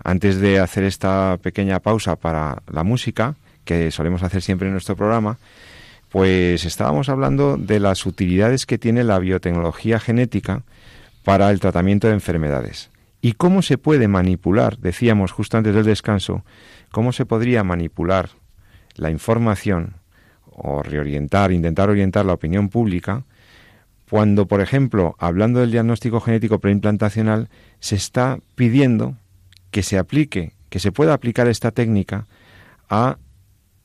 Antes 0.04 0.38
de 0.38 0.60
hacer 0.60 0.84
esta 0.84 1.38
pequeña 1.42 1.80
pausa 1.80 2.14
para 2.14 2.62
la 2.70 2.84
música, 2.84 3.34
que 3.64 3.90
solemos 3.90 4.22
hacer 4.22 4.42
siempre 4.42 4.68
en 4.68 4.74
nuestro 4.74 4.94
programa, 4.94 5.38
pues 6.08 6.64
estábamos 6.64 7.08
hablando 7.08 7.56
de 7.56 7.80
las 7.80 8.06
utilidades 8.06 8.66
que 8.66 8.78
tiene 8.78 9.02
la 9.02 9.18
biotecnología 9.18 9.98
genética 9.98 10.62
para 11.24 11.50
el 11.50 11.58
tratamiento 11.58 12.06
de 12.06 12.14
enfermedades. 12.14 12.90
Y 13.22 13.32
cómo 13.32 13.60
se 13.60 13.76
puede 13.76 14.06
manipular, 14.06 14.78
decíamos 14.78 15.32
justo 15.32 15.56
antes 15.56 15.74
del 15.74 15.84
descanso, 15.84 16.44
cómo 16.92 17.10
se 17.10 17.26
podría 17.26 17.64
manipular 17.64 18.30
la 18.96 19.10
información 19.10 19.94
o 20.46 20.82
reorientar, 20.82 21.52
intentar 21.52 21.90
orientar 21.90 22.26
la 22.26 22.34
opinión 22.34 22.68
pública, 22.68 23.24
cuando, 24.08 24.46
por 24.46 24.60
ejemplo, 24.60 25.14
hablando 25.18 25.60
del 25.60 25.70
diagnóstico 25.70 26.20
genético 26.20 26.58
preimplantacional, 26.58 27.48
se 27.78 27.94
está 27.94 28.40
pidiendo 28.56 29.16
que 29.70 29.82
se 29.82 29.98
aplique, 29.98 30.52
que 30.68 30.80
se 30.80 30.92
pueda 30.92 31.14
aplicar 31.14 31.46
esta 31.46 31.70
técnica 31.70 32.26
a 32.88 33.18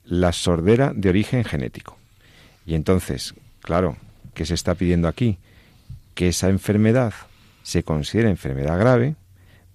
la 0.03 0.31
sordera 0.31 0.93
de 0.95 1.09
origen 1.09 1.43
genético. 1.43 1.97
Y 2.65 2.73
entonces, 2.73 3.35
claro, 3.61 3.97
¿qué 4.33 4.45
se 4.45 4.55
está 4.55 4.75
pidiendo 4.75 5.07
aquí? 5.07 5.37
Que 6.15 6.29
esa 6.29 6.49
enfermedad 6.49 7.13
se 7.61 7.83
considere 7.83 8.29
enfermedad 8.29 8.79
grave, 8.79 9.15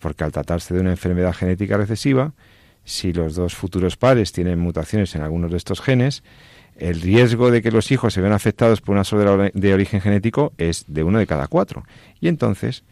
porque 0.01 0.25
al 0.25 0.33
tratarse 0.33 0.75
de 0.75 0.81
una 0.81 0.91
enfermedad 0.91 1.33
genética 1.33 1.77
recesiva, 1.77 2.33
si 2.85 3.13
los 3.13 3.35
dos 3.35 3.55
futuros 3.55 3.97
pares 3.97 4.33
tienen 4.33 4.59
mutaciones 4.59 5.15
en 5.15 5.23
algunos 5.23 5.51
de 5.51 5.57
estos 5.57 5.81
genes, 5.81 6.23
el 6.77 7.01
riesgo 7.01 7.51
de 7.51 7.63
que 7.63 7.71
los 7.71 7.91
hijos 7.93 8.15
se 8.15 8.21
vean 8.21 8.33
afectados 8.33 8.81
por 8.81 8.95
una 8.95 9.05
sordera 9.05 9.51
de 9.53 9.75
origen 9.75 10.01
genético 10.01 10.53
es 10.57 10.85
de 10.89 11.03
uno 11.03 11.19
de 11.19 11.27
cada 11.27 11.47
cuatro. 11.47 11.85
Y 12.21 12.29
entonces 12.29 12.85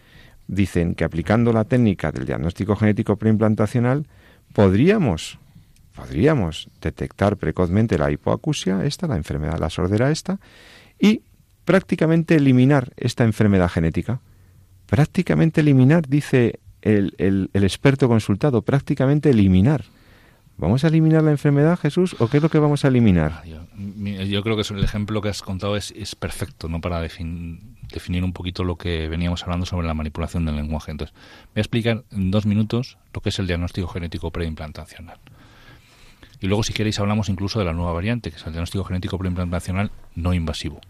dicen 0.46 0.94
que 0.94 1.04
aplicando 1.04 1.52
la 1.52 1.64
técnica 1.64 2.12
del 2.12 2.26
diagnóstico 2.26 2.76
genético 2.76 3.16
preimplantacional 3.16 4.06
podríamos 4.52 5.38
podríamos 5.98 6.70
detectar 6.80 7.36
precozmente 7.36 7.98
la 7.98 8.12
hipoacusia, 8.12 8.84
esta, 8.84 9.08
la 9.08 9.16
enfermedad, 9.16 9.58
la 9.58 9.68
sordera 9.68 10.12
esta, 10.12 10.38
y 10.96 11.22
prácticamente 11.64 12.36
eliminar 12.36 12.92
esta 12.96 13.24
enfermedad 13.24 13.68
genética. 13.68 14.20
Prácticamente 14.86 15.60
eliminar, 15.60 16.06
dice 16.06 16.60
el, 16.82 17.50
experto 17.54 18.08
consultado, 18.08 18.62
prácticamente 18.62 19.30
eliminar. 19.30 19.84
¿Vamos 20.56 20.82
a 20.82 20.88
eliminar 20.88 21.22
la 21.22 21.30
enfermedad, 21.30 21.78
Jesús, 21.78 22.16
o 22.18 22.26
qué 22.26 22.38
es 22.38 22.42
lo 22.42 22.48
que 22.48 22.58
vamos 22.58 22.84
a 22.84 22.88
eliminar? 22.88 23.44
Yo, 23.44 24.42
creo 24.42 24.56
que 24.56 24.74
el 24.74 24.82
ejemplo 24.82 25.22
que 25.22 25.28
has 25.28 25.40
contado 25.42 25.76
es, 25.76 26.16
perfecto, 26.16 26.68
¿no? 26.68 26.80
Para 26.80 27.00
definir 27.00 28.24
un 28.24 28.32
poquito 28.32 28.64
lo 28.64 28.76
que 28.76 29.06
veníamos 29.06 29.44
hablando 29.44 29.66
sobre 29.66 29.86
la 29.86 29.94
manipulación 29.94 30.44
del 30.44 30.56
lenguaje. 30.56 30.90
Entonces, 30.90 31.14
voy 31.14 31.58
a 31.58 31.60
explicar 31.60 32.02
en 32.10 32.30
dos 32.32 32.44
minutos 32.44 32.98
lo 33.14 33.20
que 33.20 33.28
es 33.28 33.38
el 33.38 33.46
diagnóstico 33.46 33.86
genético 33.86 34.32
preimplantacional. 34.32 35.18
Y 36.40 36.48
luego, 36.48 36.64
si 36.64 36.72
queréis, 36.72 36.98
hablamos 36.98 37.28
incluso 37.28 37.60
de 37.60 37.64
la 37.64 37.72
nueva 37.72 37.92
variante, 37.92 38.30
que 38.30 38.36
es 38.36 38.46
el 38.46 38.52
diagnóstico 38.52 38.84
genético 38.84 39.16
preimplantacional 39.16 39.92
no 40.16 40.34
invasivo. 40.34 40.80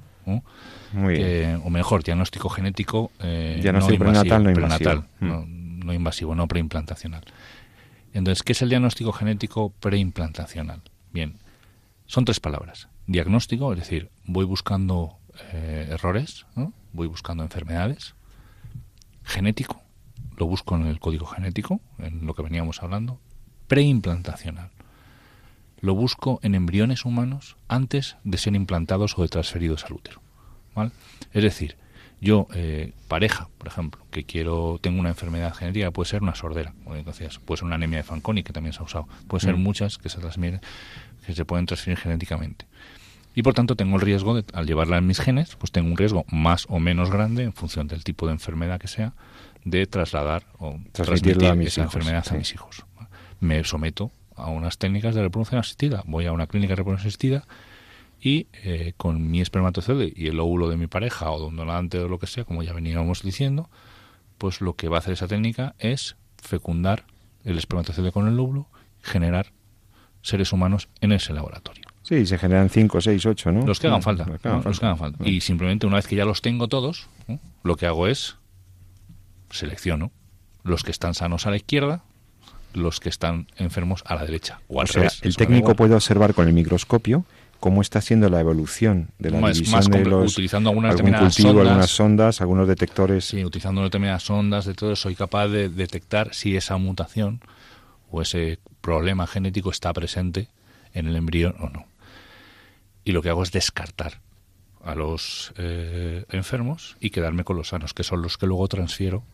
Muy 0.92 1.14
bien. 1.14 1.62
o 1.64 1.70
mejor, 1.70 2.02
diagnóstico 2.02 2.50
genético 2.50 3.10
eh, 3.20 3.58
diagnóstico 3.62 4.04
no 4.04 4.10
invasivo, 4.10 4.34
prenatal, 4.34 4.44
no 4.44 4.50
invasivo. 4.50 5.04
Mm 5.20 5.57
no 5.57 5.57
invasivo, 5.92 6.34
no 6.34 6.48
preimplantacional. 6.48 7.24
Entonces, 8.12 8.42
¿qué 8.42 8.52
es 8.52 8.62
el 8.62 8.68
diagnóstico 8.68 9.12
genético 9.12 9.70
preimplantacional? 9.70 10.82
Bien, 11.12 11.38
son 12.06 12.24
tres 12.24 12.40
palabras. 12.40 12.88
Diagnóstico, 13.06 13.72
es 13.72 13.78
decir, 13.78 14.10
voy 14.24 14.44
buscando 14.44 15.18
eh, 15.52 15.88
errores, 15.90 16.46
voy 16.92 17.06
buscando 17.06 17.42
enfermedades. 17.42 18.14
Genético, 19.24 19.82
lo 20.36 20.46
busco 20.46 20.76
en 20.76 20.86
el 20.86 21.00
código 21.00 21.26
genético, 21.26 21.80
en 21.98 22.26
lo 22.26 22.34
que 22.34 22.42
veníamos 22.42 22.82
hablando. 22.82 23.20
Preimplantacional, 23.66 24.70
lo 25.80 25.94
busco 25.94 26.40
en 26.42 26.54
embriones 26.54 27.04
humanos 27.04 27.56
antes 27.68 28.16
de 28.24 28.38
ser 28.38 28.54
implantados 28.54 29.18
o 29.18 29.22
de 29.22 29.28
transferidos 29.28 29.84
al 29.84 29.92
útero. 29.92 30.20
¿vale? 30.74 30.90
Es 31.32 31.42
decir, 31.42 31.76
yo, 32.20 32.48
eh, 32.54 32.92
pareja, 33.06 33.48
por 33.58 33.68
ejemplo, 33.68 34.02
que 34.10 34.24
quiero, 34.24 34.78
tengo 34.80 34.98
una 34.98 35.10
enfermedad 35.10 35.54
genética, 35.54 35.90
puede 35.90 36.08
ser 36.08 36.22
una 36.22 36.34
sordera, 36.34 36.74
entonces 36.92 37.38
puede 37.38 37.58
ser 37.58 37.66
una 37.66 37.76
anemia 37.76 37.98
de 37.98 38.02
Fanconi, 38.02 38.42
que 38.42 38.52
también 38.52 38.72
se 38.72 38.80
ha 38.80 38.84
usado, 38.84 39.08
puede 39.28 39.44
ser 39.44 39.56
mm. 39.56 39.60
muchas 39.60 39.98
que 39.98 40.08
se 40.08 40.18
transmiten, 40.18 40.60
que 41.26 41.34
se 41.34 41.44
pueden 41.44 41.66
transferir 41.66 41.98
genéticamente. 41.98 42.66
Y 43.34 43.42
por 43.42 43.54
tanto 43.54 43.76
tengo 43.76 43.96
el 43.96 44.02
riesgo, 44.02 44.34
de, 44.34 44.44
al 44.52 44.66
llevarla 44.66 44.98
en 44.98 45.06
mis 45.06 45.20
genes, 45.20 45.54
pues 45.54 45.70
tengo 45.70 45.88
un 45.88 45.96
riesgo 45.96 46.24
más 46.28 46.66
o 46.68 46.80
menos 46.80 47.10
grande, 47.10 47.44
en 47.44 47.52
función 47.52 47.86
del 47.86 48.02
tipo 48.02 48.26
de 48.26 48.32
enfermedad 48.32 48.80
que 48.80 48.88
sea, 48.88 49.12
de 49.64 49.86
trasladar 49.86 50.44
o 50.58 50.76
transmitir 50.90 51.44
esa 51.62 51.82
enfermedad 51.82 52.24
a 52.28 52.34
mis 52.34 52.52
hijos. 52.52 52.84
Me 53.38 53.62
someto 53.62 54.10
a 54.34 54.50
unas 54.50 54.78
técnicas 54.78 55.14
de 55.14 55.22
reproducción 55.22 55.60
asistida, 55.60 56.02
voy 56.06 56.26
a 56.26 56.32
una 56.32 56.48
clínica 56.48 56.72
de 56.72 56.76
reproducción 56.76 57.08
asistida, 57.08 57.44
y 58.20 58.48
eh, 58.64 58.94
con 58.96 59.30
mi 59.30 59.40
espermatozoide 59.40 60.12
y 60.14 60.26
el 60.28 60.40
óvulo 60.40 60.68
de 60.68 60.76
mi 60.76 60.86
pareja 60.86 61.30
o 61.30 61.38
donante 61.38 61.98
o 61.98 62.08
lo 62.08 62.18
que 62.18 62.26
sea, 62.26 62.44
como 62.44 62.62
ya 62.62 62.72
veníamos 62.72 63.22
diciendo, 63.22 63.70
pues 64.38 64.60
lo 64.60 64.74
que 64.74 64.88
va 64.88 64.96
a 64.96 65.00
hacer 65.00 65.12
esa 65.12 65.28
técnica 65.28 65.74
es 65.78 66.16
fecundar 66.42 67.04
el 67.44 67.58
espermatozoide 67.58 68.12
con 68.12 68.28
el 68.28 68.38
óvulo, 68.38 68.66
generar 69.02 69.52
seres 70.22 70.52
humanos 70.52 70.88
en 71.00 71.12
ese 71.12 71.32
laboratorio. 71.32 71.84
Sí, 72.02 72.24
se 72.26 72.38
generan 72.38 72.70
5, 72.70 73.00
6, 73.00 73.26
8, 73.26 73.52
¿no? 73.52 73.66
Los 73.66 73.80
que 73.80 73.86
hagan 73.86 74.02
falta. 74.02 74.24
Los 74.24 74.40
que 74.80 74.86
hagan, 74.86 74.98
falta. 74.98 75.28
Y 75.28 75.40
simplemente 75.40 75.86
una 75.86 75.96
vez 75.96 76.06
que 76.06 76.16
ya 76.16 76.24
los 76.24 76.40
tengo 76.40 76.66
todos, 76.68 77.06
lo 77.62 77.76
que 77.76 77.86
hago 77.86 78.06
es 78.06 78.36
selecciono 79.50 80.10
los 80.64 80.84
que 80.84 80.90
están 80.90 81.14
sanos 81.14 81.46
a 81.46 81.50
la 81.50 81.56
izquierda, 81.56 82.02
los 82.74 83.00
que 83.00 83.08
están 83.08 83.46
enfermos 83.56 84.02
a 84.06 84.14
la 84.14 84.24
derecha. 84.24 84.60
O, 84.68 84.80
al 84.80 84.88
sea, 84.88 85.10
el 85.22 85.36
técnico 85.36 85.74
puede 85.74 85.94
observar 85.94 86.34
con 86.34 86.46
el 86.46 86.54
microscopio 86.54 87.24
cómo 87.60 87.82
está 87.82 88.00
siendo 88.00 88.28
la 88.28 88.40
evolución 88.40 89.10
de 89.18 89.30
la 89.30 89.50
división 89.50 89.84
de 89.90 90.04
los 90.04 90.32
utilizando 90.32 90.70
algunas 90.70 90.94
algún 90.96 91.12
cultivo, 91.12 91.48
sondas, 91.48 91.66
algunas 91.66 91.90
sondas, 91.90 92.40
algunos 92.40 92.68
detectores. 92.68 93.24
Sí, 93.24 93.44
utilizando 93.44 93.82
determinadas 93.82 94.22
sondas 94.22 94.64
de 94.64 94.74
todo, 94.74 94.94
soy 94.96 95.14
capaz 95.14 95.48
de 95.48 95.68
detectar 95.68 96.34
si 96.34 96.56
esa 96.56 96.76
mutación 96.76 97.40
o 98.10 98.22
ese 98.22 98.58
problema 98.80 99.26
genético 99.26 99.70
está 99.70 99.92
presente 99.92 100.48
en 100.94 101.08
el 101.08 101.16
embrión 101.16 101.56
o 101.58 101.68
no. 101.68 101.86
Y 103.04 103.12
lo 103.12 103.22
que 103.22 103.30
hago 103.30 103.42
es 103.42 103.52
descartar 103.52 104.20
a 104.84 104.94
los 104.94 105.52
eh, 105.56 106.24
enfermos 106.30 106.96
y 107.00 107.10
quedarme 107.10 107.44
con 107.44 107.56
los 107.56 107.68
sanos, 107.68 107.92
que 107.92 108.04
son 108.04 108.22
los 108.22 108.38
que 108.38 108.46
luego 108.46 108.68
transfiero 108.68 109.24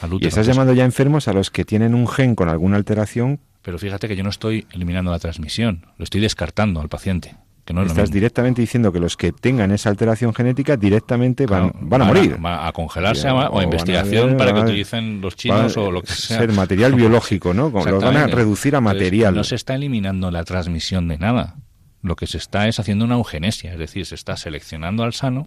al 0.00 0.14
útero. 0.14 0.26
Y 0.26 0.28
estás 0.28 0.46
llamando 0.46 0.72
ya 0.72 0.84
enfermos 0.84 1.28
a 1.28 1.32
los 1.32 1.50
que 1.50 1.64
tienen 1.64 1.94
un 1.94 2.08
gen 2.08 2.34
con 2.34 2.48
alguna 2.48 2.76
alteración 2.76 3.40
pero 3.62 3.78
fíjate 3.78 4.08
que 4.08 4.16
yo 4.16 4.24
no 4.24 4.30
estoy 4.30 4.66
eliminando 4.72 5.10
la 5.10 5.18
transmisión, 5.18 5.86
lo 5.96 6.04
estoy 6.04 6.20
descartando 6.20 6.80
al 6.80 6.88
paciente. 6.88 7.36
Que 7.64 7.72
no 7.72 7.84
Estás 7.84 8.10
directamente 8.10 8.60
diciendo 8.60 8.92
que 8.92 8.98
los 8.98 9.16
que 9.16 9.30
tengan 9.30 9.70
esa 9.70 9.88
alteración 9.88 10.34
genética 10.34 10.76
directamente 10.76 11.46
van, 11.46 11.72
van 11.80 12.02
a 12.02 12.04
morir. 12.06 12.36
A, 12.42 12.66
a 12.66 12.72
congelarse 12.72 13.30
o, 13.30 13.58
a 13.58 13.62
investigación 13.62 14.36
para 14.36 14.52
que 14.52 14.60
utilicen 14.60 15.20
los 15.20 15.36
chinos 15.36 15.76
o 15.76 15.92
lo 15.92 16.02
que 16.02 16.12
sea. 16.12 16.38
Ser 16.38 16.52
material 16.52 16.96
biológico, 16.96 17.54
¿no? 17.54 17.70
Los 17.70 18.02
van 18.02 18.16
a 18.16 18.26
reducir 18.26 18.74
a 18.74 18.80
material. 18.80 19.36
no 19.36 19.44
se 19.44 19.54
está 19.54 19.76
eliminando 19.76 20.32
la 20.32 20.42
transmisión 20.42 21.06
de 21.06 21.18
nada. 21.18 21.56
Lo 22.02 22.16
que 22.16 22.26
se 22.26 22.38
está 22.38 22.66
es 22.66 22.80
haciendo 22.80 23.04
una 23.04 23.14
eugenesia, 23.14 23.72
es 23.72 23.78
decir, 23.78 24.06
se 24.06 24.16
está 24.16 24.36
seleccionando 24.36 25.04
al 25.04 25.12
sano, 25.12 25.46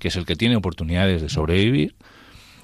que 0.00 0.08
es 0.08 0.16
el 0.16 0.26
que 0.26 0.34
tiene 0.34 0.56
oportunidades 0.56 1.22
de 1.22 1.28
sobrevivir, 1.28 1.94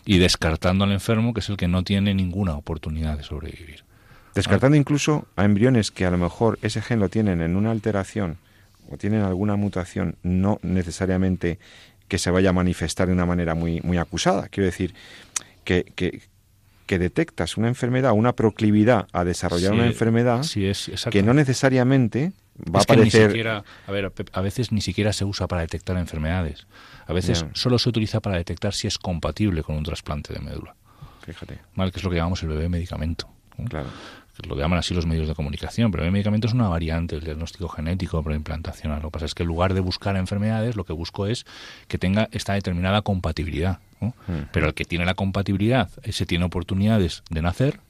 y 0.05 0.19
descartando 0.19 0.83
al 0.83 0.91
enfermo, 0.91 1.33
que 1.33 1.39
es 1.39 1.49
el 1.49 1.57
que 1.57 1.69
no 1.69 1.85
tiene 1.85 2.13
ninguna 2.13 2.55
oportunidad 2.55 3.17
de 3.17 3.23
sobrevivir. 3.23 3.85
Descartando 4.41 4.77
incluso 4.79 5.27
a 5.37 5.45
embriones 5.45 5.91
que 5.91 6.07
a 6.07 6.11
lo 6.11 6.17
mejor 6.17 6.59
ese 6.63 6.81
gen 6.81 6.99
lo 6.99 7.11
tienen 7.11 7.43
en 7.43 7.57
una 7.57 7.71
alteración 7.71 8.39
o 8.91 8.97
tienen 8.97 9.21
alguna 9.21 9.57
mutación, 9.57 10.17
no 10.23 10.59
necesariamente 10.63 11.59
que 12.09 12.17
se 12.17 12.31
vaya 12.31 12.49
a 12.49 12.53
manifestar 12.55 13.07
de 13.07 13.13
una 13.13 13.27
manera 13.27 13.55
muy, 13.55 13.83
muy 13.83 13.99
acusada. 13.99 14.49
Quiero 14.49 14.65
decir, 14.65 14.95
que, 15.65 15.85
que, 15.95 16.99
detectas 16.99 17.59
una 17.59 17.69
enfermedad, 17.69 18.13
una 18.13 18.33
proclividad 18.33 19.09
a 19.13 19.25
desarrollar 19.25 19.75
una 19.75 19.87
enfermedad 19.87 20.41
que 21.11 21.23
no 21.23 21.35
necesariamente 21.35 22.33
va 22.59 22.81
a 22.81 22.83
aparecer... 22.83 23.47
a 23.47 23.93
ver, 23.93 24.13
a 24.33 24.41
veces 24.41 24.73
ni 24.73 24.81
siquiera 24.81 25.13
se 25.13 25.27
usa 25.27 25.49
para 25.49 25.61
detectar 25.61 25.99
enfermedades. 25.99 26.67
A 27.07 27.13
veces 27.13 27.45
solo 27.53 27.79
se 27.79 27.91
utiliza 27.91 28.21
para 28.21 28.39
detectar 28.39 28.73
si 28.73 28.87
es 28.89 28.97
compatible 28.97 29.63
con 29.63 29.77
un 29.77 29.85
trasplante 29.85 30.33
de 30.33 30.41
médula. 30.41 30.75
Fíjate. 31.27 31.59
¿Vale? 31.77 31.93
Que 31.93 31.99
es 31.99 32.05
lo 32.05 32.11
que 32.11 32.17
llamamos 32.17 32.43
el 32.43 32.49
bebé 32.49 32.71
medicamento. 32.71 33.29
Claro 33.69 33.91
lo 34.49 34.57
llaman 34.57 34.79
así 34.79 34.95
los 34.95 35.07
medios 35.07 35.29
de 35.29 35.35
comunicación, 35.35 35.91
pero 35.91 36.05
el 36.05 36.13
medicamento 36.13 36.47
es 36.47 36.55
una 36.55 36.69
variante 36.69 37.17
del 37.17 37.25
diagnóstico 37.25 37.69
genético 37.69 38.23
preimplantacional. 38.23 39.03
Lo 39.03 39.09
que 39.09 39.13
pasa 39.13 39.27
es 39.27 39.35
que 39.35 39.43
en 39.43 39.49
lugar 39.49 39.75
de 39.75 39.81
buscar 39.81 40.17
enfermedades, 40.17 40.77
lo 40.77 40.85
que 40.85 40.93
busco 40.93 41.27
es 41.27 41.47
que 41.89 41.99
tenga 41.99 42.29
esta 42.33 42.55
determinada 42.55 43.03
compatibilidad. 43.03 43.79
Mm. 44.01 44.09
Pero 44.53 44.69
el 44.69 44.75
que 44.75 44.85
tiene 44.85 45.05
la 45.05 45.15
compatibilidad, 45.15 45.91
ese 46.03 46.27
tiene 46.27 46.45
oportunidades 46.45 47.23
de 47.31 47.43
nacer 47.43 47.81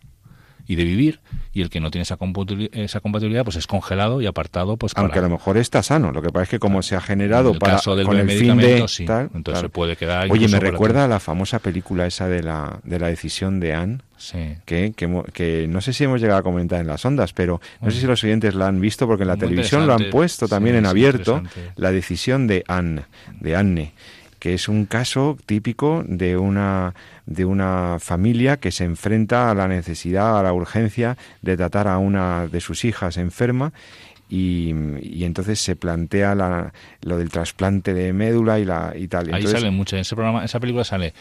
y 0.70 0.76
de 0.76 0.84
vivir, 0.84 1.18
y 1.52 1.62
el 1.62 1.68
que 1.68 1.80
no 1.80 1.90
tiene 1.90 2.04
esa 2.04 2.16
compatibilidad, 2.16 2.72
esa 2.78 3.00
compatibilidad 3.00 3.42
pues 3.42 3.56
es 3.56 3.66
congelado 3.66 4.20
y 4.20 4.26
apartado. 4.26 4.76
pues 4.76 4.92
Aunque 4.94 5.18
a 5.18 5.22
lo 5.22 5.28
mejor 5.28 5.56
está 5.56 5.82
sano, 5.82 6.12
lo 6.12 6.22
que 6.22 6.30
pasa 6.30 6.44
es 6.44 6.48
que 6.48 6.58
como 6.60 6.80
se 6.82 6.94
ha 6.94 7.00
generado 7.00 7.58
para, 7.58 7.80
del 7.96 8.06
con 8.06 8.16
el 8.16 8.30
fin 8.30 8.56
de... 8.56 8.86
Sí. 8.86 9.04
entonces 9.34 9.62
se 9.62 9.68
puede 9.68 9.96
quedar... 9.96 10.30
Oye, 10.30 10.46
me 10.46 10.60
recuerda 10.60 11.06
a 11.06 11.08
la 11.08 11.18
famosa 11.18 11.58
película 11.58 12.06
esa 12.06 12.28
de 12.28 12.44
la, 12.44 12.78
de 12.84 13.00
la 13.00 13.08
decisión 13.08 13.58
de 13.58 13.74
Anne, 13.74 13.98
sí. 14.16 14.58
que, 14.64 14.92
que, 14.92 15.66
no 15.68 15.80
sé 15.80 15.92
si 15.92 16.04
hemos 16.04 16.20
llegado 16.20 16.38
a 16.38 16.44
comentar 16.44 16.80
en 16.80 16.86
las 16.86 17.04
ondas, 17.04 17.32
pero 17.32 17.60
no 17.80 17.90
sé 17.90 17.98
si 17.98 18.06
los 18.06 18.22
oyentes 18.22 18.54
la 18.54 18.68
han 18.68 18.80
visto 18.80 19.08
porque 19.08 19.24
en 19.24 19.28
la 19.28 19.36
televisión 19.36 19.88
lo 19.88 19.94
han 19.94 20.08
puesto 20.08 20.46
también 20.46 20.76
en 20.76 20.86
abierto, 20.86 21.42
la 21.74 21.90
decisión 21.90 22.46
de 22.46 22.62
Anne, 22.68 23.06
de 23.40 23.56
Anne 23.56 23.92
que 24.40 24.54
es 24.54 24.68
un 24.68 24.86
caso 24.86 25.38
típico 25.46 26.02
de 26.06 26.36
una 26.36 26.94
de 27.26 27.44
una 27.44 27.98
familia 28.00 28.56
que 28.56 28.72
se 28.72 28.84
enfrenta 28.84 29.50
a 29.50 29.54
la 29.54 29.68
necesidad, 29.68 30.40
a 30.40 30.42
la 30.42 30.52
urgencia 30.52 31.16
de 31.42 31.56
tratar 31.56 31.86
a 31.86 31.98
una 31.98 32.48
de 32.48 32.60
sus 32.60 32.84
hijas 32.84 33.18
enferma 33.18 33.72
y, 34.28 34.72
y, 35.02 35.24
entonces 35.24 35.60
se 35.60 35.76
plantea 35.76 36.34
la, 36.34 36.72
lo 37.02 37.18
del 37.18 37.30
trasplante 37.30 37.92
de 37.94 38.12
médula 38.12 38.60
y 38.60 38.64
la 38.64 38.94
y 38.96 39.08
tal. 39.08 39.32
Ahí 39.34 39.46
sale 39.46 39.70
mucho, 39.70 39.96
en 39.96 40.02
ese 40.02 40.14
programa, 40.14 40.44
esa 40.44 40.60
película 40.60 40.84
sale 40.84 41.14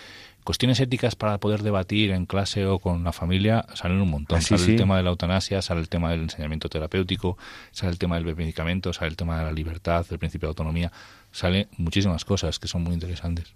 cuestiones 0.43 0.79
éticas 0.79 1.15
para 1.15 1.37
poder 1.37 1.61
debatir 1.61 2.11
en 2.11 2.25
clase 2.25 2.65
o 2.65 2.79
con 2.79 3.03
la 3.03 3.11
familia 3.11 3.65
salen 3.73 4.01
un 4.01 4.09
montón. 4.09 4.37
Ah, 4.37 4.41
sale 4.41 4.63
el 4.63 4.75
tema 4.77 4.97
de 4.97 5.03
la 5.03 5.09
eutanasia, 5.09 5.61
sale 5.61 5.81
el 5.81 5.89
tema 5.89 6.11
del 6.11 6.21
enseñamiento 6.21 6.69
terapéutico, 6.69 7.37
sale 7.71 7.91
el 7.91 7.97
tema 7.97 8.19
del 8.19 8.35
medicamento, 8.35 8.93
sale 8.93 9.09
el 9.09 9.15
tema 9.15 9.39
de 9.39 9.45
la 9.45 9.51
libertad, 9.51 10.05
del 10.07 10.19
principio 10.19 10.47
de 10.47 10.51
autonomía, 10.51 10.91
sale 11.31 11.67
muchísimas 11.77 12.25
cosas 12.25 12.59
que 12.59 12.67
son 12.67 12.83
muy 12.83 12.93
interesantes. 12.93 13.53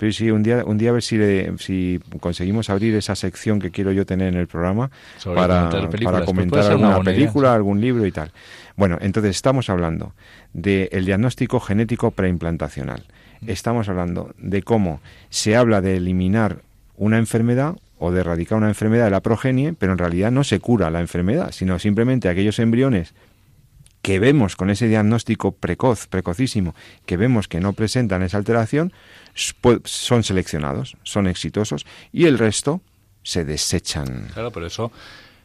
Pero 0.00 0.12
sí, 0.12 0.30
un 0.30 0.42
día, 0.42 0.64
un 0.64 0.78
día 0.78 0.88
a 0.88 0.92
ver 0.94 1.02
si, 1.02 1.18
si 1.58 2.00
conseguimos 2.20 2.70
abrir 2.70 2.94
esa 2.94 3.14
sección 3.14 3.60
que 3.60 3.70
quiero 3.70 3.92
yo 3.92 4.06
tener 4.06 4.28
en 4.28 4.40
el 4.40 4.46
programa 4.46 4.90
para, 5.22 5.68
para 6.02 6.24
comentar 6.24 6.70
alguna 6.70 7.02
película, 7.02 7.54
algún 7.54 7.82
libro 7.82 8.06
y 8.06 8.10
tal. 8.10 8.32
Bueno, 8.76 8.96
entonces 9.02 9.36
estamos 9.36 9.68
hablando 9.68 10.14
del 10.54 11.04
diagnóstico 11.04 11.60
genético 11.60 12.12
preimplantacional. 12.12 13.04
Mm. 13.42 13.50
Estamos 13.50 13.90
hablando 13.90 14.34
de 14.38 14.62
cómo 14.62 15.02
se 15.28 15.54
habla 15.54 15.82
de 15.82 15.98
eliminar 15.98 16.62
una 16.96 17.18
enfermedad 17.18 17.76
o 17.98 18.10
de 18.10 18.20
erradicar 18.20 18.56
una 18.56 18.68
enfermedad 18.68 19.04
de 19.04 19.10
la 19.10 19.20
progenie, 19.20 19.74
pero 19.74 19.92
en 19.92 19.98
realidad 19.98 20.30
no 20.30 20.44
se 20.44 20.60
cura 20.60 20.90
la 20.90 21.00
enfermedad, 21.00 21.50
sino 21.52 21.78
simplemente 21.78 22.30
aquellos 22.30 22.58
embriones 22.58 23.12
que 24.02 24.18
vemos 24.18 24.56
con 24.56 24.70
ese 24.70 24.88
diagnóstico 24.88 25.52
precoz, 25.52 26.06
precocísimo, 26.06 26.74
que 27.06 27.16
vemos 27.16 27.48
que 27.48 27.60
no 27.60 27.72
presentan 27.72 28.22
esa 28.22 28.38
alteración, 28.38 28.92
son 29.84 30.22
seleccionados, 30.22 30.96
son 31.02 31.26
exitosos 31.26 31.86
y 32.12 32.26
el 32.26 32.38
resto 32.38 32.80
se 33.22 33.44
desechan. 33.44 34.28
Claro, 34.32 34.50
pero 34.50 34.66
eso 34.66 34.90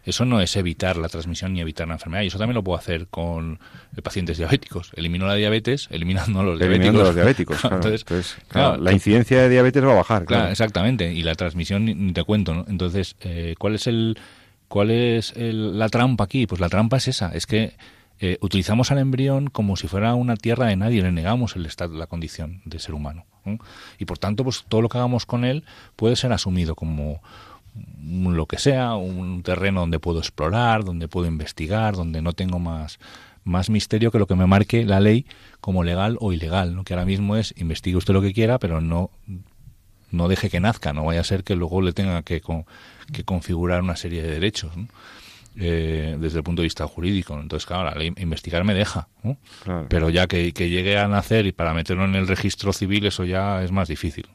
eso 0.05 0.23
no 0.23 0.39
es 0.39 0.55
evitar 0.55 0.97
la 0.97 1.09
transmisión 1.09 1.53
ni 1.53 1.61
evitar 1.61 1.87
la 1.87 1.95
enfermedad. 1.95 2.23
Y 2.23 2.27
eso 2.27 2.37
también 2.37 2.53
lo 2.53 2.63
puedo 2.63 2.77
hacer 2.77 3.07
con 3.07 3.59
pacientes 4.03 4.37
diabéticos. 4.37 4.91
Elimino 4.95 5.25
la 5.25 5.33
diabetes 5.33 5.87
eliminando 5.89 6.43
los 6.43 6.61
eliminando 6.61 7.03
los 7.03 7.15
diabéticos. 7.15 7.63
Entonces, 7.63 8.05
la 8.53 8.91
incidencia 8.91 9.41
de 9.41 9.49
diabetes 9.49 9.83
va 9.83 9.93
a 9.93 9.95
bajar. 9.95 10.25
Claro, 10.25 10.51
exactamente. 10.51 11.11
Y 11.11 11.23
la 11.23 11.33
transmisión 11.33 11.85
ni, 11.85 12.13
te 12.13 12.23
cuento. 12.23 12.53
¿no? 12.53 12.65
Entonces, 12.67 13.15
eh, 13.21 13.55
¿cuál 13.57 13.75
es 13.75 13.87
el 13.87 14.19
cuál 14.67 14.91
es 14.91 15.33
la 15.35 15.89
trampa 15.89 16.25
aquí? 16.25 16.45
Pues 16.45 16.61
la 16.61 16.69
trampa 16.69 16.97
es 16.97 17.07
esa. 17.07 17.29
Es 17.29 17.47
que 17.47 17.73
eh, 18.19 18.37
utilizamos 18.41 18.91
al 18.91 18.99
embrión 18.99 19.47
como 19.47 19.75
si 19.75 19.87
fuera 19.87 20.13
una 20.15 20.37
tierra 20.37 20.67
de 20.67 20.75
nadie, 20.75 21.01
le 21.01 21.11
negamos 21.11 21.55
el 21.55 21.65
estado, 21.65 21.95
la 21.95 22.07
condición 22.07 22.61
de 22.65 22.79
ser 22.79 22.95
humano. 22.95 23.25
Y 23.99 24.05
por 24.05 24.17
tanto, 24.17 24.43
pues 24.43 24.65
todo 24.67 24.81
lo 24.81 24.89
que 24.89 24.97
hagamos 24.97 25.25
con 25.25 25.45
él 25.45 25.63
puede 25.95 26.15
ser 26.15 26.33
asumido 26.33 26.75
como 26.75 27.21
lo 28.01 28.45
que 28.45 28.57
sea, 28.57 28.95
un 28.95 29.43
terreno 29.43 29.81
donde 29.81 29.99
puedo 29.99 30.19
explorar, 30.19 30.83
donde 30.83 31.07
puedo 31.07 31.27
investigar, 31.27 31.95
donde 31.95 32.21
no 32.21 32.33
tengo 32.33 32.57
más, 32.57 32.99
más 33.43 33.69
misterio 33.69 34.11
que 34.11 34.19
lo 34.19 34.27
que 34.27 34.35
me 34.35 34.47
marque 34.47 34.85
la 34.85 34.99
ley 34.99 35.25
como 35.61 35.83
legal 35.83 36.17
o 36.21 36.31
ilegal, 36.31 36.75
¿no? 36.75 36.83
que 36.83 36.93
ahora 36.93 37.05
mismo 37.05 37.35
es 37.35 37.53
investigue 37.57 37.97
usted 37.97 38.13
lo 38.13 38.21
que 38.21 38.33
quiera, 38.33 38.59
pero 38.59 38.81
no, 38.81 39.11
no 40.11 40.27
deje 40.27 40.49
que 40.49 40.59
nazca, 40.59 40.93
no 40.93 41.05
vaya 41.05 41.21
a 41.21 41.25
ser 41.25 41.43
que 41.43 41.55
luego 41.55 41.81
le 41.81 41.93
tenga 41.93 42.23
que, 42.23 42.41
que 43.11 43.23
configurar 43.23 43.81
una 43.81 43.95
serie 43.95 44.23
de 44.23 44.31
derechos. 44.31 44.71
Eh, 45.57 46.17
desde 46.19 46.39
el 46.39 46.43
punto 46.43 46.61
de 46.61 46.65
vista 46.65 46.85
jurídico. 46.85 47.39
Entonces, 47.39 47.65
claro, 47.65 47.85
la 47.85 47.95
ley 47.95 48.13
investigar 48.17 48.65
me 48.65 48.73
deja, 48.73 49.07
pero 49.87 50.09
ya 50.09 50.27
que, 50.27 50.51
llegue 50.51 50.97
a 50.97 51.07
nacer 51.07 51.45
y 51.45 51.53
para 51.53 51.73
meterlo 51.73 52.03
en 52.03 52.15
el 52.15 52.27
registro 52.27 52.73
civil, 52.73 53.05
eso 53.05 53.23
ya 53.23 53.63
es 53.63 53.71
más 53.71 53.87
difícil. 53.87 54.27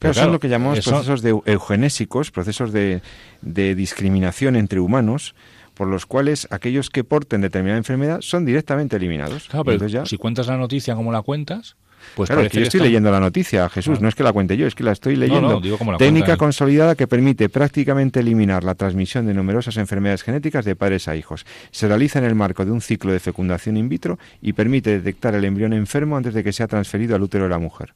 Pero, 0.00 0.10
eso 0.10 0.22
es 0.22 0.32
lo 0.32 0.40
que 0.40 0.48
llamamos 0.48 0.80
procesos 0.80 1.22
de 1.22 1.30
eugenésicos, 1.46 2.32
procesos 2.32 2.72
de, 2.72 3.02
de 3.40 3.76
discriminación 3.76 4.56
entre 4.56 4.80
humanos, 4.80 5.36
por 5.74 5.86
los 5.86 6.06
cuales 6.06 6.48
aquellos 6.50 6.90
que 6.90 7.04
porten 7.04 7.40
determinada 7.40 7.78
enfermedad 7.78 8.20
son 8.20 8.44
directamente 8.44 8.96
eliminados. 8.96 9.48
Claro, 9.48 9.64
pero 9.64 10.06
si 10.06 10.16
cuentas 10.18 10.48
la 10.48 10.56
noticia 10.56 10.96
como 10.96 11.12
la 11.12 11.22
cuentas, 11.22 11.76
pues 12.14 12.30
claro, 12.30 12.48
que 12.48 12.58
yo 12.58 12.64
estoy 12.64 12.80
leyendo 12.80 13.10
la 13.10 13.20
noticia, 13.20 13.68
Jesús, 13.68 14.00
no 14.00 14.08
es 14.08 14.14
que 14.14 14.22
la 14.22 14.32
cuente 14.32 14.56
yo, 14.56 14.66
es 14.66 14.74
que 14.74 14.84
la 14.84 14.92
estoy 14.92 15.16
leyendo. 15.16 15.60
Técnica 15.98 16.36
consolidada 16.36 16.94
que 16.94 17.06
permite 17.06 17.48
prácticamente 17.48 18.20
eliminar 18.20 18.64
la 18.64 18.74
transmisión 18.74 19.26
de 19.26 19.34
numerosas 19.34 19.76
enfermedades 19.76 20.22
genéticas 20.22 20.64
de 20.64 20.76
padres 20.76 21.08
a 21.08 21.16
hijos. 21.16 21.44
Se 21.70 21.88
realiza 21.88 22.18
en 22.18 22.24
el 22.24 22.34
marco 22.34 22.64
de 22.64 22.70
un 22.70 22.80
ciclo 22.80 23.12
de 23.12 23.20
fecundación 23.20 23.76
in 23.76 23.88
vitro 23.88 24.18
y 24.40 24.52
permite 24.52 24.90
detectar 24.90 25.34
el 25.34 25.44
embrión 25.44 25.72
enfermo 25.72 26.16
antes 26.16 26.34
de 26.34 26.44
que 26.44 26.52
sea 26.52 26.66
transferido 26.66 27.16
al 27.16 27.22
útero 27.22 27.44
de 27.44 27.50
la 27.50 27.58
mujer. 27.58 27.94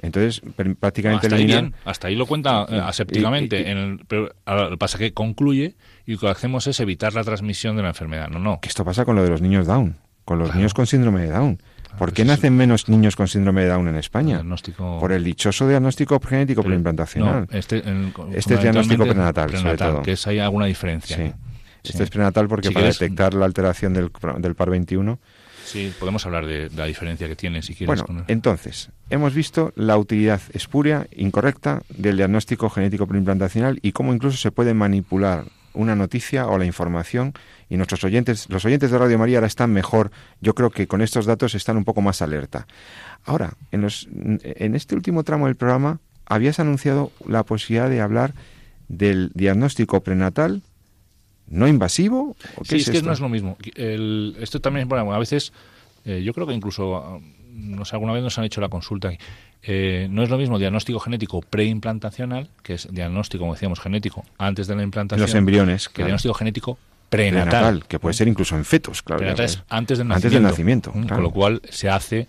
Entonces, 0.00 0.42
prácticamente 0.78 1.28
hasta, 1.28 1.36
ahí 1.36 1.72
hasta 1.84 2.08
ahí 2.08 2.16
lo 2.16 2.26
cuenta 2.26 2.66
eh, 2.68 2.78
asépticamente, 2.78 3.70
en 3.70 3.98
pero 4.06 4.34
lo 4.46 4.70
que 4.70 4.76
pasa 4.76 4.98
que 4.98 5.14
concluye 5.14 5.76
y 6.04 6.12
lo 6.12 6.18
que 6.18 6.28
hacemos 6.28 6.66
es 6.66 6.78
evitar 6.80 7.14
la 7.14 7.24
transmisión 7.24 7.76
de 7.76 7.82
la 7.82 7.88
enfermedad. 7.88 8.28
No, 8.28 8.38
no. 8.38 8.60
Que 8.60 8.68
esto 8.68 8.84
pasa 8.84 9.04
con 9.04 9.16
lo 9.16 9.22
de 9.22 9.30
los 9.30 9.40
niños 9.40 9.66
Down, 9.66 9.96
con 10.24 10.38
los 10.38 10.54
niños 10.54 10.74
con 10.74 10.86
síndrome 10.86 11.22
de 11.22 11.30
Down. 11.30 11.58
¿Por 11.98 12.12
qué 12.12 12.24
nacen 12.24 12.56
menos 12.56 12.88
niños 12.88 13.16
con 13.16 13.28
síndrome 13.28 13.62
de 13.62 13.68
Down 13.68 13.88
en 13.88 13.96
España? 13.96 14.42
Por 14.76 15.12
el 15.12 15.24
dichoso 15.24 15.68
diagnóstico 15.68 16.20
genético 16.20 16.62
preimplantacional. 16.62 17.46
este, 17.50 17.82
este 18.32 18.54
es 18.54 18.62
diagnóstico 18.62 19.04
prenatal, 19.04 19.56
sobre 19.56 19.76
todo. 19.76 20.02
Que 20.02 20.12
es, 20.12 20.26
hay 20.26 20.38
alguna 20.38 20.66
diferencia. 20.66 21.16
Sí. 21.16 21.32
Este 21.84 22.04
es 22.04 22.10
prenatal 22.10 22.48
porque 22.48 22.70
para 22.70 22.86
detectar 22.86 23.34
la 23.34 23.44
alteración 23.44 23.92
del, 23.92 24.10
del 24.38 24.54
par 24.54 24.70
21... 24.70 25.18
Sí, 25.64 25.92
podemos 25.98 26.24
hablar 26.26 26.46
de, 26.46 26.70
la 26.76 26.84
diferencia 26.84 27.26
que 27.26 27.36
tiene, 27.36 27.62
si 27.62 27.74
quieres. 27.74 28.02
Bueno, 28.02 28.24
entonces, 28.28 28.90
hemos 29.08 29.34
visto 29.34 29.72
la 29.76 29.96
utilidad 29.96 30.40
espuria, 30.52 31.06
incorrecta, 31.16 31.82
del 31.88 32.18
diagnóstico 32.18 32.68
genético 32.68 33.06
preimplantacional 33.06 33.78
y 33.80 33.92
cómo 33.92 34.12
incluso 34.12 34.36
se 34.36 34.50
puede 34.50 34.74
manipular 34.74 35.44
una 35.74 35.94
noticia 35.94 36.46
o 36.46 36.58
la 36.58 36.64
información 36.64 37.34
y 37.68 37.76
nuestros 37.76 38.04
oyentes, 38.04 38.48
los 38.48 38.64
oyentes 38.64 38.90
de 38.90 38.98
Radio 38.98 39.18
María 39.18 39.38
ahora 39.38 39.46
están 39.46 39.72
mejor, 39.72 40.10
yo 40.40 40.54
creo 40.54 40.70
que 40.70 40.86
con 40.86 41.02
estos 41.02 41.26
datos 41.26 41.54
están 41.54 41.76
un 41.76 41.84
poco 41.84 42.00
más 42.00 42.22
alerta. 42.22 42.66
Ahora, 43.24 43.54
en, 43.72 43.82
los, 43.82 44.08
en 44.12 44.74
este 44.74 44.94
último 44.94 45.24
tramo 45.24 45.46
del 45.46 45.56
programa 45.56 46.00
habías 46.26 46.60
anunciado 46.60 47.12
la 47.26 47.44
posibilidad 47.44 47.90
de 47.90 48.00
hablar 48.00 48.34
del 48.88 49.30
diagnóstico 49.34 50.02
prenatal 50.02 50.62
no 51.46 51.68
invasivo. 51.68 52.36
¿o 52.56 52.64
sí, 52.64 52.76
es, 52.76 52.90
que 52.90 53.02
no 53.02 53.12
es 53.12 53.20
lo 53.20 53.28
mismo. 53.28 53.56
esto 53.76 54.60
también, 54.60 54.88
bueno, 54.88 55.12
a 55.12 55.18
veces 55.18 55.52
eh, 56.04 56.22
yo 56.22 56.32
creo 56.32 56.46
que 56.46 56.54
incluso, 56.54 57.20
no 57.54 57.84
sé, 57.84 57.96
alguna 57.96 58.12
vez 58.12 58.22
nos 58.22 58.38
han 58.38 58.44
hecho 58.44 58.60
la 58.60 58.68
consulta 58.68 59.10
eh, 59.66 60.08
no 60.10 60.22
es 60.22 60.28
lo 60.28 60.36
mismo 60.36 60.58
diagnóstico 60.58 61.00
genético 61.00 61.40
preimplantacional, 61.40 62.50
que 62.62 62.74
es 62.74 62.86
diagnóstico, 62.90 63.42
como 63.42 63.54
decíamos, 63.54 63.80
genético 63.80 64.24
antes 64.36 64.66
de 64.66 64.76
la 64.76 64.82
implantación. 64.82 65.22
Los 65.22 65.34
embriones. 65.34 65.88
Que 65.88 66.02
diagnóstico 66.02 66.34
genético 66.34 66.78
prenatal. 67.08 67.86
que 67.86 67.98
puede 67.98 68.12
ser 68.12 68.28
incluso 68.28 68.56
en 68.56 68.64
fetos, 68.66 69.02
claro. 69.02 69.20
Prenatal 69.20 69.46
es 69.46 69.62
antes 69.68 69.98
del 69.98 70.08
nacimiento. 70.08 70.26
Antes 70.26 70.32
del 70.32 70.42
nacimiento. 70.42 70.92
Con 70.92 71.22
lo 71.22 71.30
cual 71.30 71.62
se 71.70 71.88
hace 71.88 72.28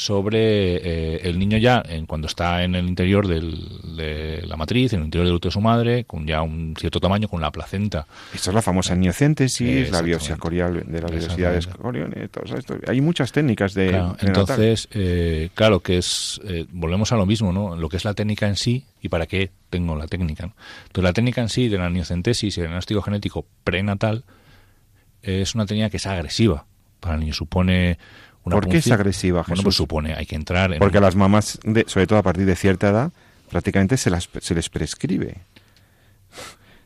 sobre 0.00 0.76
eh, 0.76 1.20
el 1.24 1.38
niño 1.38 1.58
ya 1.58 1.82
en, 1.86 2.06
cuando 2.06 2.26
está 2.26 2.64
en 2.64 2.74
el 2.74 2.88
interior 2.88 3.28
de 3.28 4.42
la 4.46 4.56
matriz, 4.56 4.94
en 4.94 5.00
el 5.00 5.04
interior 5.04 5.26
del 5.26 5.34
útero 5.34 5.50
de 5.50 5.52
su 5.52 5.60
madre, 5.60 6.04
con 6.04 6.26
ya 6.26 6.40
un 6.40 6.74
cierto 6.74 7.00
tamaño, 7.00 7.28
con 7.28 7.42
la 7.42 7.50
placenta. 7.50 8.06
Esto 8.32 8.48
es 8.48 8.54
la 8.54 8.62
famosa 8.62 8.94
niocéntesis, 8.94 9.90
la 9.90 10.00
biopsia 10.00 10.36
corial 10.36 10.84
de 10.86 11.02
las 11.02 11.10
diversidades 11.10 11.66
coriones, 11.66 12.30
todo 12.30 12.44
esto. 12.56 12.76
Hay 12.86 13.02
muchas 13.02 13.30
técnicas 13.30 13.74
de... 13.74 13.88
entonces, 14.20 14.88
eh, 14.92 15.50
claro 15.52 15.80
que 15.80 15.98
es... 15.98 16.40
Eh, 16.44 16.64
volvemos 16.70 17.12
a 17.12 17.16
lo 17.16 17.26
mismo, 17.26 17.52
¿no? 17.52 17.76
Lo 17.76 17.90
que 17.90 17.98
es 17.98 18.04
la 18.06 18.14
técnica 18.14 18.48
en 18.48 18.56
sí 18.56 18.86
y 19.02 19.10
para 19.10 19.26
qué 19.26 19.50
tengo 19.68 19.96
la 19.96 20.06
técnica. 20.06 20.44
Entonces, 20.44 21.04
la 21.04 21.12
técnica 21.12 21.42
en 21.42 21.50
sí 21.50 21.68
de 21.68 21.76
la 21.76 21.90
niocentesis 21.90 22.56
y 22.56 22.60
el 22.60 22.68
diagnóstico 22.68 23.02
genético 23.02 23.44
prenatal 23.64 24.24
es 25.20 25.54
una 25.54 25.66
técnica 25.66 25.90
que 25.90 25.98
es 25.98 26.06
agresiva 26.06 26.64
para 27.00 27.16
el 27.16 27.20
niño. 27.20 27.34
Supone 27.34 27.98
¿Por 28.44 28.68
qué 28.68 28.78
es 28.78 28.90
agresiva, 28.90 29.42
Jesús? 29.44 29.56
Bueno, 29.56 29.62
pues 29.64 29.76
supone, 29.76 30.14
hay 30.14 30.26
que 30.26 30.34
entrar 30.34 30.72
en 30.72 30.78
Porque 30.78 30.98
a 30.98 31.00
las 31.00 31.16
mamás, 31.16 31.58
de, 31.62 31.84
sobre 31.86 32.06
todo 32.06 32.18
a 32.18 32.22
partir 32.22 32.46
de 32.46 32.56
cierta 32.56 32.88
edad, 32.88 33.12
prácticamente 33.50 33.96
se, 33.96 34.10
las, 34.10 34.28
se 34.40 34.54
les 34.54 34.68
prescribe. 34.68 35.36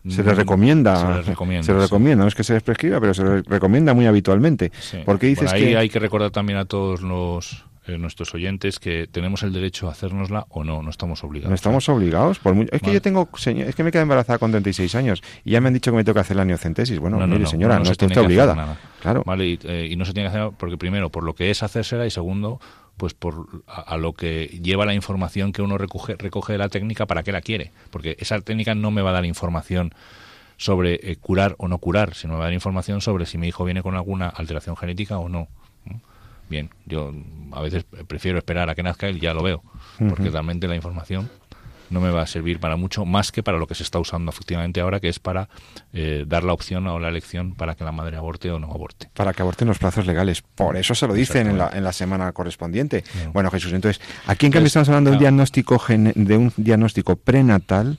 Se 0.08 0.22
les 0.22 0.36
recomienda. 0.36 0.96
Se 0.96 1.16
les 1.16 1.26
recomienda. 1.26 1.66
Se 1.66 1.72
les 1.72 1.82
recomienda, 1.82 2.24
no 2.24 2.28
es 2.28 2.34
que 2.34 2.44
se 2.44 2.52
les 2.52 2.62
prescriba, 2.62 3.00
pero 3.00 3.14
se 3.14 3.24
les 3.24 3.44
recomienda 3.46 3.94
muy 3.94 4.06
habitualmente. 4.06 4.70
Porque 5.04 5.26
dices 5.26 5.52
ahí 5.52 5.74
hay 5.74 5.88
que 5.88 5.98
recordar 5.98 6.30
también 6.30 6.58
a 6.58 6.66
todos 6.66 7.00
los 7.00 7.64
eh, 7.86 7.98
nuestros 7.98 8.34
oyentes 8.34 8.78
que 8.78 9.06
tenemos 9.06 9.42
el 9.42 9.52
derecho 9.52 9.88
a 9.88 9.92
hacérnosla 9.92 10.46
o 10.48 10.64
no, 10.64 10.82
no 10.82 10.88
estamos 10.88 11.22
obligados. 11.22 11.50
No 11.50 11.54
estamos 11.54 11.86
obligados. 11.90 12.38
Por 12.38 12.56
Es 12.72 12.80
que 12.80 12.92
yo 12.94 13.02
tengo, 13.02 13.28
es 13.34 13.74
que 13.74 13.84
me 13.84 13.92
quedé 13.92 14.02
embarazada 14.02 14.38
con 14.38 14.50
36 14.50 14.94
años 14.94 15.22
y 15.44 15.50
ya 15.50 15.60
me 15.60 15.68
han 15.68 15.74
dicho 15.74 15.90
que 15.90 15.96
me 15.98 16.04
tengo 16.04 16.14
que 16.14 16.20
hacer 16.20 16.36
la 16.36 16.42
amniocentesis. 16.42 16.98
Bueno, 16.98 17.18
no, 17.18 17.26
mire, 17.26 17.46
señora, 17.46 17.78
no, 17.78 17.90
está 17.90 18.06
obligada. 18.22 18.78
Claro. 19.02 19.22
Vale, 19.26 19.58
eh, 19.64 19.88
y, 19.90 19.96
no 19.96 20.06
se 20.06 20.14
tiene 20.14 20.30
que 20.30 20.36
hacer 20.38 20.52
porque 20.56 20.78
primero, 20.78 21.10
por 21.10 21.24
lo 21.24 21.34
que 21.34 21.50
es 21.50 21.62
hacérsela 21.62 22.06
y 22.06 22.10
segundo, 22.10 22.58
pues 22.96 23.12
por 23.12 23.64
a, 23.66 23.98
lo 23.98 24.14
que 24.14 24.46
lleva 24.62 24.86
la 24.86 24.94
información 24.94 25.52
que 25.52 25.60
uno 25.60 25.76
recoge, 25.76 26.16
recoge 26.16 26.52
de 26.52 26.58
la 26.58 26.70
técnica 26.70 27.04
para 27.04 27.22
qué 27.22 27.32
la 27.32 27.42
quiere. 27.42 27.70
Porque 27.90 28.16
esa 28.18 28.40
técnica 28.40 28.74
no 28.74 28.92
me 28.92 29.02
va 29.02 29.10
a 29.10 29.14
dar 29.14 29.26
información 29.26 29.92
sobre 30.56 30.94
eh, 31.02 31.16
curar 31.16 31.54
o 31.58 31.68
no 31.68 31.76
curar, 31.76 32.14
sino 32.14 32.32
me 32.32 32.38
va 32.38 32.44
a 32.44 32.48
dar 32.48 32.54
información 32.54 33.02
sobre 33.02 33.26
si 33.26 33.36
mi 33.36 33.48
hijo 33.48 33.64
viene 33.66 33.82
con 33.82 33.94
alguna 33.94 34.28
alteración 34.28 34.74
genética 34.74 35.18
o 35.18 35.28
no 35.28 35.48
bien, 36.48 36.70
yo 36.86 37.12
a 37.52 37.60
veces 37.60 37.84
prefiero 38.06 38.38
esperar 38.38 38.68
a 38.70 38.74
que 38.74 38.82
nazca 38.82 39.08
y 39.08 39.18
ya 39.18 39.34
lo 39.34 39.42
veo, 39.42 39.62
porque 39.98 40.30
realmente 40.30 40.68
la 40.68 40.76
información 40.76 41.30
no 41.90 42.00
me 42.00 42.10
va 42.10 42.22
a 42.22 42.26
servir 42.26 42.58
para 42.58 42.76
mucho 42.76 43.04
más 43.04 43.32
que 43.32 43.42
para 43.42 43.58
lo 43.58 43.66
que 43.66 43.74
se 43.74 43.82
está 43.82 43.98
usando 43.98 44.30
efectivamente 44.30 44.80
ahora, 44.80 45.00
que 45.00 45.08
es 45.08 45.18
para 45.18 45.48
eh, 45.92 46.24
dar 46.26 46.44
la 46.44 46.52
opción 46.52 46.86
o 46.86 46.98
la 46.98 47.08
elección 47.08 47.54
para 47.54 47.74
que 47.74 47.84
la 47.84 47.92
madre 47.92 48.16
aborte 48.16 48.50
o 48.50 48.58
no 48.58 48.70
aborte. 48.70 49.08
Para 49.14 49.32
que 49.32 49.42
aborten 49.42 49.68
los 49.68 49.78
plazos 49.78 50.06
legales. 50.06 50.42
Por 50.42 50.76
eso 50.76 50.94
se 50.94 51.06
lo 51.06 51.14
dicen 51.14 51.46
en 51.46 51.58
la, 51.58 51.70
en 51.72 51.84
la 51.84 51.92
semana 51.92 52.32
correspondiente. 52.32 53.04
Bueno, 53.32 53.50
Jesús, 53.50 53.72
entonces, 53.72 54.02
aquí 54.26 54.46
en 54.46 54.52
cambio 54.52 54.66
estamos 54.66 54.88
hablando 54.88 55.10
de 55.10 55.16
un 55.16 55.20
diagnóstico 55.20 55.82
de 55.88 56.36
un 56.36 56.52
diagnóstico 56.56 57.16
prenatal 57.16 57.98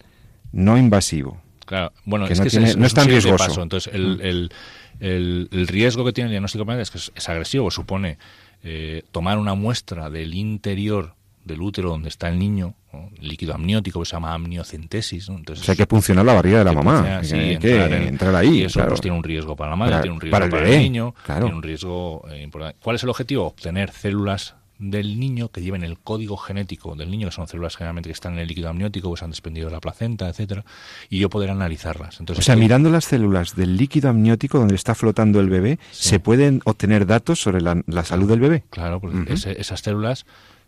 no 0.52 0.78
invasivo. 0.78 1.42
Claro, 1.66 1.94
bueno, 2.06 2.28
es 2.28 2.40
que 2.40 2.60
no 2.78 2.86
es, 2.86 2.94
tan 2.94 3.08
riesgoso. 3.08 3.64
Entonces, 3.64 3.92
el, 3.92 4.22
el, 4.22 4.52
riesgo 5.00 6.06
que 6.06 6.14
tiene 6.14 6.28
el 6.28 6.32
diagnóstico 6.32 6.66
prenatal 6.66 6.82
es 6.82 6.92
que 6.92 6.98
es, 6.98 7.30
agresivo, 7.30 7.72
supone 7.72 8.18
eh, 8.64 9.04
tomar 9.12 9.38
una 9.38 9.54
muestra 9.54 10.10
del 10.10 10.34
interior 10.34 11.14
del 11.44 11.62
útero 11.62 11.90
donde 11.90 12.10
está 12.10 12.28
el 12.28 12.40
niño, 12.40 12.74
líquido 13.22 13.54
amniótico 13.54 14.00
que 14.00 14.06
se 14.06 14.14
llama 14.14 14.34
amniocentesis. 14.34 15.30
Entonces, 15.30 15.62
o 15.62 15.66
sea, 15.66 15.74
hay 15.74 15.78
que 15.78 15.86
funcionar 15.86 16.26
la 16.26 16.34
barriga 16.34 16.60
de 16.60 16.66
la 16.66 16.74
mamá. 16.74 17.20
hay 17.20 17.58
que, 17.60 18.08
entrar, 18.08 18.36
ahí. 18.36 18.62
Y 18.62 18.64
eso 18.64 18.84
pues, 18.88 19.00
tiene 19.00 19.16
un 19.16 19.24
riesgo 19.24 19.56
para 19.56 19.70
la 19.70 19.76
madre, 19.76 20.02
tiene 20.02 20.16
un 20.16 20.22
riesgo 20.22 20.50
para, 20.50 20.68
el, 20.68 20.80
niño, 20.80 21.14
tiene 21.24 21.46
un 21.46 21.62
riesgo 21.62 22.26
eh, 22.32 22.42
importante. 22.42 22.80
¿Cuál 22.82 22.96
es 22.96 23.04
el 23.04 23.10
objetivo? 23.10 23.46
Obtener 23.46 23.92
células 23.92 24.56
del 24.78 25.20
niño 25.20 25.50
que 25.50 25.62
lleven 25.62 25.84
el 25.84 25.98
código 25.98 26.38
genético 26.38 26.96
del 26.96 27.10
niño, 27.10 27.28
que 27.28 27.36
son 27.36 27.48
células 27.48 27.76
generalmente 27.76 28.10
que 28.10 28.14
están 28.14 28.34
en 28.34 28.40
el 28.40 28.48
líquido 28.48 28.70
amniótico, 28.70 29.12
que 29.14 29.20
se 29.20 29.26
han 29.26 29.32
desprendido 29.32 29.68
de 29.68 29.74
la 29.74 29.80
placenta, 29.80 30.28
etcétera, 30.28 30.66
y 31.10 31.20
yo 31.20 31.30
poder 31.30 31.50
analizarlas. 31.50 32.20
Entonces, 32.20 32.44
o 32.44 32.46
sea, 32.46 32.56
mirando 32.56 32.90
las 32.90 33.06
células 33.06 33.56
del 33.56 33.78
líquido 33.78 34.10
amniótico 34.10 34.60
donde 34.60 34.76
está 34.76 34.96
flotando 34.96 35.40
el 35.40 35.50
bebé, 35.50 35.80
se 35.92 36.20
pueden 36.20 36.62
obtener 36.66 37.06
datos 37.06 37.40
sobre 37.40 37.62
la, 37.62 37.84
salud 38.04 38.30
del 38.30 38.40
bebé. 38.40 38.64
Claro, 38.70 39.00
porque 39.00 39.34
esas 39.34 39.80
células, 39.80 40.26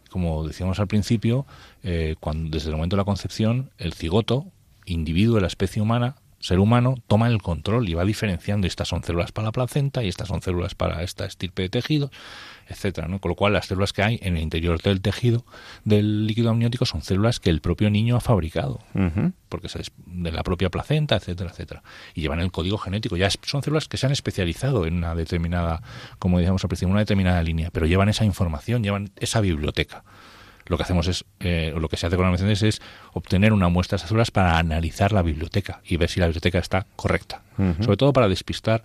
como 0.10 0.48
decíamos 0.48 0.80
al 0.80 0.88
principio, 0.88 1.46
eh, 1.84 2.16
cuando 2.20 2.50
desde 2.50 2.70
el 2.70 2.76
momento 2.76 2.96
de 2.96 3.02
la 3.02 3.06
concepción, 3.06 3.72
el 3.78 3.94
cigoto, 3.94 4.46
individuo 4.86 5.36
de 5.36 5.42
la 5.42 5.48
especie 5.48 5.82
humana, 5.82 6.16
ser 6.40 6.60
humano 6.60 6.96
toma 7.08 7.28
el 7.28 7.42
control 7.42 7.90
y 7.90 7.94
va 7.94 8.06
diferenciando 8.06 8.68
estas 8.68 8.88
son 8.88 9.04
células 9.04 9.32
para 9.32 9.48
la 9.48 9.52
placenta 9.52 10.04
y 10.04 10.08
estas 10.08 10.28
son 10.28 10.42
células 10.42 10.76
para 10.76 11.04
esta 11.04 11.26
estirpe 11.26 11.64
de 11.64 11.70
tejido 11.70 12.12
etcétera, 12.70 13.08
¿no? 13.08 13.20
Con 13.20 13.30
lo 13.30 13.36
cual 13.36 13.54
las 13.54 13.68
células 13.68 13.94
que 13.94 14.04
hay 14.04 14.20
en 14.22 14.38
el 14.38 14.44
interior 14.44 14.82
del 14.82 15.02
tejido 15.02 15.46
del 15.86 16.28
líquido 16.28 16.50
amniótico 16.50 16.86
son 16.86 17.02
células 17.02 17.40
que 17.40 17.50
el 17.50 17.62
propio 17.62 17.90
niño 17.90 18.16
ha 18.18 18.20
fabricado, 18.20 18.80
porque 19.50 19.68
es 19.68 19.92
de 20.06 20.32
la 20.32 20.44
propia 20.44 20.70
placenta, 20.70 21.16
etcétera, 21.16 21.52
etcétera, 21.52 21.84
y 22.14 22.22
llevan 22.22 22.40
el 22.40 22.52
código 22.52 22.78
genético. 22.78 23.16
Ya 23.18 23.30
son 23.30 23.64
células 23.64 23.88
que 23.88 23.98
se 23.98 24.06
han 24.06 24.12
especializado 24.12 24.86
en 24.86 24.98
una 24.98 25.16
determinada, 25.16 25.82
como 26.20 26.40
decíamos 26.40 26.64
al 26.64 26.70
principio, 26.70 26.92
una 26.92 27.00
determinada 27.00 27.42
línea, 27.42 27.70
pero 27.72 27.86
llevan 27.86 28.10
esa 28.10 28.26
información, 28.26 28.84
llevan 28.84 29.12
esa 29.18 29.42
biblioteca 29.42 30.04
lo 30.70 30.78
que 30.78 30.84
hacemos 30.84 31.08
es, 31.08 31.26
eh, 31.40 31.74
lo 31.78 31.90
que 31.90 31.98
se 31.98 32.08
hace 32.08 32.16
con 32.16 32.24
la 32.24 32.30
amniocentesis 32.30 32.76
es 32.76 32.82
obtener 33.14 33.54
una 33.54 33.70
muestra 33.70 33.96
de 33.96 33.98
esas 33.98 34.10
células 34.10 34.32
para 34.32 34.58
analizar 34.58 35.12
la 35.12 35.22
biblioteca 35.22 35.82
y 35.86 35.98
ver 35.98 36.10
si 36.10 36.20
la 36.20 36.28
biblioteca 36.28 36.60
está 36.60 36.86
correcta. 36.96 37.42
Sobre 37.82 37.98
todo 37.98 38.14
para 38.14 38.28
despistar 38.28 38.84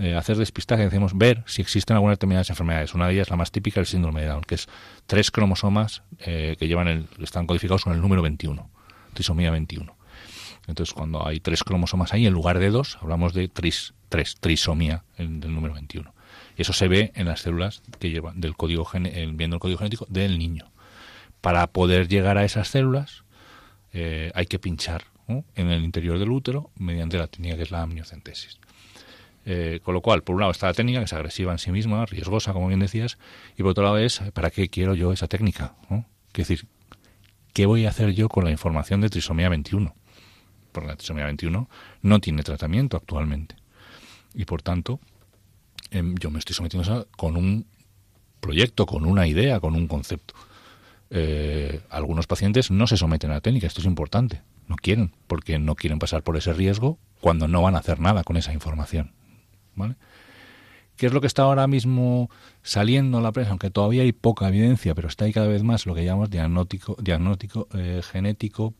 eh, 0.00 0.14
hacer 0.14 0.36
despistaje, 0.36 0.84
decimos 0.84 1.18
ver 1.18 1.42
si 1.46 1.60
existen 1.60 1.96
algunas 1.96 2.18
determinadas 2.18 2.48
enfermedades. 2.50 2.94
Una 2.94 3.08
de 3.08 3.14
ellas, 3.14 3.30
la 3.30 3.36
más 3.36 3.50
típica, 3.50 3.80
el 3.80 3.86
síndrome 3.86 4.20
de 4.20 4.28
Down, 4.28 4.42
que 4.42 4.54
es 4.54 4.68
tres 5.08 5.32
cromosomas 5.32 6.02
eh, 6.20 6.54
que 6.56 6.68
llevan 6.68 6.86
el, 6.86 7.08
están 7.20 7.48
codificados 7.48 7.82
con 7.82 7.92
el 7.92 8.00
número 8.00 8.22
21, 8.22 8.70
trisomía 9.12 9.50
21. 9.50 9.96
Entonces, 10.68 10.94
cuando 10.94 11.26
hay 11.26 11.40
tres 11.40 11.64
cromosomas 11.64 12.12
ahí, 12.12 12.26
en 12.26 12.32
lugar 12.32 12.60
de 12.60 12.70
dos, 12.70 12.98
hablamos 13.02 13.32
de 13.34 13.48
tris, 13.48 13.94
tres, 14.08 14.36
trisomía 14.38 15.02
del 15.16 15.52
número 15.52 15.74
21. 15.74 16.14
Y 16.56 16.62
eso 16.62 16.72
se 16.72 16.86
ve 16.86 17.10
en 17.16 17.26
las 17.26 17.40
células 17.40 17.82
que 17.98 18.10
llevan 18.10 18.40
del 18.40 18.54
código 18.54 18.88
viendo 18.92 19.56
el 19.56 19.60
código 19.60 19.78
genético 19.78 20.06
del 20.08 20.38
niño. 20.38 20.70
Para 21.40 21.66
poder 21.68 22.08
llegar 22.08 22.38
a 22.38 22.44
esas 22.44 22.68
células, 22.68 23.24
eh, 23.92 24.30
hay 24.34 24.46
que 24.46 24.58
pinchar 24.58 25.04
en 25.28 25.70
el 25.70 25.84
interior 25.84 26.18
del 26.18 26.30
útero 26.30 26.70
mediante 26.76 27.18
la 27.18 27.26
técnica 27.26 27.56
que 27.56 27.62
es 27.62 27.70
la 27.70 27.82
amniocentesis. 27.82 28.58
Eh, 29.44 29.80
con 29.82 29.94
lo 29.94 30.02
cual, 30.02 30.22
por 30.22 30.34
un 30.34 30.40
lado 30.40 30.52
está 30.52 30.66
la 30.66 30.74
técnica, 30.74 30.98
que 30.98 31.06
es 31.06 31.12
agresiva 31.12 31.52
en 31.52 31.58
sí 31.58 31.70
misma, 31.70 32.04
riesgosa, 32.06 32.52
como 32.52 32.68
bien 32.68 32.80
decías, 32.80 33.18
y 33.56 33.62
por 33.62 33.70
otro 33.70 33.84
lado 33.84 33.98
es, 33.98 34.20
¿para 34.34 34.50
qué 34.50 34.68
quiero 34.68 34.94
yo 34.94 35.12
esa 35.12 35.26
técnica? 35.26 35.74
Es 36.34 36.48
decir, 36.48 36.66
¿qué 37.54 37.66
voy 37.66 37.86
a 37.86 37.88
hacer 37.88 38.12
yo 38.12 38.28
con 38.28 38.44
la 38.44 38.50
información 38.50 39.00
de 39.00 39.08
trisomía 39.08 39.48
21? 39.48 39.94
Porque 40.72 40.88
la 40.88 40.96
trisomía 40.96 41.24
21 41.24 41.68
no 42.02 42.20
tiene 42.20 42.42
tratamiento 42.42 42.96
actualmente. 42.96 43.56
Y 44.34 44.44
por 44.44 44.62
tanto, 44.62 45.00
em, 45.90 46.14
yo 46.16 46.30
me 46.30 46.38
estoy 46.38 46.54
sometiendo 46.54 47.08
con 47.16 47.36
un 47.36 47.66
proyecto, 48.40 48.86
con 48.86 49.04
una 49.04 49.26
idea, 49.26 49.60
con 49.60 49.74
un 49.74 49.88
concepto. 49.88 50.34
Eh, 51.10 51.80
algunos 51.88 52.26
pacientes 52.26 52.70
no 52.70 52.86
se 52.86 52.96
someten 52.96 53.30
a 53.30 53.34
la 53.34 53.40
técnica, 53.40 53.66
esto 53.66 53.80
es 53.80 53.86
importante, 53.86 54.42
no 54.66 54.76
quieren, 54.76 55.12
porque 55.26 55.58
no 55.58 55.74
quieren 55.74 55.98
pasar 55.98 56.22
por 56.22 56.36
ese 56.36 56.52
riesgo 56.52 56.98
cuando 57.20 57.48
no 57.48 57.62
van 57.62 57.76
a 57.76 57.78
hacer 57.78 57.98
nada 58.00 58.24
con 58.24 58.36
esa 58.36 58.52
información. 58.52 59.12
¿Qué 60.96 61.06
es 61.06 61.12
lo 61.12 61.20
que 61.20 61.28
está 61.28 61.42
ahora 61.42 61.68
mismo 61.68 62.28
saliendo 62.62 63.18
en 63.18 63.24
la 63.24 63.30
prensa? 63.30 63.50
Aunque 63.50 63.70
todavía 63.70 64.02
hay 64.02 64.12
poca 64.12 64.48
evidencia, 64.48 64.94
pero 64.96 65.06
está 65.06 65.24
ahí 65.24 65.32
cada 65.32 65.46
vez 65.46 65.62
más 65.62 65.86
lo 65.86 65.94
que 65.94 66.04
llamamos 66.04 66.28
diagnóstico, 66.28 66.96
diagnóstico 67.00 67.68
eh, 67.72 68.02
genético 68.02 68.74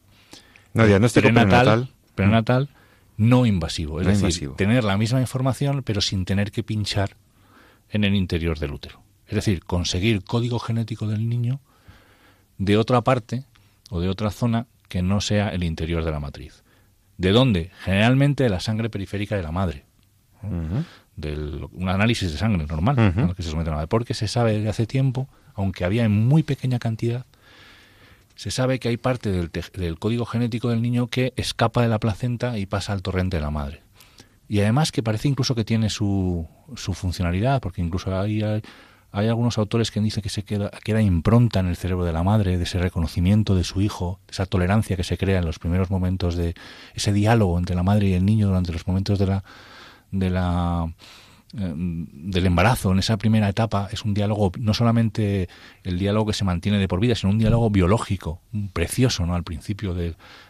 no, 0.75 0.87
diagnóstico 0.87 1.23
prenatal, 1.23 1.89
prenatal, 2.15 2.69
no 3.17 3.47
invasivo. 3.47 4.01
Es 4.01 4.21
decir, 4.21 4.51
tener 4.57 4.85
la 4.85 4.99
misma 4.99 5.21
información, 5.21 5.83
pero 5.83 6.01
sin 6.01 6.25
tener 6.25 6.51
que 6.51 6.63
pinchar 6.63 7.17
en 7.91 8.05
el 8.05 8.15
interior 8.15 8.59
del 8.59 8.73
útero. 8.73 9.01
Es 9.29 9.35
decir, 9.35 9.65
conseguir 9.65 10.25
código 10.25 10.59
genético 10.59 11.07
del 11.07 11.29
niño 11.29 11.61
de 12.59 12.77
otra 12.77 13.01
parte 13.01 13.45
o 13.91 14.01
de 14.01 14.09
otra 14.09 14.31
zona 14.31 14.67
que 14.89 15.03
no 15.03 15.21
sea 15.21 15.49
el 15.51 15.65
interior 15.65 16.05
de 16.05 16.11
la 16.11 16.21
matriz. 16.21 16.63
¿De 17.17 17.33
dónde? 17.33 17.71
Generalmente 17.81 18.45
de 18.45 18.51
la 18.51 18.61
sangre 18.61 18.91
periférica 18.91 19.37
de 19.37 19.43
la 19.43 19.53
madre 19.53 19.85
del, 21.17 21.67
un 21.73 21.89
análisis 21.89 22.31
de 22.31 22.39
sangre 22.39 22.67
normal 22.67 23.35
que 23.37 23.43
se 23.43 23.51
somete 23.51 23.71
a 23.71 23.87
porque 23.87 24.15
se 24.15 24.29
sabe 24.29 24.55
desde 24.55 24.69
hace 24.69 24.87
tiempo, 24.87 25.29
aunque 25.55 25.85
había 25.85 26.05
en 26.05 26.13
muy 26.13 26.43
pequeña 26.43 26.79
cantidad, 26.79 27.27
se 28.37 28.51
sabe 28.51 28.79
que 28.79 28.89
hay 28.89 28.97
parte 28.97 29.33
del, 29.33 29.51
del, 29.75 29.99
código 29.99 30.25
genético 30.25 30.69
del 30.69 30.81
niño 30.81 31.09
que 31.09 31.33
escapa 31.37 31.83
de 31.83 31.89
la 31.89 31.99
placenta 31.99 32.57
y 32.57 32.67
pasa 32.67 32.93
al 32.93 33.03
torrente 33.03 33.37
de 33.37 33.41
la 33.43 33.51
madre. 33.51 33.83
Y 34.49 34.61
además 34.61 34.93
que 34.93 35.03
parece 35.03 35.29
incluso 35.29 35.55
que 35.57 35.65
tiene 35.65 35.91
su, 35.91 36.47
su 36.77 36.95
funcionalidad, 36.95 37.61
porque 37.61 37.83
incluso 37.83 38.17
hay, 38.19 38.43
hay, 38.43 38.63
algunos 39.13 39.59
autores 39.59 39.91
que 39.91 40.01
dicen 40.01 40.23
que 40.23 40.29
se 40.29 40.43
queda, 40.43 40.71
queda 40.85 41.01
impronta 41.01 41.61
en 41.61 41.67
el 41.67 41.77
cerebro 41.77 42.05
de 42.05 42.13
la 42.13 42.23
madre, 42.23 42.59
de 42.59 42.65
ese 42.65 42.79
reconocimiento 42.79 43.55
de 43.55 43.65
su 43.65 43.81
hijo, 43.81 44.21
esa 44.29 44.47
tolerancia 44.47 44.97
que 44.97 45.05
se 45.05 45.17
crea 45.17 45.39
en 45.39 45.47
los 45.47 45.59
primeros 45.59 45.91
momentos 45.91 46.37
de 46.37 46.55
ese 46.95 47.13
diálogo 47.13 47.59
entre 47.59 47.75
la 47.75 47.83
madre 47.83 48.09
y 48.09 48.13
el 48.13 48.25
niño 48.25 48.49
durante 48.49 48.73
los 48.73 48.87
momentos 48.87 49.19
de 49.19 49.27
la, 49.27 49.45
de 50.11 50.31
la 50.31 50.93
eh, 51.55 51.73
del 51.75 52.45
embarazo. 52.45 52.93
En 52.93 52.99
esa 52.99 53.17
primera 53.17 53.49
etapa 53.49 53.89
es 53.91 54.05
un 54.05 54.13
diálogo 54.13 54.53
no 54.59 54.75
solamente 54.75 55.49
el 55.83 55.99
diálogo 55.99 56.27
que 56.27 56.33
se 56.35 56.45
mantiene 56.45 56.77
de 56.77 56.89
por 56.89 57.01
vida 57.01 57.15
sino 57.15 57.33
un 57.33 57.39
diálogo 57.39 57.71
biológico 57.71 58.43
precioso 58.75 59.25
no 59.25 59.35
al 59.35 59.45
principio 59.45 59.95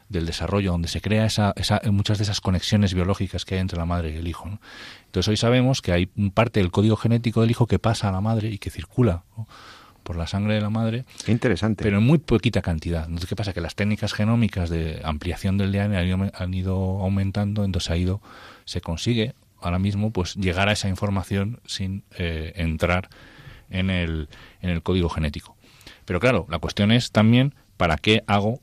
del 0.08 0.26
desarrollo 0.26 0.72
donde 0.72 0.88
se 0.88 1.00
crea 1.00 1.26
esa, 1.26 1.52
esa, 1.56 1.80
muchas 1.90 2.18
de 2.18 2.24
esas 2.24 2.40
conexiones 2.40 2.94
biológicas 2.94 3.44
que 3.44 3.56
hay 3.56 3.60
entre 3.60 3.78
la 3.78 3.84
madre 3.84 4.12
y 4.12 4.16
el 4.16 4.26
hijo 4.26 4.58
entonces 5.06 5.28
hoy 5.28 5.36
sabemos 5.36 5.80
que 5.80 5.92
hay 5.92 6.06
parte 6.06 6.60
del 6.60 6.70
código 6.70 6.96
genético 6.96 7.40
del 7.40 7.50
hijo 7.50 7.66
que 7.66 7.78
pasa 7.78 8.08
a 8.08 8.12
la 8.12 8.20
madre 8.20 8.50
y 8.50 8.58
que 8.58 8.70
circula 8.70 9.24
por 10.02 10.16
la 10.16 10.26
sangre 10.26 10.54
de 10.54 10.60
la 10.60 10.70
madre. 10.70 11.04
Qué 11.24 11.32
interesante. 11.32 11.84
Pero 11.84 11.98
en 11.98 12.04
muy 12.04 12.18
poquita 12.18 12.62
cantidad. 12.62 13.04
Entonces, 13.04 13.28
¿qué 13.28 13.36
pasa? 13.36 13.52
Que 13.52 13.60
las 13.60 13.74
técnicas 13.74 14.12
genómicas 14.12 14.70
de 14.70 15.00
ampliación 15.04 15.58
del 15.58 15.72
DNA 15.72 15.98
han 15.98 16.06
ido, 16.06 16.30
han 16.34 16.54
ido 16.54 16.74
aumentando, 17.02 17.64
entonces 17.64 17.90
ha 17.90 17.96
ido, 17.96 18.22
se 18.64 18.80
consigue 18.80 19.34
ahora 19.60 19.78
mismo 19.78 20.10
pues 20.10 20.34
llegar 20.36 20.68
a 20.68 20.72
esa 20.72 20.88
información 20.88 21.60
sin 21.66 22.04
eh, 22.16 22.52
entrar 22.56 23.08
en 23.70 23.90
el, 23.90 24.28
en 24.60 24.70
el 24.70 24.82
código 24.82 25.08
genético. 25.08 25.56
Pero 26.04 26.20
claro, 26.20 26.46
la 26.48 26.58
cuestión 26.58 26.92
es 26.92 27.12
también 27.12 27.54
para 27.76 27.96
qué 27.96 28.24
hago 28.26 28.60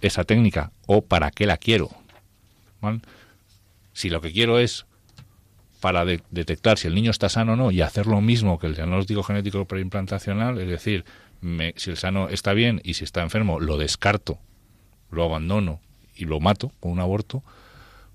esa 0.00 0.24
técnica 0.24 0.72
o 0.86 1.02
para 1.02 1.30
qué 1.30 1.46
la 1.46 1.56
quiero. 1.56 1.90
Si 3.92 4.08
lo 4.08 4.20
que 4.20 4.32
quiero 4.32 4.58
es 4.58 4.86
para 5.80 6.04
detectar 6.04 6.78
si 6.78 6.88
el 6.88 6.94
niño 6.94 7.10
está 7.10 7.28
sano 7.28 7.54
o 7.54 7.56
no 7.56 7.70
y 7.70 7.80
hacer 7.80 8.06
lo 8.06 8.20
mismo 8.20 8.58
que 8.58 8.66
el 8.66 8.74
diagnóstico 8.74 9.22
genético 9.22 9.64
preimplantacional, 9.64 10.58
es 10.60 10.68
decir, 10.68 11.04
si 11.76 11.90
el 11.90 11.96
sano 11.96 12.28
está 12.28 12.52
bien 12.52 12.80
y 12.84 12.94
si 12.94 13.04
está 13.04 13.22
enfermo, 13.22 13.60
lo 13.60 13.78
descarto, 13.78 14.38
lo 15.10 15.24
abandono 15.24 15.80
y 16.14 16.26
lo 16.26 16.38
mato 16.38 16.70
con 16.80 16.92
un 16.92 17.00
aborto, 17.00 17.42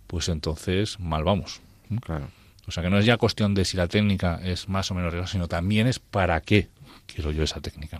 pues 0.07 0.29
entonces 0.29 0.99
mal 0.99 1.23
vamos. 1.23 1.61
Claro. 2.01 2.27
O 2.67 2.71
sea 2.71 2.83
que 2.83 2.89
no 2.89 2.97
es 2.97 3.05
ya 3.05 3.17
cuestión 3.17 3.53
de 3.53 3.65
si 3.65 3.77
la 3.77 3.87
técnica 3.87 4.39
es 4.43 4.69
más 4.69 4.89
o 4.91 4.95
menos 4.95 5.13
real, 5.13 5.27
sino 5.27 5.47
también 5.47 5.87
es 5.87 5.99
para 5.99 6.41
qué 6.41 6.69
quiero 7.07 7.31
yo 7.31 7.43
esa 7.43 7.61
técnica. 7.61 7.99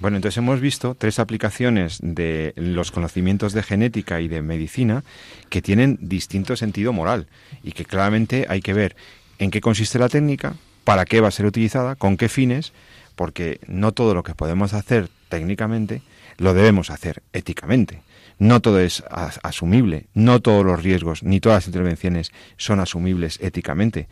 Bueno, 0.00 0.16
entonces 0.16 0.38
hemos 0.38 0.60
visto 0.60 0.96
tres 0.96 1.18
aplicaciones 1.18 1.98
de 2.02 2.52
los 2.56 2.90
conocimientos 2.90 3.52
de 3.52 3.62
genética 3.62 4.20
y 4.20 4.28
de 4.28 4.42
medicina 4.42 5.04
que 5.50 5.62
tienen 5.62 5.98
distinto 6.00 6.56
sentido 6.56 6.92
moral 6.92 7.28
y 7.62 7.72
que 7.72 7.84
claramente 7.84 8.46
hay 8.48 8.60
que 8.60 8.74
ver 8.74 8.96
en 9.38 9.50
qué 9.50 9.60
consiste 9.60 9.98
la 9.98 10.08
técnica, 10.08 10.56
para 10.82 11.04
qué 11.04 11.20
va 11.20 11.28
a 11.28 11.32
ser 11.32 11.46
utilizada, 11.46 11.94
con 11.94 12.16
qué 12.16 12.28
fines, 12.28 12.72
porque 13.14 13.60
no 13.66 13.92
todo 13.92 14.14
lo 14.14 14.22
que 14.22 14.34
podemos 14.34 14.74
hacer 14.74 15.08
técnicamente 15.28 16.02
lo 16.38 16.54
debemos 16.54 16.90
hacer 16.90 17.22
éticamente. 17.32 18.02
No 18.38 18.60
todo 18.60 18.80
es 18.80 19.04
asumible, 19.42 20.06
no 20.12 20.40
todos 20.40 20.64
los 20.64 20.82
riesgos 20.82 21.22
ni 21.22 21.38
todas 21.38 21.58
las 21.58 21.66
intervenciones 21.68 22.32
son 22.56 22.80
asumibles 22.80 23.38
éticamente. 23.40 24.08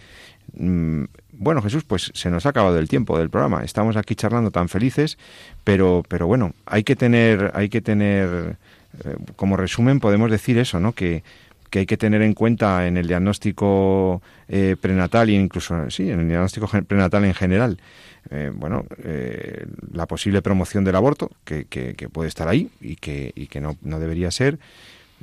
Mm, 0.54 1.04
bueno, 1.32 1.62
Jesús, 1.62 1.84
pues 1.84 2.10
se 2.14 2.30
nos 2.30 2.46
ha 2.46 2.50
acabado 2.50 2.78
el 2.78 2.88
tiempo 2.88 3.18
del 3.18 3.30
programa. 3.30 3.64
Estamos 3.64 3.96
aquí 3.96 4.14
charlando 4.14 4.50
tan 4.50 4.68
felices, 4.68 5.18
pero, 5.64 6.02
pero 6.08 6.26
bueno, 6.26 6.54
hay 6.66 6.84
que 6.84 6.96
tener, 6.96 7.50
hay 7.54 7.68
que 7.68 7.80
tener, 7.80 8.56
eh, 9.04 9.16
como 9.36 9.56
resumen 9.56 10.00
podemos 10.00 10.30
decir 10.30 10.58
eso, 10.58 10.78
¿no? 10.78 10.92
Que, 10.92 11.22
que 11.72 11.78
hay 11.78 11.86
que 11.86 11.96
tener 11.96 12.20
en 12.20 12.34
cuenta 12.34 12.86
en 12.86 12.98
el 12.98 13.08
diagnóstico 13.08 14.20
eh, 14.46 14.76
prenatal 14.78 15.30
e 15.30 15.32
incluso, 15.32 15.90
sí, 15.90 16.10
en 16.10 16.20
el 16.20 16.28
diagnóstico 16.28 16.68
prenatal 16.86 17.24
en 17.24 17.32
general, 17.32 17.78
eh, 18.30 18.52
bueno, 18.54 18.84
eh, 19.02 19.64
la 19.90 20.06
posible 20.06 20.42
promoción 20.42 20.84
del 20.84 20.96
aborto, 20.96 21.30
que, 21.46 21.64
que, 21.64 21.94
puede 22.10 22.28
estar 22.28 22.46
ahí 22.46 22.68
y 22.82 22.96
que, 22.96 23.32
y 23.34 23.46
que 23.46 23.62
no, 23.62 23.78
no 23.80 23.98
debería 24.00 24.30
ser. 24.30 24.58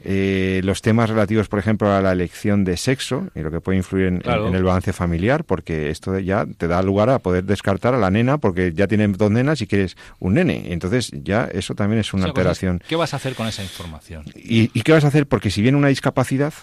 Eh, 0.04 0.62
los 0.64 0.82
temas 0.82 1.10
relativos, 1.10 1.48
por 1.48 1.60
ejemplo, 1.60 1.92
a 1.92 2.02
la 2.02 2.12
elección 2.12 2.64
de 2.64 2.78
sexo 2.78 3.28
y 3.36 3.42
lo 3.42 3.52
que 3.52 3.62
puede 3.62 3.78
influir 3.78 4.08
en, 4.08 4.56
el 4.56 4.64
balance 4.64 4.94
familiar, 4.94 5.44
porque 5.44 5.90
esto 5.90 6.18
ya 6.20 6.46
te 6.46 6.68
da 6.68 6.82
lugar 6.82 7.10
a 7.10 7.20
poder 7.20 7.44
descartar 7.44 7.94
a 7.94 7.98
la 7.98 8.12
nena 8.12 8.38
porque 8.38 8.74
ya 8.74 8.88
tienen 8.88 9.14
dos 9.14 9.32
nenas 9.32 9.62
y 9.62 9.68
quieres 9.68 9.98
un 10.20 10.36
nene. 10.36 10.74
Entonces 10.74 11.12
ya 11.14 11.46
eso 11.46 11.76
también 11.76 12.00
es 12.00 12.14
una 12.14 12.26
alteración. 12.26 12.82
¿Qué 12.88 12.96
vas 12.96 13.14
a 13.14 13.18
hacer 13.18 13.36
con 13.36 13.48
esa 13.48 13.64
información? 13.64 14.26
¿Y, 14.36 14.72
¿Y 14.74 14.82
qué 14.82 14.92
vas 14.92 15.04
a 15.04 15.08
hacer? 15.08 15.28
Porque 15.28 15.52
si 15.52 15.62
viene 15.62 15.78
una 15.78 15.90
discapacidad, 15.90 16.54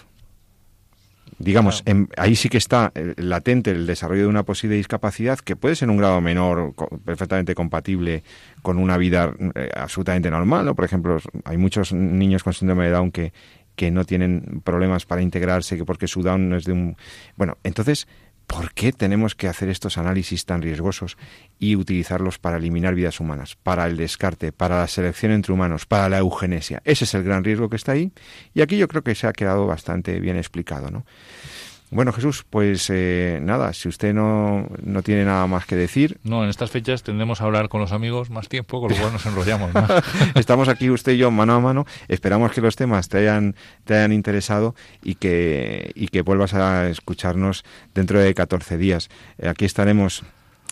digamos, 1.39 1.83
ahí 2.17 2.35
sí 2.35 2.49
que 2.49 2.57
está 2.57 2.91
eh, 2.95 3.13
latente 3.17 3.71
el 3.71 3.85
desarrollo 3.85 4.23
de 4.23 4.27
una 4.27 4.43
posible 4.43 4.75
discapacidad 4.75 5.39
que 5.39 5.55
puede 5.55 5.75
ser 5.75 5.89
un 5.89 5.97
grado 5.97 6.19
menor, 6.21 6.73
perfectamente 7.05 7.53
compatible 7.55 8.23
con 8.61 8.77
una 8.77 8.97
vida 8.97 9.33
eh, 9.55 9.69
absolutamente 9.75 10.29
normal. 10.31 10.73
Por 10.75 10.85
ejemplo, 10.85 11.19
hay 11.45 11.57
muchos 11.57 11.93
niños 11.93 12.43
con 12.43 12.53
síndrome 12.53 12.85
de 12.85 12.91
Down 12.91 13.11
que, 13.11 13.33
que 13.75 13.91
no 13.91 14.05
tienen 14.05 14.61
problemas 14.63 15.05
para 15.05 15.21
integrarse, 15.21 15.77
que 15.77 15.85
porque 15.85 16.07
su 16.07 16.23
Down 16.23 16.49
no 16.49 16.57
es 16.57 16.65
de 16.65 16.73
un... 16.73 16.97
Bueno, 17.35 17.57
entonces 17.63 18.07
¿Por 18.47 18.73
qué 18.73 18.93
tenemos 18.93 19.35
que 19.35 19.49
hacer 19.49 19.67
estos 19.69 19.97
análisis 19.97 20.45
tan 20.45 20.61
riesgosos 20.61 21.17
y 21.59 21.75
utilizarlos 21.75 22.39
para 22.39 22.57
eliminar 22.57 22.95
vidas 22.95 23.19
humanas, 23.19 23.57
para 23.61 23.85
el 23.85 23.97
descarte, 23.97 24.53
para 24.53 24.79
la 24.79 24.87
selección 24.87 25.33
entre 25.33 25.53
humanos, 25.53 25.85
para 25.85 26.07
la 26.07 26.19
eugenesia? 26.19 26.81
Ese 26.85 27.03
es 27.03 27.13
el 27.13 27.23
gran 27.23 27.43
riesgo 27.43 27.69
que 27.69 27.75
está 27.75 27.91
ahí 27.91 28.11
y 28.53 28.61
aquí 28.61 28.77
yo 28.77 28.87
creo 28.87 29.03
que 29.03 29.15
se 29.15 29.27
ha 29.27 29.33
quedado 29.33 29.67
bastante 29.67 30.19
bien 30.21 30.37
explicado, 30.37 30.89
¿no? 30.89 31.05
Bueno, 31.89 32.11
Jesús, 32.11 32.45
pues 32.49 32.89
eh, 32.89 33.39
nada, 33.41 33.71
si 33.71 33.87
usted 33.87 34.13
no, 34.13 34.67
no, 34.83 35.01
tiene 35.03 35.23
nada 35.23 35.47
más 35.47 35.65
que 35.65 35.77
decir. 35.77 36.17
No, 36.23 36.43
en 36.43 36.49
estas 36.49 36.69
fechas 36.69 37.01
tendremos 37.01 37.39
a 37.39 37.45
hablar 37.45 37.69
con 37.69 37.79
los 37.79 37.93
amigos 37.93 38.29
más 38.29 38.49
tiempo, 38.49 38.81
con 38.81 38.91
lo 38.91 38.97
cual 38.97 39.13
nos 39.13 39.25
enrollamos 39.25 39.73
más. 39.73 39.89
Estamos 40.35 40.67
aquí 40.67 40.89
usted 40.89 41.13
y 41.13 41.17
yo 41.17 41.31
mano 41.31 41.53
a 41.53 41.59
mano. 41.61 41.85
Esperamos 42.09 42.51
que 42.51 42.59
los 42.59 42.75
temas 42.75 43.07
te 43.07 43.19
hayan, 43.19 43.55
te 43.85 43.95
hayan 43.95 44.11
interesado 44.11 44.75
y 45.01 45.15
que, 45.15 45.91
y 45.95 46.09
que 46.09 46.23
vuelvas 46.23 46.53
a 46.53 46.89
escucharnos 46.89 47.63
dentro 47.93 48.19
de 48.19 48.33
14 48.33 48.77
días. 48.77 49.09
Aquí 49.41 49.63
estaremos 49.63 50.23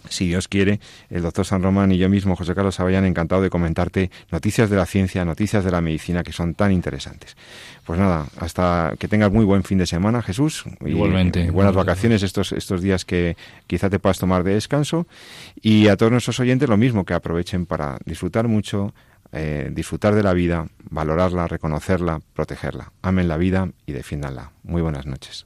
si 0.10 0.28
Dios 0.28 0.48
quiere, 0.48 0.80
el 1.10 1.22
doctor 1.22 1.46
San 1.46 1.64
Román 1.64 1.92
y 1.92 1.98
yo 1.98 2.10
mismo, 2.10 2.36
José 2.36 2.56
Carlos, 2.56 2.80
habían 2.80 3.06
encantado 3.06 3.42
de 3.42 3.50
comentarte 3.50 4.12
noticias 4.32 4.70
de 4.70 4.76
la 4.76 4.86
ciencia, 4.86 5.26
noticias 5.26 5.64
de 5.64 5.72
la 5.72 5.82
medicina 5.82 6.24
que 6.24 6.32
son 6.32 6.54
tan 6.54 6.72
interesantes. 6.72 7.36
Pues 7.86 8.00
nada, 8.00 8.26
hasta 8.38 8.94
que 8.98 9.08
tengas 9.08 9.32
muy 9.32 9.46
buen 9.46 9.64
fin 9.64 9.78
de 9.78 9.86
semana, 9.86 10.22
Jesús. 10.22 10.66
Igualmente. 10.86 11.52
buenas 11.52 11.76
vacaciones 11.76 12.24
estos, 12.24 12.52
estos 12.52 12.82
días 12.82 13.06
que 13.06 13.38
quizá 13.68 13.90
te 13.90 14.00
puedas 14.00 14.20
tomar 14.20 14.44
de 14.44 14.54
descanso. 14.54 15.08
Y 15.62 15.88
a 15.88 15.98
todos 15.98 16.12
nuestros 16.12 16.40
oyentes 16.40 16.68
lo 16.68 16.78
mismo, 16.78 17.06
que 17.06 17.14
aprovechen 17.14 17.66
para 17.66 17.98
disfrutar 18.06 18.48
mucho, 18.48 18.94
eh, 19.32 19.70
disfrutar 19.72 20.16
de 20.16 20.24
la 20.24 20.34
vida, 20.34 20.68
valorarla, 20.90 21.48
reconocerla, 21.48 22.22
protegerla. 22.34 22.92
Amen 23.02 23.28
la 23.28 23.38
vida 23.38 23.70
y 23.86 23.92
defiéndanla. 23.92 24.52
Muy 24.64 24.82
buenas 24.82 25.06
noches. 25.06 25.46